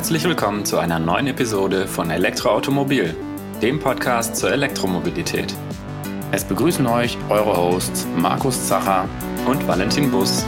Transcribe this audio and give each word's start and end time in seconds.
Herzlich 0.00 0.24
willkommen 0.24 0.64
zu 0.64 0.78
einer 0.78 0.98
neuen 0.98 1.26
Episode 1.26 1.86
von 1.86 2.10
Elektroautomobil, 2.10 3.14
dem 3.60 3.78
Podcast 3.78 4.34
zur 4.34 4.50
Elektromobilität. 4.50 5.54
Es 6.32 6.42
begrüßen 6.42 6.86
euch 6.86 7.18
eure 7.28 7.54
Hosts 7.54 8.06
Markus 8.16 8.66
Zacher 8.66 9.06
und 9.44 9.68
Valentin 9.68 10.10
Bus. 10.10 10.46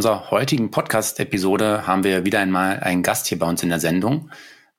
Unserer 0.00 0.30
heutigen 0.30 0.70
Podcast-Episode 0.70 1.86
haben 1.86 2.04
wir 2.04 2.24
wieder 2.24 2.38
einmal 2.38 2.80
einen 2.80 3.02
Gast 3.02 3.26
hier 3.26 3.38
bei 3.38 3.46
uns 3.46 3.62
in 3.62 3.68
der 3.68 3.80
Sendung. 3.80 4.30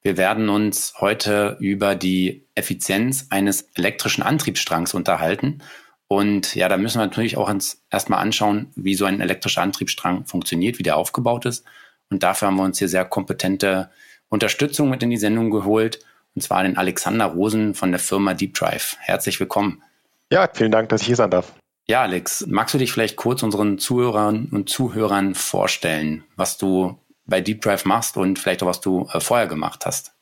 Wir 0.02 0.18
werden 0.18 0.50
uns 0.50 0.96
heute 1.00 1.58
über 1.60 1.94
die 1.94 2.48
Effizienz 2.56 3.28
eines 3.30 3.70
elektrischen 3.76 4.24
Antriebsstrangs 4.24 4.96
unterhalten. 4.96 5.60
Und 6.08 6.56
ja, 6.56 6.68
da 6.70 6.78
müssen 6.78 7.00
wir 7.00 7.06
natürlich 7.06 7.38
auch 7.38 7.52
uns 7.52 7.84
erstmal 7.92 8.20
anschauen, 8.20 8.72
wie 8.76 8.96
so 8.96 9.06
ein 9.06 9.22
elektrischer 9.22 9.62
Antriebsstrang 9.62 10.26
funktioniert, 10.26 10.80
wie 10.80 10.84
der 10.84 10.98
aufgebaut 10.98 11.46
ist. 11.46 11.66
Und 12.10 12.24
dafür 12.24 12.48
haben 12.48 12.56
wir 12.56 12.64
uns 12.64 12.80
hier 12.80 12.90
sehr 12.90 13.06
kompetente 13.06 13.92
Unterstützung 14.28 14.90
mit 14.90 15.04
in 15.04 15.12
die 15.12 15.18
Sendung 15.18 15.52
geholt. 15.52 16.00
Und 16.34 16.42
zwar 16.42 16.64
den 16.64 16.80
Alexander 16.80 17.26
Rosen 17.26 17.76
von 17.76 17.92
der 17.92 18.00
Firma 18.00 18.34
Deep 18.34 18.56
Drive. 18.56 18.98
Herzlich 19.00 19.40
willkommen. 19.40 19.84
Ja, 20.32 20.50
vielen 20.52 20.72
Dank, 20.72 20.90
dass 20.90 21.02
ich 21.02 21.08
hier 21.08 21.16
sein 21.16 21.30
darf. 21.30 21.54
Ja, 21.92 22.04
Alex, 22.04 22.46
magst 22.48 22.74
du 22.74 22.78
dich 22.78 22.94
vielleicht 22.94 23.18
kurz 23.18 23.44
unseren 23.44 23.78
Zuhörern 23.78 24.48
und 24.50 24.70
Zuhörern 24.70 25.36
vorstellen, 25.36 26.24
was 26.38 26.58
du 26.58 26.98
bei 27.26 27.42
Deep 27.42 27.60
Drive 27.62 27.84
machst 27.84 28.16
und 28.16 28.40
vielleicht 28.40 28.64
auch 28.64 28.68
was 28.68 28.80
du 28.80 29.10
äh, 29.12 29.20
vorher 29.20 29.48
gemacht 29.48 29.86
hast? 29.86 30.14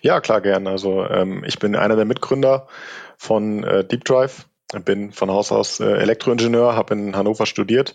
Ja, 0.00 0.22
klar, 0.22 0.40
gern. 0.40 0.66
Also 0.66 1.04
ähm, 1.04 1.44
ich 1.44 1.58
bin 1.58 1.76
einer 1.76 1.96
der 1.96 2.06
Mitgründer 2.06 2.66
von 3.18 3.62
äh, 3.62 3.84
Deep 3.84 4.06
Drive, 4.06 4.48
bin 4.86 5.12
von 5.12 5.30
Haus 5.30 5.52
aus 5.52 5.80
äh, 5.80 5.84
Elektroingenieur, 5.84 6.74
habe 6.74 6.94
in 6.94 7.14
Hannover 7.14 7.44
studiert, 7.44 7.94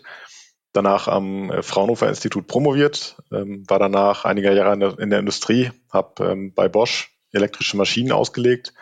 danach 0.72 1.08
am 1.08 1.50
äh, 1.50 1.64
Fraunhofer 1.64 2.08
Institut 2.08 2.46
promoviert, 2.46 3.16
ähm, 3.32 3.64
war 3.66 3.80
danach 3.80 4.24
einige 4.24 4.54
Jahre 4.54 4.74
in 4.74 4.78
der, 4.78 4.98
in 5.00 5.10
der 5.10 5.18
Industrie, 5.18 5.72
habe 5.90 6.30
ähm, 6.30 6.54
bei 6.54 6.68
Bosch 6.68 7.10
elektrische 7.32 7.76
Maschinen 7.76 8.12
ausgelegt, 8.12 8.72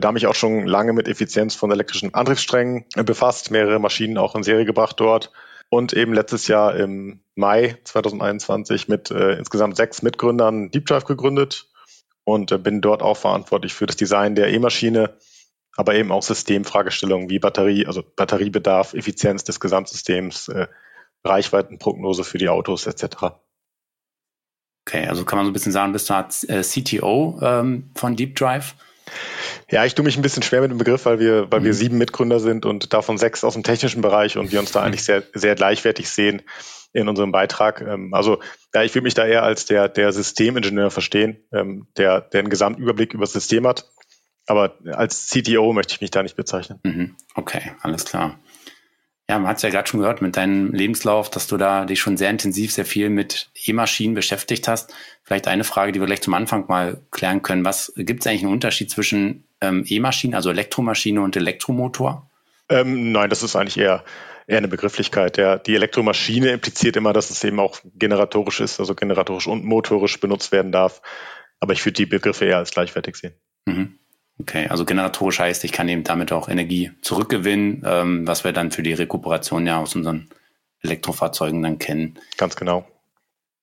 da 0.00 0.08
habe 0.08 0.18
ich 0.18 0.26
auch 0.26 0.34
schon 0.34 0.66
lange 0.66 0.92
mit 0.92 1.06
Effizienz 1.06 1.54
von 1.54 1.70
elektrischen 1.70 2.14
Antriebssträngen 2.14 2.84
äh, 2.96 3.04
befasst, 3.04 3.50
mehrere 3.50 3.78
Maschinen 3.78 4.18
auch 4.18 4.34
in 4.34 4.42
Serie 4.42 4.64
gebracht 4.64 4.98
dort 4.98 5.32
und 5.68 5.92
eben 5.92 6.14
letztes 6.14 6.48
Jahr 6.48 6.74
im 6.76 7.20
Mai 7.34 7.78
2021 7.84 8.88
mit 8.88 9.10
äh, 9.10 9.34
insgesamt 9.34 9.76
sechs 9.76 10.02
Mitgründern 10.02 10.70
Deep 10.70 10.86
Drive 10.86 11.04
gegründet 11.04 11.68
und 12.24 12.52
äh, 12.52 12.58
bin 12.58 12.80
dort 12.80 13.02
auch 13.02 13.16
verantwortlich 13.16 13.74
für 13.74 13.86
das 13.86 13.96
Design 13.96 14.34
der 14.34 14.48
E-Maschine, 14.48 15.16
aber 15.76 15.94
eben 15.94 16.10
auch 16.10 16.22
Systemfragestellungen 16.22 17.28
wie 17.28 17.38
Batterie, 17.38 17.86
also 17.86 18.02
Batteriebedarf, 18.02 18.94
Effizienz 18.94 19.44
des 19.44 19.60
Gesamtsystems, 19.60 20.48
äh, 20.48 20.68
Reichweitenprognose 21.24 22.24
für 22.24 22.38
die 22.38 22.48
Autos 22.48 22.86
etc. 22.86 23.34
Okay, 24.86 25.06
also 25.06 25.24
kann 25.24 25.36
man 25.36 25.46
so 25.46 25.50
ein 25.50 25.52
bisschen 25.52 25.72
sagen, 25.72 25.92
bist 25.92 26.10
du 26.10 26.14
äh, 26.48 26.62
CTO 26.62 27.38
ähm, 27.42 27.90
von 27.94 28.16
Deep 28.16 28.36
Drive? 28.36 28.74
Ja, 29.70 29.84
ich 29.84 29.94
tue 29.94 30.04
mich 30.04 30.16
ein 30.16 30.22
bisschen 30.22 30.42
schwer 30.42 30.60
mit 30.60 30.70
dem 30.70 30.78
Begriff, 30.78 31.04
weil 31.06 31.18
wir, 31.18 31.50
weil 31.50 31.60
mhm. 31.60 31.64
wir 31.64 31.74
sieben 31.74 31.98
Mitgründer 31.98 32.40
sind 32.40 32.64
und 32.66 32.92
davon 32.92 33.18
sechs 33.18 33.44
aus 33.44 33.54
dem 33.54 33.62
technischen 33.62 34.02
Bereich 34.02 34.36
und 34.36 34.52
wir 34.52 34.60
uns 34.60 34.72
da 34.72 34.80
mhm. 34.80 34.86
eigentlich 34.86 35.04
sehr, 35.04 35.22
sehr 35.34 35.54
gleichwertig 35.54 36.08
sehen 36.08 36.42
in 36.92 37.08
unserem 37.08 37.32
Beitrag. 37.32 37.80
Ähm, 37.80 38.14
also 38.14 38.40
ja, 38.74 38.82
ich 38.82 38.94
würde 38.94 39.04
mich 39.04 39.14
da 39.14 39.26
eher 39.26 39.42
als 39.42 39.66
der, 39.66 39.88
der 39.88 40.12
Systemingenieur 40.12 40.90
verstehen, 40.90 41.38
ähm, 41.52 41.86
der, 41.96 42.20
der 42.20 42.40
einen 42.40 42.50
Gesamtüberblick 42.50 43.14
über 43.14 43.24
das 43.24 43.32
System 43.32 43.66
hat. 43.66 43.90
Aber 44.46 44.76
als 44.86 45.28
CTO 45.28 45.72
möchte 45.72 45.94
ich 45.94 46.00
mich 46.00 46.10
da 46.10 46.22
nicht 46.22 46.36
bezeichnen. 46.36 46.80
Mhm. 46.82 47.16
Okay, 47.34 47.72
alles 47.80 48.04
klar. 48.04 48.38
Ja, 49.28 49.38
man 49.38 49.48
hat 49.48 49.56
es 49.58 49.62
ja 49.62 49.70
gerade 49.70 49.88
schon 49.88 50.00
gehört 50.00 50.20
mit 50.20 50.36
deinem 50.36 50.72
Lebenslauf, 50.72 51.30
dass 51.30 51.46
du 51.46 51.56
da 51.56 51.84
dich 51.84 52.00
schon 52.00 52.16
sehr 52.16 52.28
intensiv, 52.28 52.72
sehr 52.72 52.84
viel 52.84 53.08
mit 53.08 53.50
E-Maschinen 53.64 54.14
beschäftigt 54.14 54.66
hast. 54.66 54.92
Vielleicht 55.22 55.46
eine 55.46 55.64
Frage, 55.64 55.92
die 55.92 56.00
wir 56.00 56.06
gleich 56.06 56.22
zum 56.22 56.34
Anfang 56.34 56.66
mal 56.66 57.00
klären 57.12 57.40
können. 57.40 57.64
Was 57.64 57.92
gibt 57.96 58.20
es 58.20 58.26
eigentlich 58.26 58.42
einen 58.42 58.52
Unterschied 58.52 58.90
zwischen 58.90 59.44
ähm, 59.62 59.84
E-Maschinen, 59.86 60.34
also 60.34 60.50
Elektromaschine 60.50 61.22
und 61.22 61.36
Elektromotor? 61.36 62.30
Ähm, 62.68 63.12
nein, 63.12 63.30
das 63.30 63.42
ist 63.42 63.56
eigentlich 63.56 63.78
eher, 63.78 64.04
eher 64.46 64.58
eine 64.58 64.68
Begrifflichkeit. 64.68 65.38
Ja, 65.38 65.56
die 65.58 65.74
Elektromaschine 65.74 66.50
impliziert 66.50 66.96
immer, 66.96 67.12
dass 67.12 67.30
es 67.30 67.42
eben 67.44 67.60
auch 67.60 67.80
generatorisch 67.94 68.60
ist, 68.60 68.80
also 68.80 68.94
generatorisch 68.94 69.46
und 69.46 69.64
motorisch 69.64 70.20
benutzt 70.20 70.52
werden 70.52 70.72
darf. 70.72 71.00
Aber 71.60 71.72
ich 71.72 71.84
würde 71.84 71.94
die 71.94 72.06
Begriffe 72.06 72.44
eher 72.44 72.58
als 72.58 72.72
gleichwertig 72.72 73.16
sehen. 73.16 73.34
Mhm. 73.66 73.98
Okay, 74.40 74.66
also 74.68 74.84
generatorisch 74.84 75.38
heißt, 75.38 75.62
ich 75.64 75.72
kann 75.72 75.88
eben 75.88 76.04
damit 76.04 76.32
auch 76.32 76.48
Energie 76.48 76.90
zurückgewinnen, 77.02 77.82
ähm, 77.86 78.26
was 78.26 78.44
wir 78.44 78.52
dann 78.52 78.70
für 78.72 78.82
die 78.82 78.94
Rekuperation 78.94 79.66
ja 79.66 79.78
aus 79.78 79.94
unseren 79.94 80.30
Elektrofahrzeugen 80.82 81.62
dann 81.62 81.78
kennen. 81.78 82.18
Ganz 82.36 82.56
genau. 82.56 82.86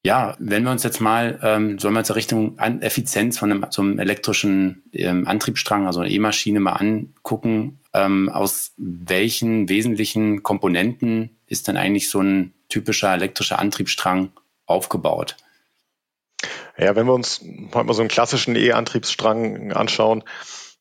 Ja, 0.01 0.37
wenn 0.39 0.63
wir 0.63 0.71
uns 0.71 0.83
jetzt 0.83 1.01
mal, 1.01 1.39
ähm, 1.43 1.77
sollen 1.77 1.93
wir 1.93 1.99
uns 1.99 2.09
in 2.09 2.15
Richtung 2.15 2.59
An 2.59 2.81
Effizienz 2.81 3.37
von 3.37 3.51
einem, 3.51 3.65
so 3.69 3.81
einem 3.81 3.99
elektrischen 3.99 4.83
ähm, 4.93 5.27
Antriebsstrang, 5.27 5.87
also 5.87 5.99
eine 5.99 6.09
E-Maschine 6.09 6.61
mal 6.61 6.73
angucken, 6.73 7.81
ähm, 7.93 8.29
aus 8.29 8.71
welchen 8.77 9.67
wesentlichen 9.67 10.41
Komponenten 10.41 11.37
ist 11.47 11.67
denn 11.67 11.75
eigentlich 11.75 12.09
so 12.09 12.21
ein 12.21 12.53
typischer 12.69 13.13
elektrischer 13.13 13.59
Antriebsstrang 13.59 14.31
aufgebaut? 14.65 15.35
Ja, 16.77 16.95
wenn 16.95 17.05
wir 17.05 17.13
uns 17.13 17.43
heute 17.73 17.85
mal 17.85 17.93
so 17.93 18.01
einen 18.01 18.09
klassischen 18.09 18.55
E-Antriebsstrang 18.55 19.73
anschauen, 19.73 20.23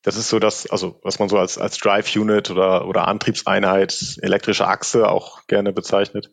das 0.02 0.16
ist 0.16 0.28
so 0.28 0.38
das, 0.38 0.70
also 0.70 1.00
was 1.02 1.18
man 1.18 1.28
so 1.28 1.38
als, 1.38 1.58
als 1.58 1.78
Drive 1.78 2.14
Unit 2.14 2.50
oder, 2.50 2.86
oder 2.86 3.08
Antriebseinheit, 3.08 4.18
elektrische 4.22 4.68
Achse 4.68 5.08
auch 5.08 5.44
gerne 5.48 5.72
bezeichnet. 5.72 6.30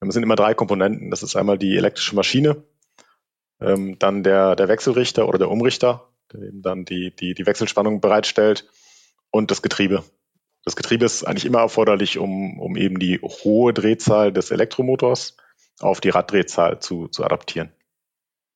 Es 0.00 0.14
sind 0.14 0.22
immer 0.22 0.36
drei 0.36 0.54
Komponenten. 0.54 1.10
Das 1.10 1.22
ist 1.22 1.36
einmal 1.36 1.58
die 1.58 1.76
elektrische 1.76 2.14
Maschine, 2.14 2.62
ähm, 3.60 3.98
dann 3.98 4.22
der, 4.22 4.56
der 4.56 4.68
Wechselrichter 4.68 5.28
oder 5.28 5.38
der 5.38 5.50
Umrichter, 5.50 6.08
der 6.32 6.42
eben 6.42 6.62
dann 6.62 6.84
die, 6.84 7.14
die, 7.14 7.34
die 7.34 7.46
Wechselspannung 7.46 8.00
bereitstellt 8.00 8.68
und 9.30 9.50
das 9.50 9.62
Getriebe. 9.62 10.04
Das 10.64 10.76
Getriebe 10.76 11.04
ist 11.04 11.24
eigentlich 11.24 11.44
immer 11.44 11.60
erforderlich, 11.60 12.18
um, 12.18 12.58
um 12.58 12.76
eben 12.76 12.98
die 12.98 13.20
hohe 13.20 13.72
Drehzahl 13.72 14.32
des 14.32 14.50
Elektromotors 14.50 15.36
auf 15.80 16.00
die 16.00 16.10
Raddrehzahl 16.10 16.80
zu, 16.80 17.08
zu 17.08 17.24
adaptieren. 17.24 17.72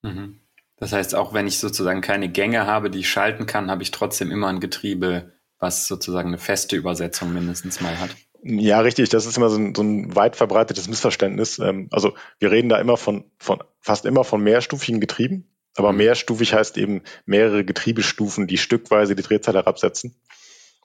Mhm. 0.01 0.39
Das 0.77 0.93
heißt, 0.93 1.15
auch 1.15 1.33
wenn 1.33 1.47
ich 1.47 1.59
sozusagen 1.59 2.01
keine 2.01 2.27
Gänge 2.29 2.65
habe, 2.65 2.89
die 2.89 2.99
ich 2.99 3.09
schalten 3.09 3.45
kann, 3.45 3.69
habe 3.69 3.83
ich 3.83 3.91
trotzdem 3.91 4.31
immer 4.31 4.47
ein 4.47 4.59
Getriebe, 4.59 5.31
was 5.59 5.87
sozusagen 5.87 6.29
eine 6.29 6.39
feste 6.39 6.75
Übersetzung 6.75 7.33
mindestens 7.33 7.81
mal 7.81 7.99
hat. 7.99 8.15
Ja, 8.43 8.79
richtig. 8.79 9.09
Das 9.09 9.25
ist 9.25 9.37
immer 9.37 9.49
so 9.49 9.57
ein, 9.57 9.75
so 9.75 9.83
ein 9.83 10.15
weit 10.15 10.35
verbreitetes 10.35 10.87
Missverständnis. 10.87 11.59
Ähm, 11.59 11.87
also 11.91 12.15
wir 12.39 12.51
reden 12.51 12.69
da 12.69 12.79
immer 12.79 12.97
von, 12.97 13.25
von 13.37 13.63
fast 13.79 14.05
immer 14.05 14.23
von 14.23 14.41
mehrstufigen 14.41 14.99
Getrieben. 14.99 15.47
Aber 15.75 15.91
mhm. 15.91 15.99
mehrstufig 15.99 16.53
heißt 16.53 16.77
eben 16.77 17.01
mehrere 17.25 17.63
Getriebestufen, 17.63 18.47
die 18.47 18.57
stückweise 18.57 19.15
die 19.15 19.23
Drehzahl 19.23 19.55
herabsetzen. 19.55 20.15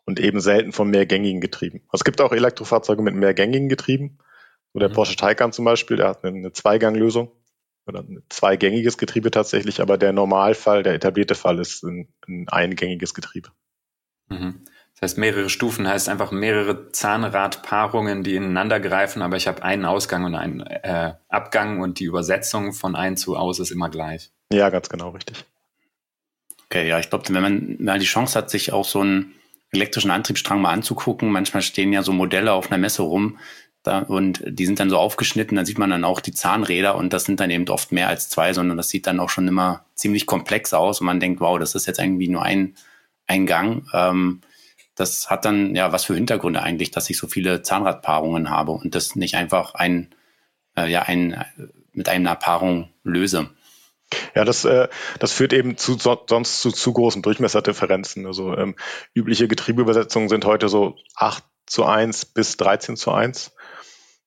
Und 0.04 0.20
eben 0.20 0.40
selten 0.40 0.72
von 0.72 0.88
mehrgängigen 0.88 1.40
Getrieben. 1.40 1.80
Also 1.88 2.02
es 2.02 2.04
gibt 2.04 2.20
auch 2.20 2.30
Elektrofahrzeuge 2.30 3.02
mit 3.02 3.14
mehrgängigen 3.14 3.68
Getrieben. 3.68 4.18
So 4.72 4.78
der 4.78 4.90
mhm. 4.90 4.92
Porsche 4.92 5.16
Taycan 5.16 5.52
zum 5.52 5.64
Beispiel, 5.64 5.96
der 5.96 6.08
hat 6.08 6.24
eine, 6.24 6.36
eine 6.36 6.52
Zweiganglösung 6.52 7.32
oder 7.86 8.00
ein 8.00 8.22
zweigängiges 8.28 8.98
Getriebe 8.98 9.30
tatsächlich, 9.30 9.80
aber 9.80 9.96
der 9.96 10.12
Normalfall, 10.12 10.82
der 10.82 10.94
etablierte 10.94 11.34
Fall 11.34 11.58
ist 11.58 11.82
ein, 11.82 12.12
ein 12.28 12.48
eingängiges 12.48 13.14
Getriebe. 13.14 13.50
Mhm. 14.28 14.64
Das 14.98 15.10
heißt, 15.10 15.18
mehrere 15.18 15.50
Stufen 15.50 15.86
heißt 15.86 16.08
einfach 16.08 16.32
mehrere 16.32 16.90
Zahnradpaarungen, 16.90 18.22
die 18.22 18.34
ineinander 18.34 18.80
greifen, 18.80 19.20
aber 19.20 19.36
ich 19.36 19.46
habe 19.46 19.62
einen 19.62 19.84
Ausgang 19.84 20.24
und 20.24 20.34
einen 20.34 20.60
äh, 20.60 21.12
Abgang 21.28 21.80
und 21.80 21.98
die 22.00 22.04
Übersetzung 22.04 22.72
von 22.72 22.96
ein 22.96 23.18
zu 23.18 23.36
aus 23.36 23.58
ist 23.58 23.70
immer 23.70 23.90
gleich. 23.90 24.30
Ja, 24.50 24.70
ganz 24.70 24.88
genau, 24.88 25.10
richtig. 25.10 25.44
Okay, 26.64 26.88
ja, 26.88 26.98
ich 26.98 27.10
glaube, 27.10 27.24
wenn 27.28 27.42
man 27.42 27.76
mal 27.78 27.98
die 27.98 28.06
Chance 28.06 28.38
hat, 28.38 28.48
sich 28.48 28.72
auch 28.72 28.86
so 28.86 29.00
einen 29.00 29.34
elektrischen 29.70 30.10
Antriebsstrang 30.10 30.62
mal 30.62 30.72
anzugucken, 30.72 31.30
manchmal 31.30 31.62
stehen 31.62 31.92
ja 31.92 32.02
so 32.02 32.12
Modelle 32.12 32.54
auf 32.54 32.70
einer 32.70 32.78
Messe 32.78 33.02
rum, 33.02 33.38
da, 33.82 34.00
und 34.00 34.42
die 34.46 34.66
sind 34.66 34.80
dann 34.80 34.90
so 34.90 34.96
aufgeschnitten, 34.98 35.56
dann 35.56 35.66
sieht 35.66 35.78
man 35.78 35.90
dann 35.90 36.04
auch 36.04 36.20
die 36.20 36.32
Zahnräder 36.32 36.96
und 36.96 37.12
das 37.12 37.24
sind 37.24 37.38
dann 37.38 37.50
eben 37.50 37.68
oft 37.68 37.92
mehr 37.92 38.08
als 38.08 38.30
zwei, 38.30 38.52
sondern 38.54 38.78
das 38.78 38.88
sieht 38.88 39.06
dann 39.06 39.20
auch 39.20 39.28
schon 39.28 39.46
immer 39.46 39.84
ziemlich 39.94 40.26
komplex 40.26 40.72
aus 40.72 41.00
und 41.00 41.06
man 41.06 41.20
denkt, 41.20 41.40
wow, 41.40 41.58
das 41.58 41.74
ist 41.74 41.86
jetzt 41.86 42.00
irgendwie 42.00 42.28
nur 42.28 42.42
ein, 42.42 42.74
ein 43.26 43.46
Gang. 43.46 43.86
Ähm, 43.92 44.40
das 44.96 45.30
hat 45.30 45.44
dann 45.44 45.76
ja 45.76 45.92
was 45.92 46.04
für 46.04 46.14
Hintergründe 46.14 46.62
eigentlich, 46.62 46.90
dass 46.90 47.08
ich 47.10 47.18
so 47.18 47.28
viele 47.28 47.62
Zahnradpaarungen 47.62 48.50
habe 48.50 48.72
und 48.72 48.94
das 48.94 49.14
nicht 49.14 49.36
einfach 49.36 49.74
ein, 49.74 50.14
äh, 50.76 50.90
ja, 50.90 51.02
ein, 51.02 51.44
mit 51.92 52.08
einer 52.08 52.34
Paarung 52.34 52.90
löse. 53.04 53.50
Ja, 54.34 54.44
das, 54.44 54.64
äh, 54.64 54.88
das 55.18 55.32
führt 55.32 55.52
eben 55.52 55.76
zu 55.76 55.98
so, 55.98 56.24
sonst 56.28 56.60
zu 56.60 56.70
zu 56.70 56.92
großen 56.92 57.22
Durchmesserdifferenzen. 57.22 58.26
Also 58.26 58.56
ähm, 58.56 58.74
übliche 59.14 59.48
Getriebeübersetzungen 59.48 60.28
sind 60.28 60.44
heute 60.44 60.68
so 60.68 60.96
8 61.14 61.44
zu 61.66 61.84
1 61.84 62.26
bis 62.26 62.56
13 62.56 62.96
zu 62.96 63.12
1. 63.12 63.52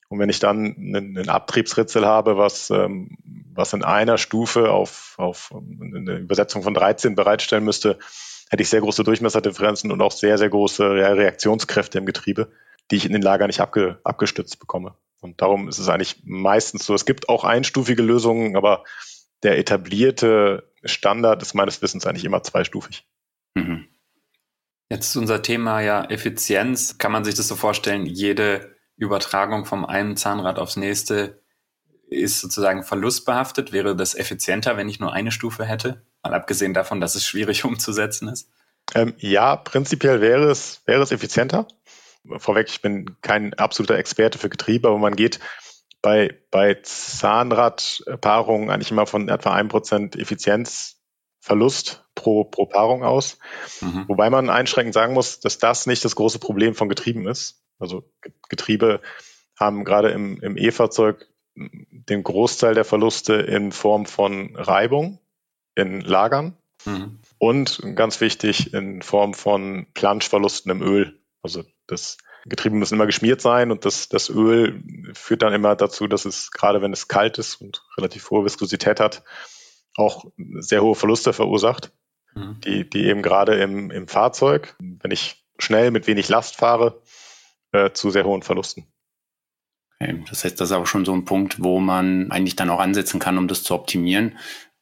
Und 0.09 0.19
wenn 0.19 0.29
ich 0.29 0.39
dann 0.39 0.75
einen, 0.75 1.17
einen 1.17 1.29
Abtriebsritzel 1.29 2.05
habe, 2.05 2.37
was, 2.37 2.69
ähm, 2.71 3.17
was 3.53 3.73
in 3.73 3.83
einer 3.83 4.17
Stufe 4.17 4.71
auf, 4.71 5.15
auf 5.17 5.53
eine 5.53 6.17
Übersetzung 6.17 6.61
von 6.61 6.73
13 6.73 7.15
bereitstellen 7.15 7.63
müsste, 7.63 7.99
hätte 8.49 8.63
ich 8.63 8.69
sehr 8.69 8.81
große 8.81 9.03
Durchmesserdifferenzen 9.03 9.91
und 9.91 10.01
auch 10.01 10.11
sehr, 10.11 10.37
sehr 10.37 10.49
große 10.49 10.83
Reaktionskräfte 10.83 11.99
im 11.99 12.05
Getriebe, 12.05 12.51
die 12.91 12.95
ich 12.95 13.05
in 13.05 13.13
den 13.13 13.21
Lager 13.21 13.47
nicht 13.47 13.61
abge, 13.61 13.99
abgestützt 14.03 14.59
bekomme. 14.59 14.95
Und 15.21 15.41
darum 15.41 15.67
ist 15.67 15.79
es 15.79 15.89
eigentlich 15.89 16.21
meistens 16.23 16.85
so. 16.85 16.93
Es 16.93 17.05
gibt 17.05 17.29
auch 17.29 17.43
einstufige 17.43 18.01
Lösungen, 18.01 18.55
aber 18.55 18.83
der 19.43 19.57
etablierte 19.57 20.71
Standard 20.83 21.41
ist 21.41 21.53
meines 21.53 21.81
Wissens 21.81 22.05
eigentlich 22.05 22.25
immer 22.25 22.43
zweistufig. 22.43 23.05
Mhm. 23.55 23.87
Jetzt 24.89 25.09
ist 25.09 25.17
unser 25.17 25.41
Thema 25.41 25.81
ja 25.81 26.03
Effizienz. 26.05 26.97
Kann 26.97 27.11
man 27.11 27.23
sich 27.23 27.35
das 27.35 27.47
so 27.47 27.55
vorstellen, 27.55 28.05
jede 28.05 28.75
Übertragung 28.97 29.65
vom 29.65 29.85
einen 29.85 30.17
Zahnrad 30.17 30.57
aufs 30.57 30.77
nächste 30.77 31.41
ist 32.09 32.39
sozusagen 32.39 32.83
verlustbehaftet? 32.83 33.71
Wäre 33.71 33.95
das 33.95 34.15
effizienter, 34.15 34.77
wenn 34.77 34.89
ich 34.89 34.99
nur 34.99 35.13
eine 35.13 35.31
Stufe 35.31 35.63
hätte? 35.63 36.01
Mal 36.23 36.33
abgesehen 36.33 36.73
davon, 36.73 37.01
dass 37.01 37.15
es 37.15 37.25
schwierig 37.25 37.65
umzusetzen 37.65 38.27
ist. 38.27 38.49
Ähm, 38.95 39.13
ja, 39.17 39.55
prinzipiell 39.55 40.21
wäre 40.21 40.49
es, 40.49 40.81
wäre 40.85 41.01
es 41.01 41.11
effizienter. 41.11 41.67
Vorweg, 42.37 42.67
ich 42.69 42.81
bin 42.81 43.17
kein 43.21 43.53
absoluter 43.53 43.97
Experte 43.97 44.37
für 44.37 44.49
Getriebe, 44.49 44.87
aber 44.89 44.97
man 44.97 45.15
geht 45.15 45.39
bei, 46.01 46.37
bei 46.51 46.75
Zahnradpaarungen 46.81 48.69
eigentlich 48.69 48.91
immer 48.91 49.05
von 49.05 49.29
etwa 49.29 49.53
einem 49.53 49.69
Prozent 49.69 50.15
Effizienzverlust 50.15 52.05
pro, 52.15 52.45
pro 52.45 52.65
Paarung 52.65 53.03
aus. 53.03 53.37
Mhm. 53.81 54.05
Wobei 54.07 54.29
man 54.29 54.49
einschränkend 54.49 54.93
sagen 54.93 55.13
muss, 55.13 55.39
dass 55.39 55.57
das 55.57 55.85
nicht 55.87 56.03
das 56.03 56.15
große 56.15 56.39
Problem 56.39 56.75
von 56.75 56.89
Getrieben 56.89 57.27
ist. 57.27 57.61
Also 57.79 58.03
Getriebe 58.49 59.01
haben 59.57 59.83
gerade 59.83 60.09
im, 60.11 60.41
im 60.41 60.57
E-Fahrzeug 60.57 61.27
den 61.55 62.23
Großteil 62.23 62.73
der 62.73 62.85
Verluste 62.85 63.33
in 63.35 63.71
Form 63.71 64.05
von 64.05 64.55
Reibung 64.55 65.19
in 65.79 66.01
Lagern 66.01 66.57
mhm. 66.85 67.19
und 67.37 67.81
ganz 67.95 68.21
wichtig 68.21 68.73
in 68.73 69.01
Form 69.01 69.33
von 69.33 69.87
Planschverlusten 69.93 70.71
im 70.71 70.81
Öl. 70.81 71.19
Also 71.41 71.63
das 71.87 72.17
Getriebe 72.45 72.75
müssen 72.75 72.95
immer 72.95 73.05
geschmiert 73.05 73.41
sein 73.41 73.71
und 73.71 73.85
das, 73.85 74.09
das 74.09 74.29
Öl 74.29 74.83
führt 75.13 75.41
dann 75.41 75.53
immer 75.53 75.75
dazu, 75.75 76.07
dass 76.07 76.25
es 76.25 76.51
gerade 76.51 76.81
wenn 76.81 76.93
es 76.93 77.07
kalt 77.07 77.37
ist 77.37 77.61
und 77.61 77.83
relativ 77.97 78.29
hohe 78.29 78.45
Viskosität 78.45 78.99
hat, 78.99 79.23
auch 79.95 80.25
sehr 80.59 80.81
hohe 80.81 80.95
Verluste 80.95 81.33
verursacht, 81.33 81.91
mhm. 82.33 82.59
die, 82.61 82.89
die 82.89 83.05
eben 83.05 83.21
gerade 83.21 83.55
im, 83.61 83.91
im 83.91 84.07
Fahrzeug, 84.07 84.75
wenn 84.79 85.11
ich 85.11 85.45
schnell 85.57 85.91
mit 85.91 86.07
wenig 86.07 86.29
Last 86.29 86.55
fahre, 86.55 87.01
äh, 87.71 87.91
zu 87.91 88.09
sehr 88.09 88.25
hohen 88.25 88.41
Verlusten. 88.41 88.85
Okay. 90.01 90.23
Das 90.29 90.43
heißt, 90.43 90.59
das 90.59 90.69
ist 90.69 90.75
auch 90.75 90.87
schon 90.87 91.05
so 91.05 91.13
ein 91.13 91.25
Punkt, 91.25 91.61
wo 91.61 91.79
man 91.79 92.31
eigentlich 92.31 92.55
dann 92.55 92.69
auch 92.69 92.79
ansetzen 92.79 93.19
kann, 93.19 93.37
um 93.37 93.47
das 93.47 93.63
zu 93.63 93.75
optimieren. 93.75 94.37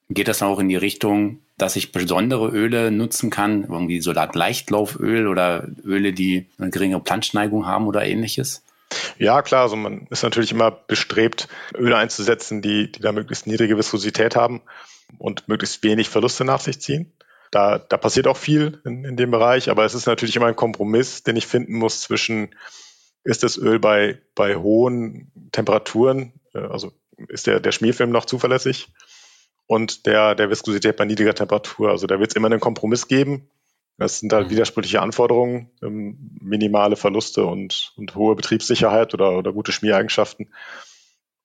Geht 0.09 0.29
das 0.29 0.41
auch 0.41 0.59
in 0.59 0.69
die 0.69 0.77
Richtung, 0.77 1.41
dass 1.57 1.75
ich 1.75 1.91
besondere 1.91 2.47
Öle 2.49 2.91
nutzen 2.91 3.29
kann, 3.29 3.63
irgendwie 3.63 3.99
so 3.99 4.13
Leichtlauföl 4.13 5.27
oder 5.27 5.67
Öle, 5.83 6.13
die 6.13 6.45
eine 6.57 6.69
geringere 6.69 7.01
Planschneigung 7.01 7.65
haben 7.65 7.87
oder 7.87 8.05
ähnliches? 8.05 8.63
Ja, 9.17 9.41
klar, 9.41 9.63
also 9.63 9.75
man 9.75 10.07
ist 10.09 10.23
natürlich 10.23 10.51
immer 10.51 10.71
bestrebt, 10.71 11.49
Öle 11.75 11.97
einzusetzen, 11.97 12.61
die, 12.61 12.89
die 12.91 13.01
da 13.01 13.11
möglichst 13.11 13.47
niedrige 13.47 13.77
Viskosität 13.77 14.37
haben 14.37 14.61
und 15.17 15.49
möglichst 15.49 15.83
wenig 15.83 16.07
Verluste 16.07 16.45
nach 16.45 16.61
sich 16.61 16.79
ziehen. 16.79 17.11
Da, 17.51 17.77
da 17.77 17.97
passiert 17.97 18.27
auch 18.27 18.37
viel 18.37 18.81
in, 18.85 19.03
in 19.03 19.17
dem 19.17 19.31
Bereich, 19.31 19.69
aber 19.69 19.83
es 19.83 19.93
ist 19.93 20.05
natürlich 20.05 20.35
immer 20.37 20.47
ein 20.47 20.55
Kompromiss, 20.55 21.23
den 21.23 21.35
ich 21.35 21.47
finden 21.47 21.75
muss 21.75 22.01
zwischen, 22.01 22.55
ist 23.23 23.43
das 23.43 23.57
Öl 23.57 23.79
bei, 23.79 24.19
bei 24.35 24.55
hohen 24.55 25.31
Temperaturen, 25.51 26.33
äh, 26.53 26.59
also 26.59 26.93
ist 27.27 27.47
der, 27.47 27.59
der 27.59 27.71
Schmierfilm 27.71 28.11
noch 28.11 28.25
zuverlässig 28.25 28.89
und 29.67 30.05
der, 30.05 30.33
der 30.33 30.49
Viskosität 30.49 30.95
bei 30.95 31.05
niedriger 31.05 31.35
Temperatur. 31.35 31.91
Also 31.91 32.07
da 32.07 32.19
wird 32.19 32.31
es 32.31 32.35
immer 32.35 32.47
einen 32.47 32.59
Kompromiss 32.59 33.07
geben. 33.07 33.49
Das 33.97 34.19
sind 34.19 34.31
halt 34.31 34.47
mhm. 34.47 34.51
widersprüchliche 34.51 35.01
Anforderungen, 35.01 35.71
ähm, 35.81 36.37
minimale 36.41 36.95
Verluste 36.95 37.45
und, 37.45 37.93
und 37.97 38.15
hohe 38.15 38.35
Betriebssicherheit 38.35 39.13
oder, 39.13 39.37
oder 39.37 39.51
gute 39.53 39.71
Schmiereigenschaften. 39.71 40.53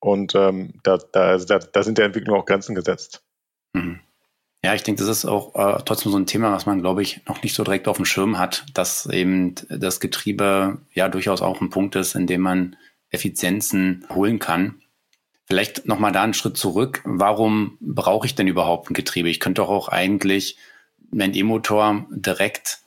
Und 0.01 0.35
ähm, 0.35 0.75
da, 0.83 0.99
da, 0.99 1.39
da, 1.39 1.59
da 1.59 1.83
sind 1.83 1.99
der 1.99 2.07
Entwicklung 2.07 2.39
auch 2.39 2.47
Grenzen 2.47 2.75
gesetzt. 2.75 3.23
Mhm. 3.73 4.01
Ja, 4.65 4.75
ich 4.75 4.85
denke, 4.85 5.01
das 5.01 5.11
ist 5.11 5.25
auch 5.25 5.55
äh, 5.57 5.83
trotzdem 5.85 6.13
so 6.13 6.19
ein 6.19 6.27
Thema, 6.27 6.53
was 6.53 6.67
man, 6.67 6.81
glaube 6.81 7.03
ich, 7.03 7.25
noch 7.27 7.43
nicht 7.43 7.55
so 7.55 7.65
direkt 7.65 7.89
auf 7.89 7.97
dem 7.97 8.05
Schirm 8.05 8.39
hat, 8.39 8.65
dass 8.75 9.07
eben 9.07 9.57
das 9.69 9.99
Getriebe 9.99 10.79
ja 10.93 11.09
durchaus 11.09 11.43
auch 11.43 11.61
ein 11.61 11.71
Punkt 11.71 11.97
ist, 11.97 12.15
in 12.15 12.29
dem 12.29 12.43
man 12.43 12.77
Effizienzen 13.11 14.07
holen 14.11 14.39
kann. 14.39 14.82
Vielleicht 15.47 15.87
nochmal 15.87 16.13
da 16.13 16.23
einen 16.23 16.35
Schritt 16.35 16.57
zurück. 16.57 17.03
Warum 17.05 17.77
brauche 17.81 18.27
ich 18.27 18.35
denn 18.35 18.47
überhaupt 18.47 18.91
ein 18.91 18.95
Getriebe? 18.95 19.29
Ich 19.29 19.41
könnte 19.41 19.63
doch 19.63 19.69
auch 19.69 19.89
eigentlich 19.89 20.57
meinen 21.11 21.35
E-Motor 21.35 22.07
direkt 22.11 22.79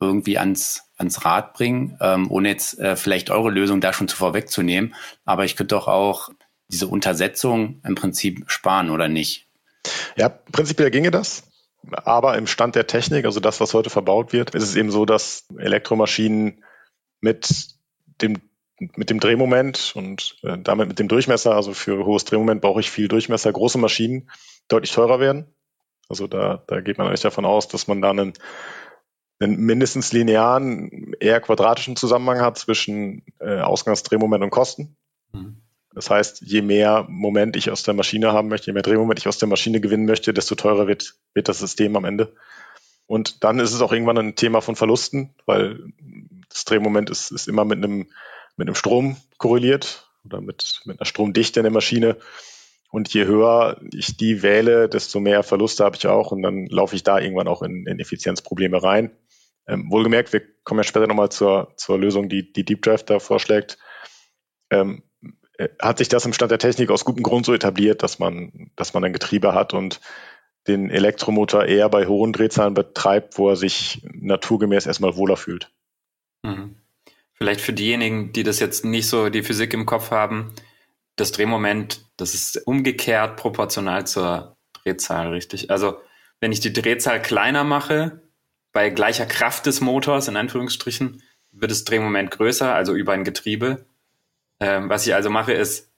irgendwie 0.00 0.38
ans, 0.38 0.82
ans 0.96 1.24
Rad 1.24 1.54
bringen, 1.54 1.98
ähm, 2.00 2.30
ohne 2.30 2.48
jetzt 2.48 2.78
äh, 2.78 2.96
vielleicht 2.96 3.30
eure 3.30 3.50
Lösung 3.50 3.80
da 3.80 3.92
schon 3.92 4.08
zu 4.08 4.16
vorwegzunehmen. 4.16 4.94
Aber 5.24 5.44
ich 5.44 5.56
könnte 5.56 5.74
doch 5.74 5.88
auch 5.88 6.30
diese 6.68 6.86
Untersetzung 6.86 7.80
im 7.84 7.94
Prinzip 7.94 8.44
sparen, 8.50 8.90
oder 8.90 9.08
nicht? 9.08 9.46
Ja, 10.16 10.28
prinzipiell 10.28 10.90
ginge 10.90 11.10
das. 11.10 11.44
Aber 11.92 12.36
im 12.36 12.46
Stand 12.46 12.74
der 12.74 12.86
Technik, 12.86 13.24
also 13.24 13.40
das, 13.40 13.60
was 13.60 13.72
heute 13.74 13.90
verbaut 13.90 14.32
wird, 14.32 14.54
ist 14.54 14.62
es 14.62 14.76
eben 14.76 14.90
so, 14.90 15.06
dass 15.06 15.46
Elektromaschinen 15.56 16.62
mit 17.20 17.74
dem 18.20 18.40
mit 18.80 19.10
dem 19.10 19.20
Drehmoment 19.20 19.92
und 19.94 20.36
äh, 20.42 20.56
damit 20.58 20.88
mit 20.88 20.98
dem 20.98 21.08
Durchmesser, 21.08 21.54
also 21.54 21.74
für 21.74 22.04
hohes 22.04 22.24
Drehmoment 22.24 22.60
brauche 22.60 22.80
ich 22.80 22.90
viel 22.90 23.08
Durchmesser, 23.08 23.52
große 23.52 23.78
Maschinen 23.78 24.30
deutlich 24.68 24.92
teurer 24.92 25.20
werden. 25.20 25.46
Also 26.08 26.26
da, 26.26 26.64
da 26.66 26.80
geht 26.80 26.98
man 26.98 27.06
eigentlich 27.06 27.20
davon 27.20 27.44
aus, 27.44 27.68
dass 27.68 27.86
man 27.86 28.02
da 28.02 28.10
einen, 28.10 28.32
einen 29.38 29.56
mindestens 29.56 30.12
linearen, 30.12 31.12
eher 31.20 31.40
quadratischen 31.40 31.96
Zusammenhang 31.96 32.40
hat 32.40 32.58
zwischen 32.58 33.22
äh, 33.38 33.60
Ausgangsdrehmoment 33.60 34.42
und 34.42 34.50
Kosten. 34.50 34.96
Mhm. 35.32 35.62
Das 35.92 36.08
heißt, 36.08 36.42
je 36.42 36.62
mehr 36.62 37.06
Moment 37.08 37.56
ich 37.56 37.70
aus 37.70 37.82
der 37.82 37.94
Maschine 37.94 38.32
haben 38.32 38.48
möchte, 38.48 38.66
je 38.68 38.72
mehr 38.72 38.82
Drehmoment 38.82 39.18
ich 39.18 39.28
aus 39.28 39.38
der 39.38 39.48
Maschine 39.48 39.80
gewinnen 39.80 40.06
möchte, 40.06 40.32
desto 40.32 40.54
teurer 40.54 40.86
wird, 40.86 41.16
wird 41.34 41.48
das 41.48 41.58
System 41.58 41.96
am 41.96 42.04
Ende. 42.04 42.34
Und 43.06 43.42
dann 43.42 43.58
ist 43.58 43.72
es 43.72 43.80
auch 43.80 43.92
irgendwann 43.92 44.18
ein 44.18 44.36
Thema 44.36 44.60
von 44.60 44.76
Verlusten, 44.76 45.34
weil 45.44 45.92
das 46.48 46.64
Drehmoment 46.64 47.10
ist, 47.10 47.32
ist 47.32 47.48
immer 47.48 47.64
mit 47.64 47.78
einem, 47.78 48.08
mit 48.60 48.68
einem 48.68 48.74
Strom 48.74 49.16
korreliert 49.38 50.10
oder 50.22 50.42
mit, 50.42 50.82
mit 50.84 51.00
einer 51.00 51.06
Stromdichte 51.06 51.60
in 51.60 51.64
der 51.64 51.72
Maschine. 51.72 52.18
Und 52.90 53.12
je 53.14 53.24
höher 53.24 53.80
ich 53.92 54.18
die 54.18 54.42
wähle, 54.42 54.88
desto 54.88 55.18
mehr 55.18 55.42
Verluste 55.42 55.82
habe 55.82 55.96
ich 55.96 56.06
auch 56.06 56.30
und 56.30 56.42
dann 56.42 56.66
laufe 56.66 56.94
ich 56.94 57.02
da 57.02 57.18
irgendwann 57.18 57.48
auch 57.48 57.62
in, 57.62 57.86
in 57.86 57.98
Effizienzprobleme 58.00 58.82
rein. 58.82 59.16
Ähm, 59.66 59.90
wohlgemerkt, 59.90 60.32
wir 60.34 60.42
kommen 60.62 60.80
ja 60.80 60.84
später 60.84 61.06
nochmal 61.06 61.30
zur, 61.30 61.72
zur 61.76 61.98
Lösung, 61.98 62.28
die, 62.28 62.52
die 62.52 62.64
Deep 62.64 62.82
Drive 62.82 63.04
da 63.04 63.18
vorschlägt. 63.18 63.78
Ähm, 64.70 65.04
äh, 65.56 65.68
hat 65.80 65.98
sich 65.98 66.08
das 66.08 66.26
im 66.26 66.34
Stand 66.34 66.50
der 66.50 66.58
Technik 66.58 66.90
aus 66.90 67.06
gutem 67.06 67.22
Grund 67.22 67.46
so 67.46 67.54
etabliert, 67.54 68.02
dass 68.02 68.18
man, 68.18 68.70
dass 68.76 68.92
man 68.92 69.04
ein 69.04 69.14
Getriebe 69.14 69.54
hat 69.54 69.72
und 69.72 70.00
den 70.66 70.90
Elektromotor 70.90 71.64
eher 71.64 71.88
bei 71.88 72.06
hohen 72.06 72.34
Drehzahlen 72.34 72.74
betreibt, 72.74 73.38
wo 73.38 73.48
er 73.48 73.56
sich 73.56 74.02
naturgemäß 74.12 74.84
erstmal 74.84 75.16
wohler 75.16 75.38
fühlt. 75.38 75.72
Mhm. 76.42 76.79
Vielleicht 77.42 77.62
für 77.62 77.72
diejenigen, 77.72 78.32
die 78.32 78.42
das 78.42 78.60
jetzt 78.60 78.84
nicht 78.84 79.08
so 79.08 79.30
die 79.30 79.42
Physik 79.42 79.72
im 79.72 79.86
Kopf 79.86 80.10
haben, 80.10 80.54
das 81.16 81.32
Drehmoment, 81.32 82.04
das 82.18 82.34
ist 82.34 82.66
umgekehrt 82.66 83.36
proportional 83.38 84.06
zur 84.06 84.58
Drehzahl, 84.74 85.28
richtig? 85.28 85.70
Also 85.70 85.98
wenn 86.40 86.52
ich 86.52 86.60
die 86.60 86.72
Drehzahl 86.72 87.22
kleiner 87.22 87.64
mache, 87.64 88.20
bei 88.72 88.90
gleicher 88.90 89.26
Kraft 89.26 89.66
des 89.66 89.80
Motors, 89.80 90.28
in 90.28 90.36
Anführungsstrichen, 90.36 91.22
wird 91.50 91.70
das 91.70 91.84
Drehmoment 91.84 92.30
größer, 92.30 92.74
also 92.74 92.94
über 92.94 93.12
ein 93.12 93.24
Getriebe. 93.24 93.86
Ähm, 94.60 94.90
was 94.90 95.06
ich 95.06 95.14
also 95.14 95.30
mache, 95.30 95.52
ist, 95.52 95.90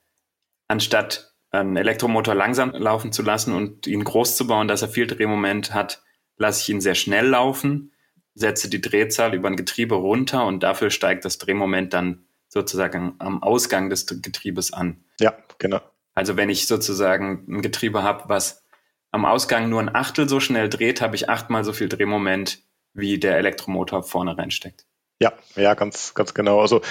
anstatt 0.67 1.33
einen 1.51 1.75
Elektromotor 1.75 2.35
langsam 2.35 2.71
laufen 2.71 3.11
zu 3.11 3.21
lassen 3.21 3.53
und 3.53 3.85
ihn 3.85 4.03
groß 4.03 4.37
zu 4.37 4.47
bauen, 4.47 4.67
dass 4.67 4.81
er 4.81 4.89
viel 4.89 5.07
Drehmoment 5.07 5.73
hat, 5.73 6.01
lasse 6.37 6.61
ich 6.61 6.69
ihn 6.69 6.81
sehr 6.81 6.95
schnell 6.95 7.27
laufen, 7.27 7.92
setze 8.35 8.69
die 8.69 8.81
Drehzahl 8.81 9.33
über 9.33 9.49
ein 9.49 9.55
Getriebe 9.55 9.95
runter 9.95 10.45
und 10.45 10.63
dafür 10.63 10.89
steigt 10.89 11.25
das 11.25 11.37
Drehmoment 11.37 11.93
dann 11.93 12.25
sozusagen 12.47 13.15
am 13.19 13.41
Ausgang 13.41 13.89
des 13.89 14.05
Getriebes 14.05 14.73
an. 14.73 15.03
Ja, 15.19 15.33
genau. 15.57 15.81
Also 16.13 16.37
wenn 16.37 16.49
ich 16.49 16.67
sozusagen 16.67 17.45
ein 17.47 17.61
Getriebe 17.61 18.03
habe, 18.03 18.29
was 18.29 18.63
am 19.11 19.25
Ausgang 19.25 19.69
nur 19.69 19.79
ein 19.79 19.93
Achtel 19.93 20.29
so 20.29 20.39
schnell 20.39 20.69
dreht, 20.69 21.01
habe 21.01 21.15
ich 21.15 21.29
achtmal 21.29 21.63
so 21.63 21.73
viel 21.73 21.89
Drehmoment, 21.89 22.59
wie 22.93 23.19
der 23.19 23.37
Elektromotor 23.37 24.03
vorne 24.03 24.37
reinsteckt. 24.37 24.85
Ja, 25.19 25.33
ja, 25.55 25.73
ganz, 25.73 26.13
ganz 26.13 26.33
genau. 26.33 26.59
Also 26.59 26.81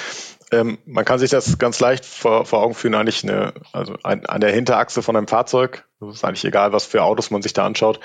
ähm, 0.53 0.79
man 0.87 1.05
kann 1.05 1.19
sich 1.19 1.31
das 1.31 1.59
ganz 1.59 1.81
leicht 1.81 2.05
vor, 2.05 2.45
vor 2.45 2.61
Augen 2.61 2.75
führen, 2.75 2.95
eigentlich 2.95 3.25
eine, 3.25 3.53
also 3.73 3.97
ein, 4.03 4.27
an 4.27 4.41
der 4.41 4.53
Hinterachse 4.53 5.03
von 5.03 5.17
einem 5.17 5.29
Fahrzeug, 5.29 5.85
das 6.01 6.17
ist 6.17 6.25
eigentlich 6.25 6.45
egal, 6.45 6.73
was 6.73 6.87
für 6.87 7.03
Autos 7.03 7.31
man 7.31 7.43
sich 7.43 7.53
da 7.53 7.67
anschaut, 7.67 8.01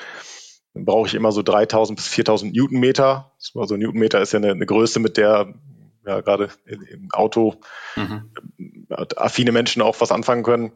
dann 0.78 0.86
brauche 0.86 1.08
ich 1.08 1.16
immer 1.16 1.32
so 1.32 1.42
3000 1.42 1.98
bis 1.98 2.08
4000 2.08 2.54
Newtonmeter. 2.54 3.32
Also 3.56 3.76
Newtonmeter 3.76 4.22
ist 4.22 4.34
ja 4.34 4.38
eine, 4.38 4.52
eine 4.52 4.66
Größe, 4.66 5.00
mit 5.00 5.18
der 5.18 5.56
ja 6.06 6.22
gerade 6.22 6.50
im 6.66 7.10
Auto 7.12 7.56
mhm. 7.96 8.32
affine 9.16 9.52
Menschen 9.52 9.82
auch 9.82 10.00
was 10.00 10.12
anfangen 10.12 10.44
können. 10.44 10.74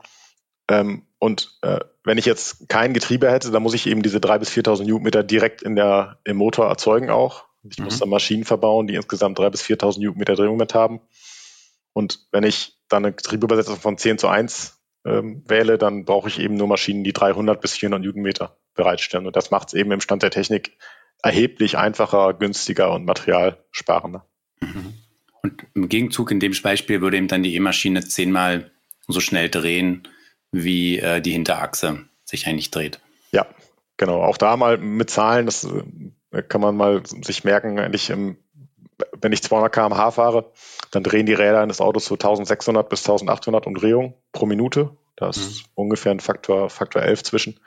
Ähm, 0.68 1.04
und 1.20 1.58
äh, 1.62 1.80
wenn 2.04 2.18
ich 2.18 2.26
jetzt 2.26 2.68
kein 2.68 2.94
Getriebe 2.94 3.32
hätte, 3.32 3.52
dann 3.52 3.62
muss 3.62 3.76
ich 3.76 3.86
eben 3.86 4.02
diese 4.02 4.18
3.000 4.18 4.40
bis 4.40 4.50
4.000 4.50 4.86
Newtonmeter 4.86 5.24
direkt 5.24 5.62
in 5.62 5.76
der, 5.76 6.20
im 6.24 6.38
Motor 6.38 6.68
erzeugen 6.68 7.12
auch. 7.12 7.46
Ich 7.64 7.78
mhm. 7.78 7.86
muss 7.86 8.00
dann 8.00 8.10
Maschinen 8.10 8.44
verbauen, 8.44 8.88
die 8.88 8.96
insgesamt 8.96 9.38
3.000 9.40 9.50
bis 9.52 9.62
4.000 9.64 10.00
Newtonmeter 10.00 10.36
Drehmoment 10.36 10.74
haben. 10.74 11.00
Und 11.94 12.28
wenn 12.32 12.44
ich 12.44 12.76
dann 12.90 13.06
eine 13.06 13.14
Getriebeübersetzung 13.14 13.78
von 13.78 14.00
10 14.00 14.18
zu 14.18 14.28
1 14.28 14.82
ähm, 15.06 15.44
wähle, 15.48 15.78
dann 15.78 16.06
brauche 16.06 16.28
ich 16.28 16.40
eben 16.40 16.56
nur 16.56 16.68
Maschinen, 16.68 17.04
die 17.04 17.14
300 17.14 17.62
bis 17.62 17.74
400 17.74 18.02
Newtonmeter 18.02 18.58
bereitstellen. 18.82 19.28
Und 19.28 19.36
das 19.36 19.52
macht 19.52 19.70
es 19.70 19.74
eben 19.76 19.92
im 19.92 20.02
Stand 20.02 20.24
der 20.24 20.32
Technik 20.32 20.76
erheblich 21.22 21.78
einfacher, 21.78 22.34
günstiger 22.34 22.92
und 22.92 23.06
materialsparender. 23.06 24.26
Mhm. 24.60 24.94
Und 25.44 25.66
im 25.76 25.88
Gegenzug 25.88 26.32
in 26.32 26.40
dem 26.40 26.54
Beispiel 26.64 27.02
würde 27.02 27.18
eben 27.18 27.28
dann 27.28 27.44
die 27.44 27.56
E-Maschine 27.56 28.04
zehnmal 28.04 28.72
so 29.08 29.20
schnell 29.20 29.50
drehen, 29.50 30.08
wie 30.52 31.00
äh, 31.00 31.22
die 31.22 31.32
Hinterachse 31.32 32.06
sich 32.26 32.48
eigentlich 32.48 32.72
dreht. 32.72 33.00
Ja, 33.32 33.46
genau. 33.98 34.24
Auch 34.24 34.38
da 34.38 34.58
mal 34.58 34.78
mit 34.78 35.10
Zahlen, 35.10 35.46
das 35.46 35.68
äh, 36.32 36.42
kann 36.42 36.62
man 36.62 36.76
mal 36.76 37.04
sich 37.06 37.44
merken, 37.44 37.80
eigentlich 37.80 38.10
im, 38.10 38.38
wenn 39.20 39.32
ich 39.32 39.44
200 39.44 39.72
km/h 39.72 40.12
fahre, 40.12 40.52
dann 40.92 41.04
drehen 41.04 41.26
die 41.26 41.34
Räder 41.34 41.62
eines 41.62 41.82
Autos 41.82 42.06
so 42.06 42.16
1600 42.16 42.90
bis 42.90 43.02
1800 43.02 43.68
Umdrehungen 43.68 44.14
pro 44.32 44.46
Minute. 44.46 44.96
Da 45.16 45.30
ist 45.30 45.62
mhm. 45.62 45.66
ungefähr 45.76 46.12
ein 46.12 46.20
Faktor, 46.20 46.70
Faktor 46.70 47.04
11 47.04 47.24
zwischen. 47.24 47.60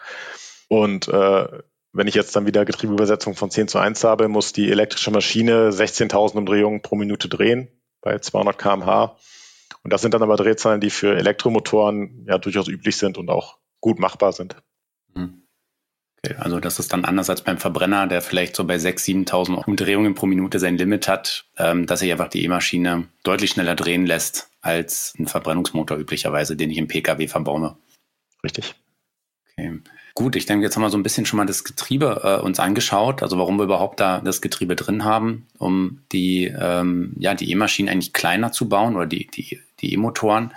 Und 0.75 1.07
äh, 1.07 1.47
wenn 1.93 2.09
ich 2.09 2.17
jetzt 2.17 2.35
dann 2.35 2.47
wieder 2.47 2.65
Getriebeübersetzung 2.65 3.37
von 3.37 3.49
10 3.49 3.69
zu 3.69 3.79
1 3.79 4.03
habe, 4.03 4.27
muss 4.27 4.53
die 4.53 4.73
elektrische 4.73 5.13
Maschine 5.13 5.71
16.000 5.71 6.37
Umdrehungen 6.37 6.83
pro 6.83 6.97
Minute 6.97 7.29
drehen 7.29 7.69
bei 8.01 8.19
200 8.19 8.59
kmh. 8.59 9.17
Und 9.85 9.93
das 9.93 10.03
sind 10.03 10.15
dann 10.15 10.25
aber 10.25 10.37
Drehzahlen, 10.37 10.81
die 10.81 10.91
für 10.91 11.17
Elektromotoren 11.17 12.27
ja 12.27 12.39
durchaus 12.39 12.67
üblich 12.67 12.97
sind 12.97 13.19
und 13.19 13.31
auch 13.31 13.59
gut 13.81 14.01
machbar 14.01 14.33
sind. 14.33 14.57
Mhm. 15.15 15.45
Okay, 16.25 16.35
also 16.39 16.59
das 16.59 16.81
ist 16.81 16.93
dann 16.93 17.05
anders 17.05 17.31
als 17.31 17.43
beim 17.43 17.59
Verbrenner, 17.59 18.09
der 18.09 18.21
vielleicht 18.21 18.57
so 18.57 18.65
bei 18.65 18.75
6.000, 18.75 19.29
7.000 19.29 19.65
Umdrehungen 19.65 20.17
pro 20.17 20.27
Minute 20.27 20.59
sein 20.59 20.77
Limit 20.77 21.07
hat, 21.07 21.45
ähm, 21.57 21.87
dass 21.87 22.01
sich 22.01 22.11
einfach 22.11 22.29
die 22.29 22.43
E-Maschine 22.43 23.07
deutlich 23.23 23.51
schneller 23.51 23.77
drehen 23.77 24.07
lässt 24.07 24.51
als 24.61 25.15
ein 25.21 25.29
Verbrennungsmotor 25.29 25.99
üblicherweise, 25.99 26.57
den 26.57 26.71
ich 26.71 26.79
im 26.79 26.89
Pkw 26.89 27.29
verbaue. 27.29 27.77
Richtig. 28.43 28.75
Okay. 29.53 29.79
Gut, 30.17 30.37
ich 30.37 30.47
denke, 30.47 30.65
jetzt 30.65 30.77
haben 30.77 30.83
wir 30.83 30.91
so 30.91 30.97
ein 30.97 31.03
bisschen 31.03 31.27
schon 31.27 31.39
mal 31.39 31.47
das 31.47 31.65
Getriebe 31.65 32.21
äh, 32.23 32.45
uns 32.45 32.61
angeschaut, 32.61 33.25
also 33.25 33.37
warum 33.37 33.57
wir 33.57 33.65
überhaupt 33.65 33.99
da 33.99 34.21
das 34.21 34.41
Getriebe 34.41 34.77
drin 34.77 35.05
haben, 35.05 35.49
um 35.59 36.03
die 36.13 36.45
ähm, 36.45 37.15
ja 37.19 37.35
die 37.35 37.51
E-Maschinen 37.51 37.89
eigentlich 37.89 38.13
kleiner 38.13 38.53
zu 38.53 38.69
bauen 38.69 38.95
oder 38.95 39.07
die 39.07 39.27
die 39.27 39.61
die 39.81 39.93
E-Motoren. 39.93 40.55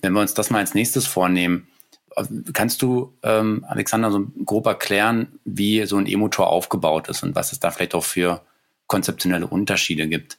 Wenn 0.00 0.12
wir 0.12 0.20
uns 0.20 0.34
das 0.34 0.50
mal 0.50 0.60
als 0.60 0.74
nächstes 0.74 1.08
vornehmen, 1.08 1.66
äh, 2.14 2.24
kannst 2.52 2.80
du 2.82 3.16
ähm, 3.24 3.64
Alexander 3.68 4.12
so 4.12 4.28
grob 4.44 4.66
erklären, 4.66 5.40
wie 5.44 5.84
so 5.84 5.96
ein 5.96 6.06
E-Motor 6.06 6.46
aufgebaut 6.46 7.08
ist 7.08 7.24
und 7.24 7.34
was 7.34 7.50
es 7.50 7.58
da 7.58 7.72
vielleicht 7.72 7.96
auch 7.96 8.04
für 8.04 8.42
konzeptionelle 8.86 9.48
Unterschiede 9.48 10.06
gibt? 10.06 10.38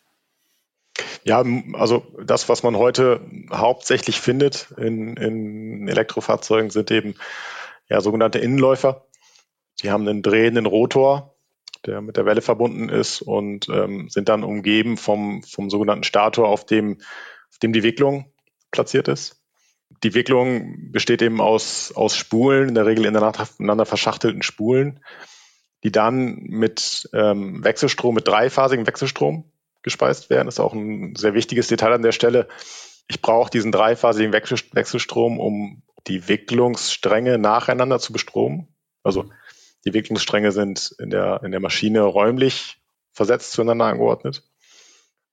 Ja, 1.25 1.43
also 1.73 2.07
das, 2.23 2.47
was 2.47 2.63
man 2.63 2.77
heute 2.77 3.19
hauptsächlich 3.51 4.21
findet 4.21 4.69
in, 4.77 5.17
in 5.17 5.87
Elektrofahrzeugen, 5.89 6.69
sind 6.69 6.89
eben 6.91 7.15
ja, 7.89 8.01
sogenannte 8.01 8.39
Innenläufer. 8.39 9.07
Die 9.81 9.91
haben 9.91 10.07
einen 10.07 10.21
drehenden 10.21 10.65
Rotor, 10.65 11.35
der 11.85 12.01
mit 12.01 12.17
der 12.17 12.25
Welle 12.25 12.41
verbunden 12.41 12.89
ist 12.89 13.21
und 13.21 13.69
ähm, 13.69 14.09
sind 14.09 14.29
dann 14.29 14.43
umgeben 14.43 14.97
vom, 14.97 15.43
vom 15.43 15.69
sogenannten 15.69 16.03
Stator, 16.03 16.47
auf 16.47 16.65
dem, 16.65 16.97
auf 17.49 17.57
dem 17.59 17.73
die 17.73 17.83
Wicklung 17.83 18.31
platziert 18.71 19.07
ist. 19.07 19.41
Die 20.03 20.13
Wicklung 20.13 20.91
besteht 20.91 21.21
eben 21.21 21.41
aus, 21.41 21.91
aus 21.95 22.15
Spulen, 22.15 22.69
in 22.69 22.75
der 22.75 22.85
Regel 22.85 23.05
ineinander 23.05 23.85
verschachtelten 23.85 24.43
Spulen, 24.43 25.03
die 25.83 25.91
dann 25.91 26.35
mit 26.43 27.09
ähm, 27.13 27.63
Wechselstrom, 27.63 28.13
mit 28.15 28.27
dreiphasigem 28.27 28.85
Wechselstrom 28.85 29.51
gespeist 29.81 30.29
werden. 30.29 30.45
Das 30.45 30.55
ist 30.55 30.59
auch 30.59 30.73
ein 30.73 31.15
sehr 31.15 31.33
wichtiges 31.33 31.67
Detail 31.67 31.93
an 31.93 32.01
der 32.01 32.11
Stelle. 32.11 32.47
Ich 33.07 33.21
brauche 33.21 33.49
diesen 33.49 33.71
dreiphasigen 33.71 34.33
Wechselstrom, 34.33 35.39
um 35.39 35.81
die 36.07 36.27
Wicklungsstränge 36.27 37.37
nacheinander 37.37 37.99
zu 37.99 38.13
bestromen. 38.13 38.67
Also 39.03 39.29
die 39.85 39.93
Wicklungsstränge 39.93 40.51
sind 40.51 40.95
in 40.99 41.09
der, 41.09 41.41
in 41.43 41.51
der 41.51 41.59
Maschine 41.59 42.01
räumlich 42.01 42.77
versetzt 43.11 43.51
zueinander 43.51 43.85
angeordnet. 43.85 44.43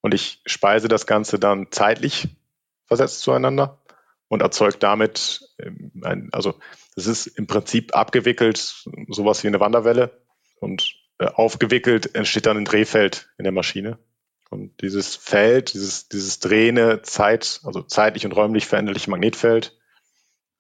Und 0.01 0.15
ich 0.15 0.41
speise 0.47 0.89
das 0.89 1.07
Ganze 1.07 1.39
dann 1.39 1.69
zeitlich 1.71 2.29
versetzt 2.85 3.21
zueinander 3.21 3.83
und 4.29 4.43
erzeugt 4.43 4.83
damit, 4.83 5.49
ähm, 5.59 5.93
ein, 6.05 6.29
also 6.33 6.55
es 6.97 7.07
ist 7.07 7.27
im 7.27 7.47
Prinzip 7.47 7.95
abgewickelt, 7.95 8.85
sowas 9.09 9.43
wie 9.43 9.49
eine 9.49 9.61
Wanderwelle 9.61 10.21
und 10.61 10.95
äh, 11.19 11.27
aufgewickelt 11.27 12.15
entsteht 12.15 12.47
dann 12.47 12.57
ein 12.57 12.65
Drehfeld 12.65 13.29
in 13.39 13.45
der 13.45 13.53
Maschine. 13.53 13.99
Und 14.49 14.81
dieses 14.81 15.17
Feld, 15.17 15.75
dieses, 15.75 16.09
dieses 16.09 16.39
drehende 16.39 17.03
Zeit, 17.03 17.61
also 17.65 17.83
zeitlich 17.83 18.25
und 18.25 18.33
räumlich 18.33 18.67
veränderliche 18.67 19.11
Magnetfeld, 19.11 19.77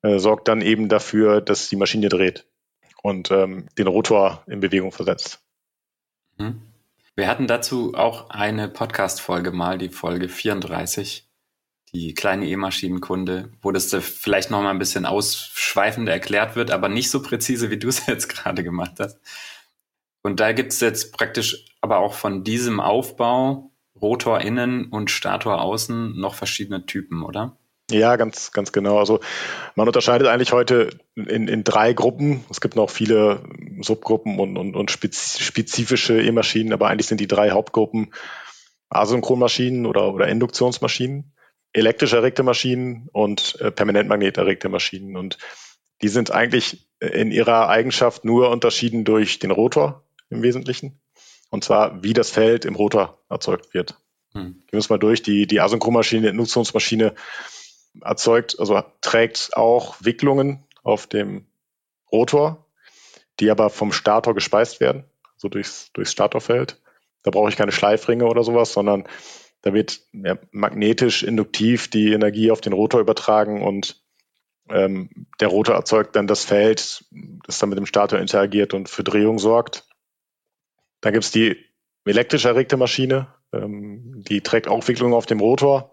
äh, 0.02 0.18
sorgt 0.18 0.48
dann 0.48 0.60
eben 0.60 0.88
dafür, 0.88 1.40
dass 1.40 1.68
die 1.68 1.76
Maschine 1.76 2.08
dreht 2.08 2.46
und 3.02 3.30
ähm, 3.30 3.68
den 3.78 3.86
Rotor 3.86 4.44
in 4.46 4.60
Bewegung 4.60 4.92
versetzt. 4.92 5.40
Mhm. 6.38 6.62
Wir 7.14 7.28
hatten 7.28 7.46
dazu 7.46 7.94
auch 7.94 8.28
eine 8.28 8.68
Podcast-Folge 8.68 9.50
mal, 9.50 9.78
die 9.78 9.88
Folge 9.88 10.28
34, 10.28 11.26
die 11.94 12.12
kleine 12.12 12.46
E-Maschinenkunde, 12.46 13.52
wo 13.62 13.72
das 13.72 13.94
vielleicht 13.94 14.50
noch 14.50 14.60
mal 14.60 14.70
ein 14.70 14.78
bisschen 14.78 15.06
ausschweifender 15.06 16.12
erklärt 16.12 16.56
wird, 16.56 16.70
aber 16.70 16.90
nicht 16.90 17.10
so 17.10 17.22
präzise, 17.22 17.70
wie 17.70 17.78
du 17.78 17.88
es 17.88 18.06
jetzt 18.08 18.28
gerade 18.28 18.62
gemacht 18.62 18.96
hast. 18.98 19.18
Und 20.22 20.40
da 20.40 20.52
gibt 20.52 20.72
es 20.72 20.80
jetzt 20.80 21.12
praktisch 21.12 21.64
aber 21.80 21.98
auch 21.98 22.14
von 22.14 22.44
diesem 22.44 22.80
Aufbau 22.80 23.70
Rotor 24.00 24.40
innen 24.40 24.86
und 24.86 25.10
Stator 25.10 25.62
außen 25.62 26.18
noch 26.18 26.34
verschiedene 26.34 26.84
Typen, 26.84 27.22
oder? 27.22 27.56
Ja, 27.90 28.16
ganz, 28.16 28.50
ganz 28.50 28.72
genau. 28.72 28.98
Also 28.98 29.20
man 29.76 29.86
unterscheidet 29.86 30.26
eigentlich 30.26 30.52
heute 30.52 30.90
in, 31.14 31.46
in 31.46 31.62
drei 31.62 31.92
Gruppen. 31.92 32.44
Es 32.50 32.60
gibt 32.60 32.74
noch 32.74 32.90
viele 32.90 33.44
Subgruppen 33.80 34.40
und, 34.40 34.56
und, 34.56 34.74
und 34.74 34.90
spezifische 34.90 36.20
E-Maschinen, 36.20 36.72
aber 36.72 36.88
eigentlich 36.88 37.06
sind 37.06 37.20
die 37.20 37.28
drei 37.28 37.50
Hauptgruppen 37.50 38.12
Asynchronmaschinen 38.88 39.86
oder, 39.86 40.12
oder 40.12 40.28
Induktionsmaschinen, 40.28 41.32
elektrisch 41.72 42.12
erregte 42.12 42.42
Maschinen 42.42 43.08
und 43.12 43.60
äh, 43.60 43.70
permanentmagnet 43.70 44.36
erregte 44.36 44.68
Maschinen. 44.68 45.16
Und 45.16 45.38
die 46.02 46.08
sind 46.08 46.30
eigentlich 46.30 46.88
in 47.00 47.30
ihrer 47.30 47.68
Eigenschaft 47.68 48.24
nur 48.24 48.50
unterschieden 48.50 49.04
durch 49.04 49.38
den 49.38 49.50
Rotor 49.50 50.04
im 50.30 50.42
Wesentlichen. 50.42 51.00
Und 51.50 51.64
zwar, 51.64 52.02
wie 52.02 52.12
das 52.12 52.30
Feld 52.30 52.64
im 52.64 52.74
Rotor 52.74 53.22
erzeugt 53.28 53.74
wird. 53.74 53.96
Hm. 54.32 54.42
Gehen 54.42 54.72
wir 54.72 54.78
es 54.78 54.88
mal 54.88 54.98
durch. 54.98 55.22
Die, 55.22 55.46
die 55.46 55.60
Asynchronmaschine, 55.60 56.22
die 56.22 56.28
Induktionsmaschine 56.28 57.14
erzeugt, 58.02 58.58
also 58.58 58.82
trägt 59.00 59.56
auch 59.56 59.96
Wicklungen 60.00 60.64
auf 60.82 61.06
dem 61.06 61.46
Rotor, 62.10 62.64
die 63.40 63.50
aber 63.50 63.70
vom 63.70 63.92
Stator 63.92 64.34
gespeist 64.34 64.80
werden, 64.80 65.04
so 65.36 65.48
durchs, 65.48 65.92
durchs 65.92 66.12
Statorfeld. 66.12 66.80
Da 67.22 67.30
brauche 67.30 67.48
ich 67.48 67.56
keine 67.56 67.72
Schleifringe 67.72 68.26
oder 68.26 68.44
sowas, 68.44 68.72
sondern 68.72 69.04
da 69.62 69.74
wird 69.74 70.00
ja, 70.12 70.38
magnetisch 70.52 71.22
induktiv 71.22 71.90
die 71.90 72.12
Energie 72.12 72.50
auf 72.50 72.60
den 72.60 72.72
Rotor 72.72 73.00
übertragen 73.00 73.62
und 73.62 74.00
ähm, 74.68 75.10
der 75.40 75.48
Rotor 75.48 75.74
erzeugt 75.74 76.16
dann 76.16 76.26
das 76.26 76.44
Feld, 76.44 77.04
das 77.46 77.58
dann 77.58 77.68
mit 77.68 77.78
dem 77.78 77.86
Stator 77.86 78.18
interagiert 78.18 78.74
und 78.74 78.88
für 78.88 79.04
Drehung 79.04 79.38
sorgt. 79.38 79.88
Dann 81.00 81.12
gibt 81.12 81.24
es 81.24 81.30
die 81.30 81.56
elektrisch 82.04 82.44
erregte 82.44 82.76
Maschine, 82.76 83.28
ähm, 83.52 84.22
die 84.28 84.40
trägt 84.40 84.68
auch 84.68 84.86
Wicklungen 84.86 85.14
auf 85.14 85.26
dem 85.26 85.40
Rotor 85.40 85.92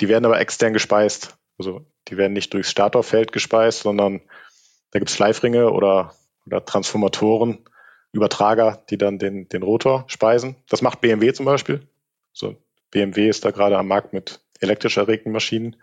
die 0.00 0.08
werden 0.08 0.24
aber 0.24 0.40
extern 0.40 0.72
gespeist. 0.72 1.36
Also 1.58 1.86
die 2.08 2.16
werden 2.16 2.32
nicht 2.32 2.52
durchs 2.52 2.70
Statorfeld 2.70 3.32
gespeist, 3.32 3.80
sondern 3.80 4.20
da 4.90 4.98
gibt 4.98 5.10
es 5.10 5.16
Schleifringe 5.16 5.70
oder, 5.70 6.14
oder 6.46 6.64
Transformatoren, 6.64 7.64
Übertrager, 8.12 8.84
die 8.90 8.98
dann 8.98 9.18
den, 9.18 9.48
den 9.48 9.62
Rotor 9.62 10.04
speisen. 10.06 10.56
Das 10.68 10.82
macht 10.82 11.00
BMW 11.00 11.32
zum 11.32 11.46
Beispiel. 11.46 11.86
Also 12.32 12.56
BMW 12.90 13.28
ist 13.28 13.44
da 13.44 13.50
gerade 13.50 13.76
am 13.76 13.88
Markt 13.88 14.12
mit 14.12 14.40
elektrisch 14.60 14.96
erregten 14.96 15.32
Maschinen. 15.32 15.76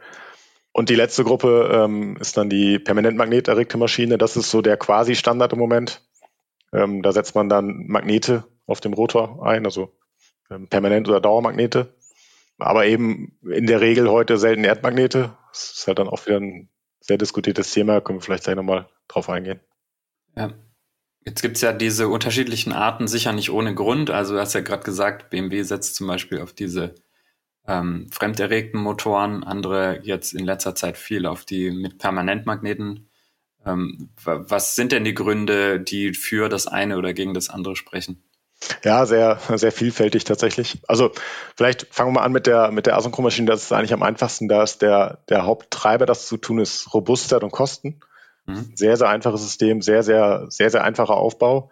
Und 0.72 0.90
die 0.90 0.96
letzte 0.96 1.26
Gruppe 1.26 1.70
ähm, 1.74 2.16
ist 2.18 2.38
dann 2.38 2.50
die 2.50 2.80
permanentmagnet 2.80 3.50
erregte 3.50 3.78
Maschine. 3.78 4.18
Das 4.18 4.38
ist 4.38 4.50
so 4.50 4.62
der 4.62 4.78
quasi 4.78 5.16
Standard 5.16 5.52
im 5.52 5.60
Moment. 5.60 6.02
Ähm, 6.72 7.02
da 7.02 7.12
setzt 7.12 7.36
man 7.36 7.50
dann 7.50 7.88
Magnete 7.88 8.46
auf 8.66 8.80
dem 8.80 8.94
Rotor 8.94 9.46
ein, 9.46 9.66
also 9.66 9.92
ähm, 10.50 10.70
Permanent- 10.70 11.10
oder 11.10 11.20
Dauermagnete 11.20 11.94
aber 12.62 12.86
eben 12.86 13.38
in 13.50 13.68
der 13.68 13.82
Regel 13.82 14.10
heute 14.10 14.38
selten 14.38 14.64
Erdmagnete. 14.64 15.38
Das 15.52 15.74
ist 15.78 15.88
halt 15.88 16.00
dann 16.00 16.08
auch 16.08 16.26
wieder 16.26 16.38
ein 16.38 16.70
sehr 17.00 17.18
diskutiertes 17.18 17.72
Thema, 17.72 18.02
können 18.02 18.20
wir 18.20 18.24
vielleicht 18.24 18.44
gleich 18.44 18.56
nochmal 18.56 18.88
drauf 19.08 19.30
eingehen. 19.30 19.60
Ja. 20.36 20.54
Jetzt 21.24 21.42
gibt 21.44 21.58
es 21.58 21.62
ja 21.62 21.72
diese 21.72 22.08
unterschiedlichen 22.08 22.74
Arten 22.74 23.08
sicher 23.08 23.32
nicht 23.32 23.52
ohne 23.52 23.76
Grund. 23.76 24.10
Also 24.10 24.34
du 24.34 24.40
hast 24.40 24.54
ja 24.54 24.62
gerade 24.62 24.84
gesagt, 24.84 25.30
BMW 25.30 25.62
setzt 25.62 25.96
zum 25.96 26.08
Beispiel 26.08 26.42
auf 26.42 26.52
diese 26.54 26.96
ähm, 27.68 28.08
fremderregten 28.12 28.82
Motoren, 28.82 29.44
andere 29.44 30.00
jetzt 30.04 30.34
in 30.34 30.46
letzter 30.46 30.74
Zeit 30.74 30.98
viel 30.98 31.28
auf 31.28 31.46
die 31.46 31.70
mit 31.70 32.00
Permanentmagneten. 32.00 33.10
Ähm, 33.66 34.10
was 34.24 34.76
sind 34.76 34.92
denn 34.92 35.04
die 35.04 35.14
Gründe, 35.14 35.80
die 35.80 36.14
für 36.14 36.50
das 36.50 36.66
eine 36.66 36.98
oder 36.98 37.14
gegen 37.14 37.36
das 37.36 37.50
andere 37.50 37.76
sprechen? 37.76 38.24
Ja, 38.84 39.06
sehr, 39.06 39.40
sehr 39.56 39.72
vielfältig 39.72 40.24
tatsächlich. 40.24 40.80
Also 40.88 41.12
vielleicht 41.56 41.88
fangen 41.92 42.10
wir 42.10 42.20
mal 42.20 42.26
an 42.26 42.32
mit 42.32 42.48
der, 42.48 42.72
mit 42.72 42.86
der 42.86 42.96
Asynchronmaschine. 42.96 43.48
Das 43.48 43.64
ist 43.64 43.72
eigentlich 43.72 43.94
am 43.94 44.04
einfachsten. 44.04 44.48
Da 44.48 44.64
ist 44.64 44.82
der, 44.82 45.20
der 45.30 45.46
Haupttreiber, 45.46 46.06
das 46.06 46.28
zu 46.28 46.38
tun, 46.38 46.60
ist 46.60 46.94
Robustheit 46.94 47.44
und 47.44 47.52
Kosten. 47.52 48.00
Mhm. 48.46 48.72
Sehr, 48.76 48.98
sehr 48.98 49.10
einfaches 49.10 49.42
System, 49.42 49.82
sehr, 49.82 50.04
sehr, 50.04 50.46
sehr, 50.50 50.70
sehr 50.70 50.84
einfacher 50.84 51.16
Aufbau. 51.16 51.72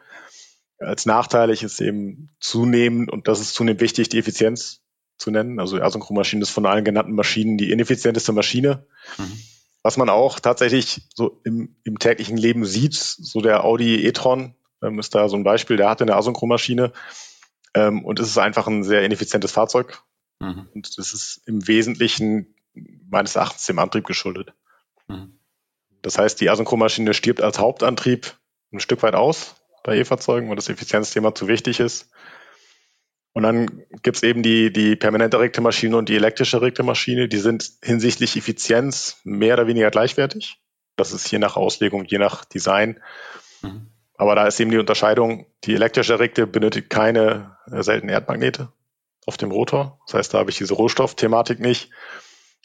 Als 0.80 1.06
nachteilig 1.06 1.64
ist 1.64 1.82
eben 1.82 2.30
zunehmend, 2.40 3.12
und 3.12 3.28
das 3.28 3.40
ist 3.40 3.54
zunehmend 3.54 3.82
wichtig, 3.82 4.10
die 4.10 4.20
Effizienz 4.20 4.82
zu 5.18 5.32
nennen. 5.32 5.60
Also 5.60 5.78
die 5.78 5.84
Asynchronmaschine 5.84 6.42
ist 6.42 6.52
von 6.52 6.66
allen 6.66 6.86
genannten 6.86 7.14
Maschinen 7.14 7.58
die 7.58 7.72
ineffizienteste 7.72 8.32
Maschine. 8.32 8.86
Mhm. 9.18 9.40
Was 9.84 9.98
man 9.98 10.10
auch 10.10 10.40
tatsächlich 10.40 11.02
so 11.14 11.40
im, 11.44 11.76
im 11.84 12.00
täglichen 12.00 12.38
Leben 12.38 12.66
sieht, 12.66 12.96
so 12.96 13.42
der 13.42 13.64
Audi 13.64 14.06
e-tron 14.06 14.56
ähm, 14.82 15.00
ist 15.00 15.16
da 15.16 15.28
so 15.30 15.36
ein 15.36 15.44
Beispiel, 15.44 15.78
der 15.78 15.90
hatte 15.90 16.04
eine 16.04 16.16
Asynchromaschine 16.16 16.94
ähm, 17.74 18.06
und 18.06 18.20
es 18.20 18.28
ist 18.28 18.38
einfach 18.38 18.68
ein 18.68 18.84
sehr 18.84 19.04
ineffizientes 19.04 19.52
Fahrzeug. 19.52 20.04
Mhm. 20.40 20.70
Und 20.74 20.98
das 20.98 21.14
ist 21.14 21.42
im 21.46 21.68
Wesentlichen 21.68 22.56
meines 23.10 23.36
Erachtens 23.36 23.66
dem 23.66 23.80
Antrieb 23.80 24.06
geschuldet. 24.06 24.54
Mhm. 25.08 25.40
Das 26.02 26.18
heißt, 26.18 26.40
die 26.40 26.50
Asynchromaschine 26.50 27.14
stirbt 27.14 27.42
als 27.42 27.60
Hauptantrieb 27.60 28.38
ein 28.72 28.80
Stück 28.80 29.04
weit 29.04 29.16
aus 29.16 29.56
bei 29.84 29.98
E-Fahrzeugen, 29.98 30.50
weil 30.50 30.56
das 30.56 30.70
Effizienzthema 30.70 31.34
zu 31.36 31.48
wichtig 31.48 31.80
ist. 31.80 32.10
Und 33.34 33.44
dann 33.44 33.84
gibt's 34.02 34.24
eben 34.24 34.44
die, 34.44 34.72
die 34.72 34.96
permanent 34.96 35.34
erregte 35.34 35.62
Maschine 35.62 35.98
und 35.98 36.10
die 36.10 36.16
elektrisch 36.16 36.54
erregte 36.54 36.84
Maschine. 36.84 37.28
Die 37.28 37.38
sind 37.38 37.72
hinsichtlich 37.84 38.36
Effizienz 38.36 39.18
mehr 39.24 39.54
oder 39.54 39.68
weniger 39.68 39.92
gleichwertig. 39.92 40.60
Das 40.96 41.14
ist 41.14 41.30
je 41.32 41.40
nach 41.40 41.56
Auslegung, 41.56 42.06
je 42.06 42.18
nach 42.18 42.44
Design. 42.46 43.00
Mhm. 43.62 43.88
Aber 44.20 44.36
da 44.36 44.46
ist 44.48 44.60
eben 44.60 44.70
die 44.70 44.78
Unterscheidung, 44.78 45.46
die 45.64 45.74
elektrisch 45.74 46.10
erregte 46.10 46.46
benötigt 46.46 46.90
keine 46.90 47.56
äh, 47.72 47.82
seltenen 47.82 48.14
Erdmagnete 48.14 48.74
auf 49.26 49.38
dem 49.38 49.50
Rotor. 49.50 49.98
Das 50.06 50.14
heißt, 50.14 50.34
da 50.34 50.40
habe 50.40 50.50
ich 50.50 50.58
diese 50.58 50.74
Rohstoffthematik 50.74 51.62
nicht. 51.62 51.90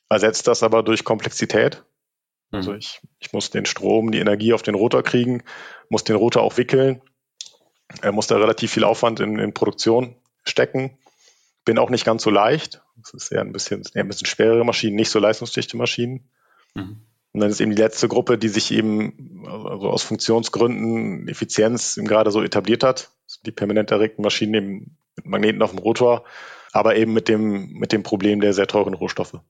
Ersetzt 0.08 0.48
das 0.48 0.64
aber 0.64 0.82
durch 0.82 1.04
Komplexität. 1.04 1.84
Also 2.50 2.72
mhm. 2.72 2.78
ich, 2.78 3.00
ich 3.20 3.32
muss 3.32 3.50
den 3.50 3.66
Strom, 3.66 4.10
die 4.10 4.18
Energie 4.18 4.52
auf 4.52 4.62
den 4.62 4.74
Rotor 4.74 5.04
kriegen, 5.04 5.44
muss 5.88 6.02
den 6.02 6.16
Rotor 6.16 6.42
auch 6.42 6.56
wickeln. 6.56 7.00
Er 8.02 8.10
muss 8.10 8.26
da 8.26 8.36
relativ 8.36 8.72
viel 8.72 8.82
Aufwand 8.82 9.20
in, 9.20 9.38
in 9.38 9.54
Produktion 9.54 10.16
stecken. 10.42 10.98
Bin 11.64 11.78
auch 11.78 11.88
nicht 11.88 12.04
ganz 12.04 12.24
so 12.24 12.30
leicht. 12.30 12.82
Das 12.96 13.14
ist 13.14 13.30
eher 13.30 13.42
ein 13.42 13.52
bisschen, 13.52 13.84
eher 13.94 14.02
ein 14.02 14.08
bisschen 14.08 14.26
schwerere 14.26 14.64
Maschinen, 14.64 14.96
nicht 14.96 15.10
so 15.10 15.20
leistungsdichte 15.20 15.76
Maschinen. 15.76 16.28
Mhm. 16.74 17.06
Und 17.34 17.40
dann 17.40 17.50
ist 17.50 17.60
eben 17.60 17.74
die 17.74 17.82
letzte 17.82 18.06
Gruppe, 18.06 18.38
die 18.38 18.48
sich 18.48 18.70
eben 18.70 19.44
also 19.44 19.90
aus 19.90 20.04
Funktionsgründen 20.04 21.26
Effizienz 21.28 21.96
eben 21.96 22.06
gerade 22.06 22.30
so 22.30 22.42
etabliert 22.42 22.84
hat. 22.84 23.10
Die 23.44 23.50
permanent 23.50 23.90
erregten 23.90 24.22
Maschinen 24.22 24.54
eben 24.54 24.96
mit 25.16 25.26
Magneten 25.26 25.62
auf 25.62 25.70
dem 25.70 25.80
Rotor, 25.80 26.24
aber 26.72 26.94
eben 26.94 27.12
mit 27.12 27.28
dem, 27.28 27.72
mit 27.72 27.92
dem 27.92 28.04
Problem 28.04 28.40
der 28.40 28.52
sehr 28.52 28.68
teuren 28.68 28.94
Rohstoffe. 28.94 29.40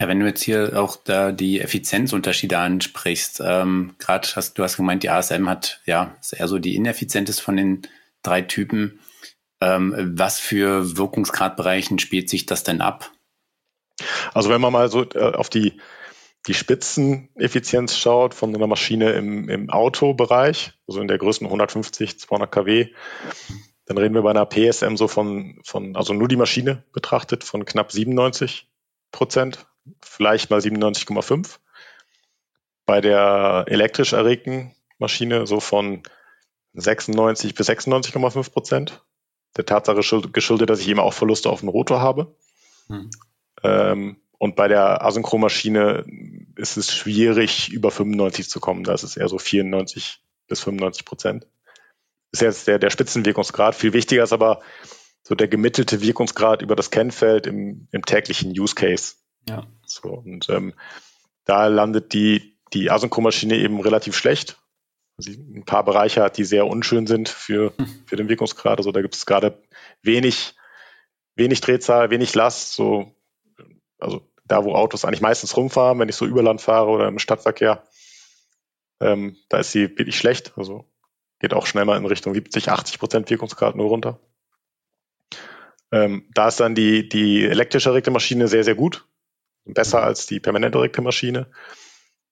Ja, 0.00 0.08
wenn 0.08 0.18
du 0.18 0.26
jetzt 0.26 0.42
hier 0.42 0.72
auch 0.80 0.96
da 0.96 1.30
die 1.30 1.60
Effizienzunterschiede 1.60 2.58
ansprichst, 2.58 3.40
ähm, 3.44 3.94
gerade 3.98 4.28
hast 4.34 4.58
du 4.58 4.64
hast 4.64 4.76
gemeint, 4.76 5.04
die 5.04 5.10
ASM 5.10 5.48
hat 5.48 5.82
ja 5.86 6.16
ist 6.20 6.32
eher 6.32 6.48
so 6.48 6.58
die 6.58 6.74
ineffizienteste 6.74 7.42
von 7.42 7.56
den 7.56 7.82
drei 8.22 8.42
Typen. 8.42 8.98
Ähm, 9.60 9.94
was 10.18 10.40
für 10.40 10.96
Wirkungsgradbereichen 10.96 12.00
spielt 12.00 12.28
sich 12.28 12.44
das 12.44 12.64
denn 12.64 12.80
ab? 12.80 13.12
Also 14.32 14.50
wenn 14.50 14.60
man 14.60 14.72
mal 14.72 14.90
so 14.90 15.08
äh, 15.10 15.32
auf 15.32 15.48
die 15.48 15.80
die 16.46 16.54
Spitzeneffizienz 16.54 17.96
schaut 17.96 18.34
von 18.34 18.54
einer 18.54 18.66
Maschine 18.66 19.12
im, 19.12 19.48
im 19.48 19.70
Autobereich, 19.70 20.74
also 20.86 21.00
in 21.00 21.08
der 21.08 21.18
Größen 21.18 21.46
150, 21.46 22.18
200 22.20 22.52
kW, 22.52 22.88
dann 23.86 23.98
reden 23.98 24.14
wir 24.14 24.22
bei 24.22 24.30
einer 24.30 24.46
PSM 24.46 24.96
so 24.96 25.08
von, 25.08 25.60
von, 25.64 25.96
also 25.96 26.12
nur 26.12 26.28
die 26.28 26.36
Maschine 26.36 26.84
betrachtet, 26.92 27.44
von 27.44 27.64
knapp 27.64 27.92
97 27.92 28.68
Prozent, 29.10 29.66
vielleicht 30.02 30.50
mal 30.50 30.60
97,5. 30.60 31.58
Bei 32.86 33.00
der 33.00 33.64
elektrisch 33.68 34.12
erregten 34.12 34.74
Maschine 34.98 35.46
so 35.46 35.60
von 35.60 36.02
96 36.74 37.54
bis 37.54 37.68
96,5 37.68 38.52
Prozent. 38.52 39.04
Der 39.56 39.64
Tatsache 39.64 40.00
geschuldet, 40.32 40.68
dass 40.68 40.80
ich 40.80 40.88
eben 40.88 41.00
auch 41.00 41.12
Verluste 41.12 41.48
auf 41.48 41.60
dem 41.60 41.68
Rotor 41.68 42.00
habe. 42.00 42.34
Hm. 42.88 43.10
Ähm, 43.62 44.16
und 44.44 44.56
bei 44.56 44.68
der 44.68 45.02
Asynchromaschine 45.02 46.04
ist 46.56 46.76
es 46.76 46.94
schwierig, 46.94 47.72
über 47.72 47.90
95 47.90 48.50
zu 48.50 48.60
kommen. 48.60 48.84
Da 48.84 48.92
ist 48.92 49.02
es 49.02 49.16
eher 49.16 49.28
so 49.28 49.38
94 49.38 50.22
bis 50.48 50.60
95 50.60 51.06
Prozent. 51.06 51.46
Das 52.30 52.42
ist 52.42 52.46
jetzt 52.46 52.68
der, 52.68 52.78
der 52.78 52.90
Spitzenwirkungsgrad. 52.90 53.74
Viel 53.74 53.94
wichtiger 53.94 54.22
ist 54.22 54.34
aber 54.34 54.60
so 55.22 55.34
der 55.34 55.48
gemittelte 55.48 56.02
Wirkungsgrad 56.02 56.60
über 56.60 56.76
das 56.76 56.90
Kennfeld 56.90 57.46
im, 57.46 57.88
im 57.90 58.04
täglichen 58.04 58.50
Use 58.50 58.74
Case. 58.74 59.14
Ja. 59.48 59.66
So, 59.86 60.10
und 60.10 60.50
ähm, 60.50 60.74
da 61.46 61.68
landet 61.68 62.12
die, 62.12 62.58
die 62.74 62.90
Asynchromaschine 62.90 63.56
eben 63.56 63.80
relativ 63.80 64.14
schlecht. 64.14 64.58
Sie 65.16 65.38
ein 65.38 65.64
paar 65.64 65.86
Bereiche 65.86 66.22
hat, 66.22 66.36
die 66.36 66.44
sehr 66.44 66.66
unschön 66.66 67.06
sind 67.06 67.30
für, 67.30 67.72
für 68.04 68.16
den 68.16 68.28
Wirkungsgrad. 68.28 68.76
Also 68.76 68.92
da 68.92 69.00
gibt 69.00 69.14
es 69.14 69.24
gerade 69.24 69.62
wenig, 70.02 70.54
wenig 71.34 71.62
Drehzahl, 71.62 72.10
wenig 72.10 72.34
Last, 72.34 72.74
so, 72.74 73.10
also 73.98 74.33
da 74.44 74.64
wo 74.64 74.74
Autos 74.74 75.04
eigentlich 75.04 75.20
meistens 75.20 75.56
rumfahren, 75.56 75.98
wenn 75.98 76.08
ich 76.08 76.16
so 76.16 76.26
Überland 76.26 76.60
fahre 76.60 76.90
oder 76.90 77.08
im 77.08 77.18
Stadtverkehr, 77.18 77.82
ähm, 79.00 79.36
da 79.48 79.58
ist 79.58 79.72
sie 79.72 79.88
wirklich 79.98 80.18
schlecht. 80.18 80.52
Also 80.56 80.86
geht 81.40 81.54
auch 81.54 81.66
schnell 81.66 81.84
mal 81.84 81.96
in 81.96 82.06
Richtung 82.06 82.34
70, 82.34 82.68
80 82.68 82.98
Prozent 82.98 83.30
Wirkungsgrad 83.30 83.76
nur 83.76 83.88
runter. 83.88 84.20
Ähm, 85.92 86.28
da 86.34 86.48
ist 86.48 86.60
dann 86.60 86.74
die, 86.74 87.08
die 87.08 87.44
elektrisch 87.44 87.86
erregte 87.86 88.10
Maschine 88.10 88.48
sehr, 88.48 88.64
sehr 88.64 88.74
gut. 88.74 89.06
Besser 89.64 89.98
mhm. 90.00 90.04
als 90.04 90.26
die 90.26 90.40
permanent 90.40 90.74
erregte 90.74 91.02
Maschine. 91.02 91.50